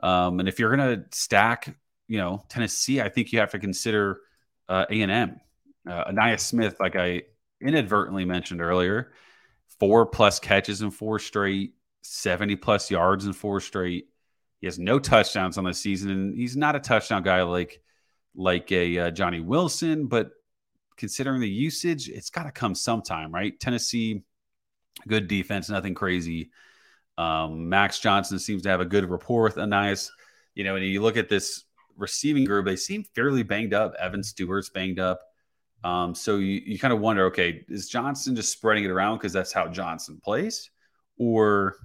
Um, 0.00 0.40
and 0.40 0.48
if 0.48 0.58
you're 0.58 0.74
going 0.76 1.00
to 1.00 1.04
stack 1.16 1.76
you 2.08 2.18
know 2.18 2.44
Tennessee, 2.48 3.00
I 3.00 3.08
think 3.08 3.32
you 3.32 3.40
have 3.40 3.50
to 3.52 3.58
consider 3.58 4.20
uh, 4.68 4.86
A 4.90 5.02
and 5.02 5.12
M. 5.12 5.40
Uh, 5.88 6.10
Ainias 6.10 6.40
Smith, 6.40 6.76
like 6.80 6.96
I 6.96 7.22
inadvertently 7.60 8.24
mentioned 8.24 8.60
earlier, 8.60 9.12
four 9.78 10.06
plus 10.06 10.40
catches 10.40 10.82
in 10.82 10.90
four 10.90 11.18
straight, 11.18 11.74
seventy 12.02 12.56
plus 12.56 12.90
yards 12.90 13.26
in 13.26 13.32
four 13.32 13.60
straight. 13.60 14.08
He 14.60 14.66
has 14.66 14.78
no 14.78 14.98
touchdowns 14.98 15.58
on 15.58 15.64
the 15.64 15.74
season, 15.74 16.10
and 16.10 16.34
he's 16.34 16.56
not 16.56 16.76
a 16.76 16.80
touchdown 16.80 17.22
guy 17.22 17.42
like 17.42 17.80
like 18.34 18.70
a 18.72 18.98
uh, 18.98 19.10
Johnny 19.10 19.40
Wilson. 19.40 20.06
But 20.06 20.30
considering 20.96 21.40
the 21.40 21.48
usage, 21.48 22.08
it's 22.08 22.30
got 22.30 22.44
to 22.44 22.52
come 22.52 22.74
sometime, 22.74 23.32
right? 23.32 23.58
Tennessee, 23.58 24.22
good 25.06 25.28
defense, 25.28 25.68
nothing 25.68 25.94
crazy. 25.94 26.50
Um, 27.18 27.68
Max 27.68 27.98
Johnson 27.98 28.38
seems 28.38 28.62
to 28.62 28.68
have 28.68 28.80
a 28.80 28.84
good 28.84 29.08
rapport 29.08 29.42
with 29.42 29.56
Ainias. 29.56 30.10
You 30.54 30.64
know, 30.64 30.76
and 30.76 30.84
you 30.84 31.02
look 31.02 31.16
at 31.16 31.28
this 31.28 31.64
receiving 31.96 32.44
group, 32.44 32.66
they 32.66 32.76
seem 32.76 33.04
fairly 33.04 33.42
banged 33.42 33.74
up. 33.74 33.94
Evan 33.98 34.22
Stewart's 34.22 34.70
banged 34.70 34.98
up. 34.98 35.20
Um, 35.84 36.14
so 36.14 36.36
you, 36.36 36.62
you 36.64 36.78
kind 36.78 36.92
of 36.92 37.00
wonder, 37.00 37.26
okay, 37.26 37.64
is 37.68 37.88
Johnson 37.88 38.34
just 38.34 38.52
spreading 38.52 38.84
it 38.84 38.90
around 38.90 39.18
because 39.18 39.32
that's 39.32 39.52
how 39.52 39.68
Johnson 39.68 40.20
plays? 40.22 40.70
Or 41.18 41.76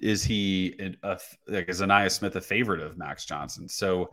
is 0.00 0.22
he, 0.22 0.76
a, 1.02 1.18
like, 1.46 1.68
is 1.68 1.80
Ainias 1.80 2.12
Smith 2.12 2.36
a 2.36 2.40
favorite 2.40 2.80
of 2.80 2.98
Max 2.98 3.24
Johnson? 3.24 3.68
So, 3.68 4.10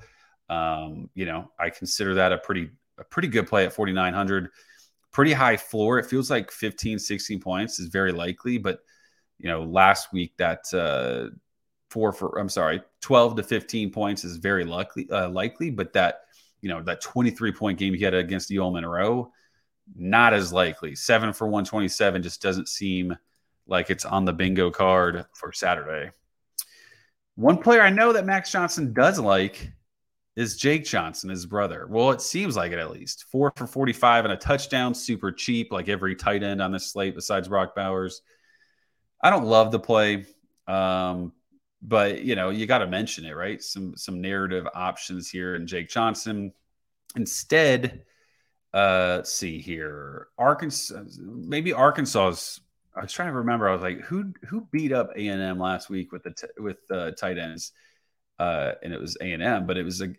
um, 0.49 1.09
you 1.13 1.25
know, 1.25 1.51
I 1.59 1.69
consider 1.69 2.15
that 2.15 2.31
a 2.31 2.37
pretty, 2.37 2.69
a 2.97 3.03
pretty 3.03 3.27
good 3.27 3.47
play 3.47 3.65
at 3.65 3.73
4,900. 3.73 4.49
Pretty 5.15 5.31
high 5.31 5.55
floor. 5.55 5.97
It 5.97 6.07
feels 6.07 6.29
like 6.29 6.51
15, 6.51 6.99
16 6.99 7.39
points 7.39 7.79
is 7.79 7.87
very 7.87 8.11
likely, 8.11 8.57
but, 8.57 8.79
you 9.37 9.47
know, 9.47 9.63
last 9.63 10.11
week 10.11 10.33
that 10.35 10.65
uh, 10.73 11.33
four 11.89 12.11
for 12.11 12.37
I'm 12.37 12.49
sorry, 12.49 12.81
12 12.99 13.37
to 13.37 13.43
15 13.43 13.89
points 13.91 14.25
is 14.25 14.35
very 14.35 14.65
likely 14.65 15.09
uh, 15.09 15.29
likely, 15.29 15.69
but 15.69 15.93
that 15.93 16.23
you 16.59 16.67
know 16.67 16.81
that 16.83 16.99
23 16.99 17.53
point 17.53 17.79
game 17.79 17.93
he 17.93 18.03
had 18.03 18.13
against 18.13 18.51
UL 18.51 18.71
Monroe, 18.71 19.31
not 19.95 20.33
as 20.33 20.51
likely. 20.51 20.93
Seven 20.93 21.31
for 21.31 21.47
127 21.47 22.21
just 22.21 22.41
doesn't 22.41 22.67
seem 22.67 23.15
like 23.65 23.89
it's 23.89 24.03
on 24.03 24.25
the 24.25 24.33
bingo 24.33 24.69
card 24.69 25.25
for 25.33 25.53
Saturday. 25.53 26.11
One 27.35 27.59
player 27.59 27.81
I 27.81 27.91
know 27.91 28.11
that 28.11 28.25
Max 28.25 28.51
Johnson 28.51 28.91
does 28.91 29.17
like 29.17 29.71
is 30.35 30.57
Jake 30.57 30.85
Johnson, 30.85 31.29
his 31.29 31.45
brother. 31.45 31.87
Well, 31.89 32.11
it 32.11 32.21
seems 32.21 32.55
like 32.55 32.71
it 32.71 32.79
at 32.79 32.91
least. 32.91 33.25
Four 33.31 33.53
for 33.55 33.67
45 33.67 34.25
and 34.25 34.33
a 34.33 34.37
touchdown, 34.37 34.93
super 34.93 35.31
cheap, 35.31 35.71
like 35.71 35.87
every 35.87 36.15
tight 36.15 36.43
end 36.43 36.61
on 36.61 36.71
this 36.71 36.91
slate 36.91 37.15
besides 37.15 37.47
Brock 37.47 37.75
Bowers. 37.75 38.21
I 39.21 39.29
don't 39.29 39.45
love 39.45 39.71
the 39.71 39.79
play. 39.79 40.25
Um, 40.67 41.31
but 41.87 42.23
you 42.23 42.35
know 42.35 42.49
you 42.49 42.65
got 42.65 42.79
to 42.79 42.87
mention 42.87 43.25
it 43.25 43.35
right 43.35 43.61
some 43.61 43.95
some 43.95 44.21
narrative 44.21 44.67
options 44.73 45.29
here 45.29 45.55
and 45.55 45.67
jake 45.67 45.87
johnson 45.87 46.51
instead 47.15 48.03
uh 48.73 49.15
let's 49.17 49.31
see 49.31 49.59
here 49.59 50.27
arkansas 50.37 51.03
maybe 51.19 51.73
arkansas's 51.73 52.61
i 52.95 53.01
was 53.01 53.11
trying 53.11 53.29
to 53.29 53.37
remember 53.37 53.69
i 53.69 53.73
was 53.73 53.81
like 53.81 54.01
who 54.01 54.33
who 54.47 54.67
beat 54.71 54.91
up 54.91 55.11
a&m 55.15 55.59
last 55.59 55.89
week 55.89 56.11
with 56.11 56.23
the 56.23 56.31
t- 56.31 56.47
with 56.57 56.77
the 56.87 57.11
tight 57.19 57.37
ends 57.37 57.71
uh 58.39 58.73
and 58.83 58.93
it 58.93 58.99
was 58.99 59.17
a&m 59.21 59.65
but 59.65 59.77
it 59.77 59.83
was 59.83 60.01
a 60.01 60.13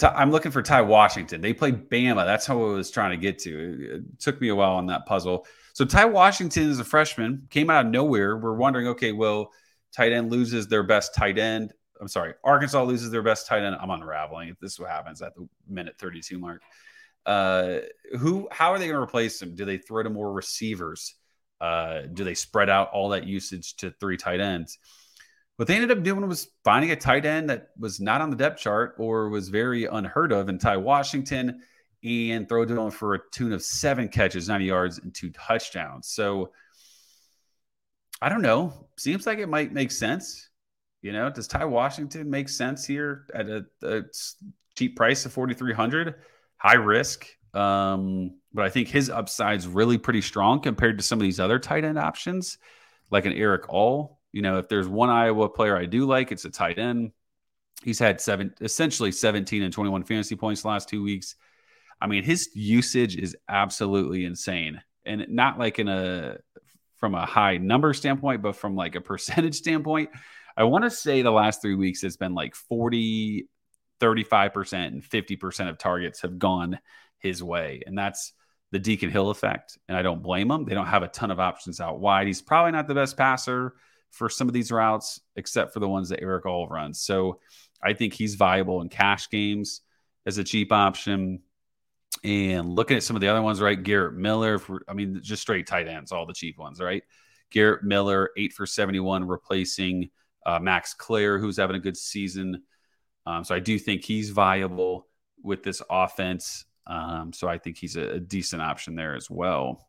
I'm 0.00 0.30
looking 0.30 0.52
for 0.52 0.62
Ty 0.62 0.82
Washington. 0.82 1.40
They 1.40 1.52
played 1.52 1.90
Bama. 1.90 2.24
That's 2.24 2.46
how 2.46 2.62
I 2.62 2.74
was 2.74 2.90
trying 2.90 3.10
to 3.10 3.16
get 3.16 3.38
to. 3.40 3.96
It 3.96 4.20
took 4.20 4.40
me 4.40 4.48
a 4.48 4.54
while 4.54 4.74
on 4.74 4.86
that 4.86 5.06
puzzle. 5.06 5.44
So 5.72 5.84
Ty 5.84 6.06
Washington 6.06 6.70
is 6.70 6.78
a 6.78 6.84
freshman, 6.84 7.46
came 7.50 7.68
out 7.68 7.86
of 7.86 7.92
nowhere. 7.92 8.36
We're 8.36 8.54
wondering, 8.54 8.88
okay, 8.88 9.12
well, 9.12 9.50
tight 9.92 10.12
end 10.12 10.30
loses 10.30 10.68
their 10.68 10.84
best 10.84 11.14
tight 11.14 11.38
end. 11.38 11.72
I'm 12.00 12.08
sorry, 12.08 12.34
Arkansas 12.44 12.82
loses 12.82 13.10
their 13.10 13.22
best 13.22 13.48
tight 13.48 13.64
end. 13.64 13.76
I'm 13.80 13.90
unraveling. 13.90 14.56
This 14.60 14.74
is 14.74 14.80
what 14.80 14.90
happens 14.90 15.20
at 15.20 15.34
the 15.34 15.48
minute 15.68 15.96
32 15.98 16.38
mark. 16.38 16.62
Uh, 17.26 17.78
who? 18.18 18.48
How 18.52 18.72
are 18.72 18.78
they 18.78 18.86
going 18.86 18.96
to 18.96 19.02
replace 19.02 19.42
him? 19.42 19.56
Do 19.56 19.64
they 19.64 19.78
throw 19.78 20.02
to 20.04 20.10
more 20.10 20.32
receivers? 20.32 21.16
Uh, 21.60 22.02
do 22.12 22.22
they 22.22 22.34
spread 22.34 22.70
out 22.70 22.90
all 22.92 23.08
that 23.08 23.26
usage 23.26 23.74
to 23.76 23.90
three 23.98 24.16
tight 24.16 24.40
ends? 24.40 24.78
What 25.58 25.66
they 25.66 25.74
ended 25.74 25.90
up 25.90 26.04
doing 26.04 26.24
was 26.28 26.50
finding 26.62 26.92
a 26.92 26.96
tight 26.96 27.26
end 27.26 27.50
that 27.50 27.70
was 27.76 27.98
not 27.98 28.20
on 28.20 28.30
the 28.30 28.36
depth 28.36 28.60
chart 28.60 28.94
or 28.96 29.28
was 29.28 29.48
very 29.48 29.86
unheard 29.86 30.30
of 30.30 30.48
in 30.48 30.56
Ty 30.56 30.76
Washington 30.76 31.62
and 32.04 32.48
throw 32.48 32.64
to 32.64 32.80
him 32.80 32.92
for 32.92 33.14
a 33.14 33.18
tune 33.32 33.52
of 33.52 33.60
seven 33.60 34.06
catches, 34.06 34.48
90 34.48 34.64
yards, 34.64 34.98
and 34.98 35.12
two 35.12 35.30
touchdowns. 35.30 36.06
So 36.06 36.52
I 38.22 38.28
don't 38.28 38.40
know. 38.40 38.86
Seems 38.98 39.26
like 39.26 39.40
it 39.40 39.48
might 39.48 39.72
make 39.72 39.90
sense. 39.90 40.48
You 41.02 41.10
know, 41.10 41.28
does 41.28 41.48
Ty 41.48 41.64
Washington 41.64 42.30
make 42.30 42.48
sense 42.48 42.86
here 42.86 43.26
at 43.34 43.48
a, 43.48 43.66
a 43.82 44.02
cheap 44.76 44.94
price 44.94 45.26
of 45.26 45.32
4,300? 45.32 46.14
High 46.58 46.74
risk. 46.74 47.26
Um, 47.52 48.36
but 48.54 48.64
I 48.64 48.68
think 48.68 48.86
his 48.86 49.10
upside's 49.10 49.66
really 49.66 49.98
pretty 49.98 50.22
strong 50.22 50.60
compared 50.60 50.98
to 50.98 51.04
some 51.04 51.18
of 51.18 51.24
these 51.24 51.40
other 51.40 51.58
tight 51.58 51.82
end 51.82 51.98
options, 51.98 52.58
like 53.10 53.26
an 53.26 53.32
Erick 53.32 53.68
All. 53.68 54.17
You 54.32 54.42
know, 54.42 54.58
if 54.58 54.68
there's 54.68 54.88
one 54.88 55.10
Iowa 55.10 55.48
player 55.48 55.76
I 55.76 55.86
do 55.86 56.06
like, 56.06 56.32
it's 56.32 56.44
a 56.44 56.50
tight 56.50 56.78
end. 56.78 57.12
He's 57.82 57.98
had 57.98 58.20
seven, 58.20 58.54
essentially 58.60 59.12
17 59.12 59.62
and 59.62 59.72
21 59.72 60.04
fantasy 60.04 60.36
points 60.36 60.64
last 60.64 60.88
two 60.88 61.02
weeks. 61.02 61.36
I 62.00 62.06
mean, 62.06 62.24
his 62.24 62.50
usage 62.54 63.16
is 63.16 63.36
absolutely 63.48 64.24
insane, 64.24 64.80
and 65.04 65.26
not 65.28 65.58
like 65.58 65.78
in 65.78 65.88
a 65.88 66.38
from 66.96 67.14
a 67.14 67.24
high 67.24 67.56
number 67.58 67.94
standpoint, 67.94 68.42
but 68.42 68.56
from 68.56 68.74
like 68.74 68.94
a 68.94 69.00
percentage 69.00 69.54
standpoint, 69.54 70.10
I 70.56 70.64
want 70.64 70.84
to 70.84 70.90
say 70.90 71.22
the 71.22 71.30
last 71.30 71.62
three 71.62 71.76
weeks 71.76 72.02
it's 72.02 72.16
been 72.16 72.34
like 72.34 72.54
40, 72.54 73.48
35%, 74.00 74.86
and 74.86 75.02
50% 75.02 75.68
of 75.68 75.78
targets 75.78 76.22
have 76.22 76.38
gone 76.38 76.78
his 77.18 77.42
way. 77.42 77.82
And 77.86 77.96
that's 77.96 78.32
the 78.72 78.78
Deacon 78.78 79.10
Hill 79.10 79.30
effect. 79.30 79.78
And 79.88 79.96
I 79.96 80.02
don't 80.02 80.22
blame 80.22 80.50
him. 80.50 80.64
They 80.64 80.74
don't 80.74 80.86
have 80.86 81.02
a 81.02 81.08
ton 81.08 81.30
of 81.30 81.40
options 81.40 81.80
out 81.80 82.00
wide. 82.00 82.26
He's 82.26 82.42
probably 82.42 82.72
not 82.72 82.86
the 82.86 82.94
best 82.94 83.16
passer 83.16 83.74
for 84.10 84.28
some 84.28 84.48
of 84.48 84.54
these 84.54 84.72
routes, 84.72 85.20
except 85.36 85.72
for 85.72 85.80
the 85.80 85.88
ones 85.88 86.08
that 86.08 86.22
Erick 86.22 86.46
All 86.46 86.68
runs. 86.68 87.00
So 87.00 87.40
I 87.82 87.92
think 87.92 88.14
he's 88.14 88.34
viable 88.34 88.80
in 88.80 88.88
cash 88.88 89.30
games 89.30 89.82
as 90.26 90.38
a 90.38 90.44
cheap 90.44 90.72
option. 90.72 91.40
And 92.24 92.70
looking 92.70 92.96
at 92.96 93.02
some 93.02 93.16
of 93.16 93.20
the 93.20 93.28
other 93.28 93.42
ones, 93.42 93.60
right? 93.60 93.80
Garrett 93.80 94.14
Miller, 94.14 94.58
for, 94.58 94.82
I 94.88 94.94
mean, 94.94 95.20
just 95.22 95.42
straight 95.42 95.66
tight 95.66 95.86
ends, 95.86 96.10
all 96.10 96.26
the 96.26 96.32
cheap 96.32 96.58
ones, 96.58 96.80
right? 96.80 97.02
Garrett 97.50 97.84
Miller, 97.84 98.30
eight 98.36 98.52
for 98.52 98.66
71, 98.66 99.26
replacing 99.26 100.10
uh, 100.44 100.58
Max 100.58 100.94
Klare, 100.98 101.40
who's 101.40 101.56
having 101.56 101.76
a 101.76 101.80
good 101.80 101.96
season. 101.96 102.62
Um, 103.26 103.44
so 103.44 103.54
I 103.54 103.60
do 103.60 103.78
think 103.78 104.04
he's 104.04 104.30
viable 104.30 105.06
with 105.42 105.62
this 105.62 105.82
offense. 105.88 106.64
Um, 106.86 107.32
so 107.32 107.48
I 107.48 107.58
think 107.58 107.76
he's 107.76 107.96
a, 107.96 108.14
a 108.14 108.20
decent 108.20 108.62
option 108.62 108.94
there 108.94 109.14
as 109.14 109.30
well. 109.30 109.87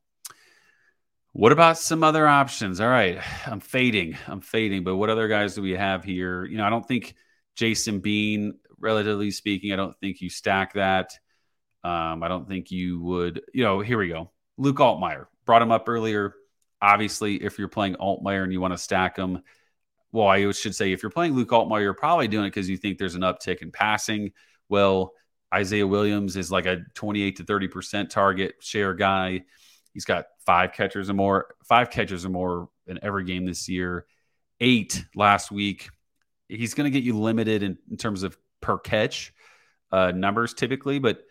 What 1.34 1.52
about 1.52 1.78
some 1.78 2.04
other 2.04 2.28
options? 2.28 2.82
All 2.82 2.88
right, 2.88 3.20
I'm 3.48 3.60
fading. 3.60 4.18
I'm 4.28 4.42
fading. 4.42 4.84
But 4.84 4.96
what 4.96 5.10
other 5.10 5.28
guys 5.28 5.56
do 5.56 5.62
we 5.62 5.72
have 5.72 6.04
here? 6.04 6.46
You 6.46 6.58
know, 6.58 6.66
I 6.66 6.70
don't 6.70 6.88
think 6.88 7.16
Jason 7.56 8.00
Bean, 8.00 8.54
relatively 8.80 9.32
speaking, 9.32 9.74
I 9.74 9.76
don't 9.76 9.98
think 10.00 10.22
you 10.22 10.30
stack 10.30 10.74
that. 10.74 11.18
Um, 11.84 12.24
I 12.24 12.28
don't 12.28 12.48
think 12.48 12.72
you 12.72 13.02
would, 13.02 13.42
you 13.54 13.64
know, 13.64 13.80
here 13.80 13.98
we 13.98 14.10
go. 14.10 14.32
Luke 14.58 14.78
Altmyer 14.78 15.28
brought 15.46 15.62
him 15.62 15.72
up 15.72 15.88
earlier. 15.88 16.34
Obviously, 16.82 17.36
if 17.44 17.58
you're 17.58 17.68
playing 17.68 17.96
Altmyer 17.96 18.44
and 18.44 18.52
you 18.52 18.60
want 18.60 18.74
to 18.74 18.78
stack 18.78 19.18
him, 19.18 19.42
well, 20.12 20.28
I 20.28 20.52
should 20.52 20.76
say 20.76 20.92
if 20.92 21.04
you're 21.04 21.10
playing 21.10 21.36
Luke 21.36 21.50
Altmyer, 21.50 21.82
you're 21.82 21.94
probably 21.94 22.28
doing 22.28 22.46
it 22.46 22.50
because 22.50 22.70
you 22.70 22.78
think 22.78 22.98
there's 22.98 23.16
an 23.16 23.22
uptick 23.22 23.62
in 23.62 23.72
passing. 23.72 24.32
Well, 24.68 25.14
Isaiah 25.54 25.88
Williams 25.88 26.36
is 26.36 26.52
like 26.52 26.66
a 26.66 26.82
28 26.96 27.38
to 27.38 27.44
30% 27.44 28.10
target 28.10 28.56
share 28.60 28.94
guy. 28.94 29.44
He's 29.94 30.06
got 30.06 30.26
five 30.46 30.74
catchers 30.74 31.10
or 31.10 31.14
more, 31.14 31.56
five 31.64 31.90
catchers 31.90 32.26
or 32.26 32.30
more 32.30 32.70
in 32.88 33.00
every 33.02 33.26
game 33.26 33.46
this 33.46 33.68
year, 33.68 34.06
eight 34.60 35.04
last 35.16 35.52
week. 35.52 35.90
He's 36.48 36.74
going 36.74 36.92
to 36.92 36.98
get 36.98 37.04
you 37.04 37.18
limited 37.18 37.64
in, 37.64 37.78
in, 37.90 37.98
terms 37.98 38.24
of 38.24 38.38
per 38.62 38.78
catch 38.78 39.34
uh, 39.92 40.12
numbers 40.12 40.54
typically, 40.54 41.00
but 41.00 41.24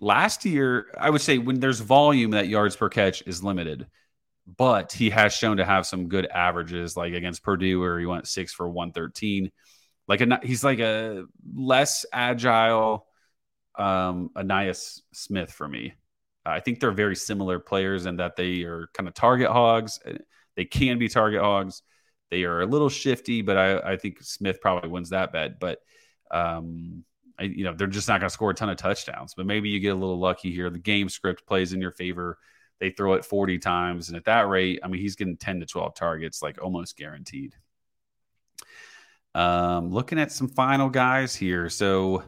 last 0.00 0.44
year, 0.44 0.86
I 0.98 1.10
would 1.10 1.20
say 1.20 1.38
when 1.38 1.60
there's 1.60 1.80
volume, 1.80 2.32
that 2.32 2.48
yards 2.48 2.76
per 2.76 2.88
catch 2.88 3.22
is 3.26 3.42
limited. 3.42 3.86
But 4.58 4.92
he 4.92 5.08
has 5.08 5.32
shown 5.32 5.56
to 5.56 5.64
have 5.64 5.86
some 5.86 6.08
good 6.08 6.26
averages, 6.26 6.98
like 6.98 7.14
against 7.14 7.42
Purdue, 7.42 7.80
where 7.80 7.98
he 7.98 8.04
went 8.04 8.28
six 8.28 8.52
for 8.52 8.68
113. 8.68 9.50
Like 10.06 10.20
a, 10.20 10.38
he's 10.42 10.62
like 10.62 10.80
a 10.80 11.24
less 11.54 12.04
agile 12.12 13.06
um, 13.78 14.30
Ainias 14.36 15.00
Smith 15.12 15.50
for 15.50 15.66
me. 15.66 15.94
I 16.46 16.60
think 16.60 16.80
they're 16.80 16.92
very 16.92 17.16
similar 17.16 17.58
players 17.58 18.06
in 18.06 18.16
that 18.16 18.36
they 18.36 18.62
are 18.62 18.88
kind 18.92 19.08
of 19.08 19.14
target 19.14 19.50
hogs. 19.50 19.98
They 20.56 20.64
can 20.64 20.98
be 20.98 21.08
target 21.08 21.40
hogs. 21.40 21.82
They 22.30 22.44
are 22.44 22.60
a 22.60 22.66
little 22.66 22.88
shifty, 22.88 23.42
but 23.42 23.56
I, 23.56 23.92
I 23.92 23.96
think 23.96 24.22
Smith 24.22 24.60
probably 24.60 24.90
wins 24.90 25.10
that 25.10 25.32
bet. 25.32 25.58
But 25.58 25.78
um, 26.30 27.04
I, 27.38 27.44
you 27.44 27.64
know, 27.64 27.74
they're 27.74 27.86
just 27.86 28.08
not 28.08 28.20
going 28.20 28.28
to 28.28 28.34
score 28.34 28.50
a 28.50 28.54
ton 28.54 28.68
of 28.68 28.76
touchdowns. 28.76 29.34
But 29.34 29.46
maybe 29.46 29.68
you 29.68 29.80
get 29.80 29.90
a 29.90 29.98
little 29.98 30.18
lucky 30.18 30.52
here. 30.52 30.70
The 30.70 30.78
game 30.78 31.08
script 31.08 31.46
plays 31.46 31.72
in 31.72 31.80
your 31.80 31.92
favor. 31.92 32.38
They 32.80 32.90
throw 32.90 33.14
it 33.14 33.24
40 33.24 33.58
times, 33.58 34.08
and 34.08 34.16
at 34.16 34.24
that 34.24 34.48
rate, 34.48 34.80
I 34.82 34.88
mean, 34.88 35.00
he's 35.00 35.16
getting 35.16 35.36
10 35.36 35.60
to 35.60 35.66
12 35.66 35.94
targets, 35.94 36.42
like 36.42 36.60
almost 36.60 36.96
guaranteed. 36.96 37.54
Um, 39.34 39.90
looking 39.90 40.18
at 40.18 40.32
some 40.32 40.48
final 40.48 40.90
guys 40.90 41.34
here. 41.34 41.68
So 41.68 42.24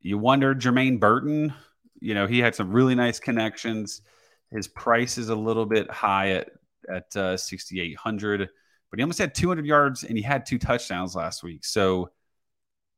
you 0.00 0.18
wonder 0.18 0.54
Jermaine 0.54 0.98
Burton, 1.00 1.54
you 2.02 2.14
know, 2.14 2.26
he 2.26 2.40
had 2.40 2.54
some 2.54 2.72
really 2.72 2.94
nice 2.94 3.20
connections. 3.20 4.02
His 4.50 4.66
price 4.66 5.18
is 5.18 5.28
a 5.28 5.36
little 5.36 5.66
bit 5.66 5.90
high 5.90 6.30
at 6.30 6.50
at 6.92 7.16
uh, 7.16 7.36
6800, 7.36 8.48
but 8.90 8.98
he 8.98 9.02
almost 9.02 9.20
had 9.20 9.34
200 9.36 9.64
yards 9.64 10.02
and 10.02 10.18
he 10.18 10.22
had 10.22 10.44
two 10.44 10.58
touchdowns 10.58 11.14
last 11.14 11.44
week. 11.44 11.64
So 11.64 12.10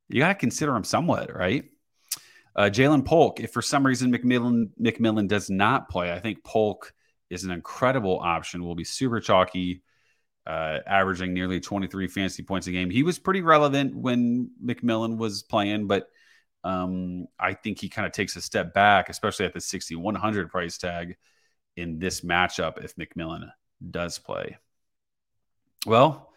you 0.08 0.20
got 0.20 0.28
to 0.28 0.34
consider 0.34 0.74
him 0.74 0.84
somewhat, 0.84 1.34
right? 1.34 1.64
Uh, 2.56 2.70
Ja'Lynn 2.72 3.04
Polk, 3.04 3.40
if 3.40 3.52
for 3.52 3.60
some 3.60 3.84
reason 3.84 4.10
McMillan 4.10 4.70
McMillan 4.80 5.28
does 5.28 5.50
not 5.50 5.90
play, 5.90 6.12
I 6.12 6.18
think 6.18 6.42
Polk 6.44 6.94
is 7.28 7.44
an 7.44 7.50
incredible 7.50 8.18
option. 8.20 8.64
Will 8.64 8.74
be 8.74 8.84
super 8.84 9.20
chalky, 9.20 9.82
uh, 10.46 10.78
averaging 10.86 11.34
nearly 11.34 11.60
23 11.60 12.08
fantasy 12.08 12.42
points 12.42 12.68
a 12.68 12.72
game. 12.72 12.90
He 12.90 13.02
was 13.02 13.18
pretty 13.18 13.42
relevant 13.42 13.94
when 13.94 14.50
McMillan 14.64 15.18
was 15.18 15.42
playing, 15.42 15.88
but 15.88 16.08
um, 16.64 17.26
I 17.38 17.52
think 17.52 17.78
he 17.78 17.88
kind 17.88 18.06
of 18.06 18.12
takes 18.12 18.36
a 18.36 18.40
step 18.40 18.72
back, 18.72 19.10
especially 19.10 19.46
at 19.46 19.52
the 19.52 19.60
6,100 19.60 20.50
price 20.50 20.78
tag 20.78 21.16
in 21.76 21.98
this 21.98 22.22
matchup 22.22 22.82
if 22.82 22.96
McMillan 22.96 23.50
does 23.90 24.18
play. 24.18 24.56
Well, 25.86 26.30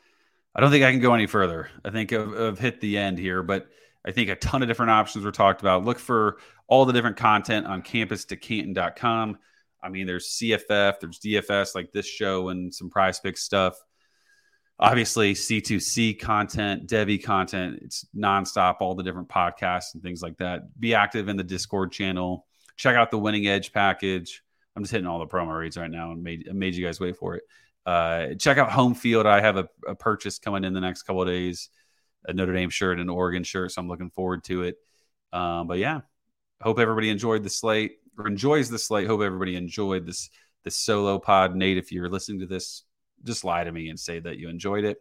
I 0.53 0.59
don't 0.59 0.71
think 0.71 0.83
I 0.83 0.91
can 0.91 0.99
go 0.99 1.13
any 1.13 1.27
further. 1.27 1.69
I 1.85 1.91
think 1.91 2.11
I've, 2.11 2.33
I've 2.33 2.59
hit 2.59 2.81
the 2.81 2.97
end 2.97 3.17
here, 3.17 3.41
but 3.41 3.67
I 4.05 4.11
think 4.11 4.29
a 4.29 4.35
ton 4.35 4.61
of 4.61 4.67
different 4.67 4.91
options 4.91 5.23
were 5.23 5.31
talked 5.31 5.61
about. 5.61 5.85
Look 5.85 5.99
for 5.99 6.37
all 6.67 6.85
the 6.85 6.93
different 6.93 7.17
content 7.17 7.65
on 7.65 7.81
campustocanton.com. 7.81 9.37
I 9.81 9.89
mean, 9.89 10.07
there's 10.07 10.27
CFF, 10.29 10.99
there's 10.99 11.19
DFS 11.19 11.75
like 11.75 11.93
this 11.93 12.05
show 12.05 12.49
and 12.49 12.73
some 12.73 12.89
prize 12.89 13.19
pick 13.19 13.37
stuff 13.37 13.77
obviously 14.79 15.33
C2C 15.33 16.19
content, 16.19 16.87
Devi 16.87 17.17
content. 17.17 17.79
It's 17.81 18.05
nonstop, 18.15 18.77
all 18.79 18.95
the 18.95 19.03
different 19.03 19.29
podcasts 19.29 19.93
and 19.93 20.03
things 20.03 20.21
like 20.21 20.37
that. 20.37 20.79
Be 20.79 20.93
active 20.93 21.29
in 21.29 21.37
the 21.37 21.43
Discord 21.43 21.91
channel. 21.91 22.45
Check 22.75 22.95
out 22.95 23.11
the 23.11 23.17
Winning 23.17 23.47
Edge 23.47 23.73
package. 23.73 24.43
I'm 24.75 24.83
just 24.83 24.91
hitting 24.91 25.07
all 25.07 25.19
the 25.19 25.25
promo 25.25 25.57
reads 25.57 25.77
right 25.77 25.89
now 25.89 26.11
and 26.11 26.21
made 26.21 26.53
made 26.53 26.75
you 26.75 26.85
guys 26.85 26.99
wait 26.99 27.17
for 27.17 27.35
it. 27.35 27.43
Uh, 27.85 28.35
check 28.35 28.57
out 28.57 28.71
Home 28.71 28.93
Field. 28.93 29.25
I 29.25 29.41
have 29.41 29.57
a, 29.57 29.67
a, 29.87 29.95
purchase 29.95 30.39
coming 30.39 30.65
in 30.65 30.73
the 30.73 30.81
next 30.81 31.03
couple 31.03 31.21
of 31.21 31.27
days, 31.27 31.69
a 32.25 32.33
Notre 32.33 32.53
Dame 32.53 32.69
shirt 32.69 32.99
and 32.99 33.09
an 33.09 33.15
Oregon 33.15 33.43
shirt, 33.43 33.71
so 33.71 33.81
I'm 33.81 33.87
looking 33.87 34.09
forward 34.09 34.43
to 34.43 34.63
it. 34.63 34.75
Um, 35.31 35.67
but 35.67 35.77
yeah, 35.77 36.01
hope 36.61 36.79
everybody 36.79 37.09
enjoyed 37.09 37.43
the 37.43 37.49
slate 37.49 37.93
or 38.17 38.27
enjoys 38.27 38.69
the 38.69 38.77
slate. 38.77 39.07
Hope 39.07 39.21
everybody 39.21 39.55
enjoyed 39.55 40.05
this 40.05 40.29
this 40.63 40.75
solo 40.75 41.17
pod. 41.17 41.55
Nate, 41.55 41.77
if 41.77 41.91
you're 41.91 42.09
listening 42.09 42.41
to 42.41 42.45
this 42.45 42.83
just 43.27 43.43
lie 43.43 43.63
to 43.63 43.71
me 43.71 43.89
and 43.89 43.99
say 43.99 44.19
that 44.19 44.37
you 44.37 44.49
enjoyed 44.49 44.85
it. 44.85 44.99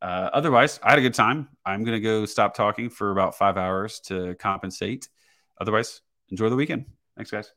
Uh, 0.00 0.30
otherwise, 0.32 0.78
I 0.82 0.90
had 0.90 0.98
a 0.98 1.02
good 1.02 1.14
time. 1.14 1.48
I'm 1.66 1.84
going 1.84 1.96
to 1.96 2.00
go 2.00 2.24
stop 2.24 2.54
talking 2.54 2.88
for 2.88 3.10
about 3.10 3.36
five 3.36 3.56
hours 3.56 4.00
to 4.06 4.34
compensate. 4.36 5.08
Otherwise, 5.60 6.00
enjoy 6.30 6.48
the 6.48 6.56
weekend. 6.56 6.86
Thanks, 7.16 7.30
guys. 7.30 7.52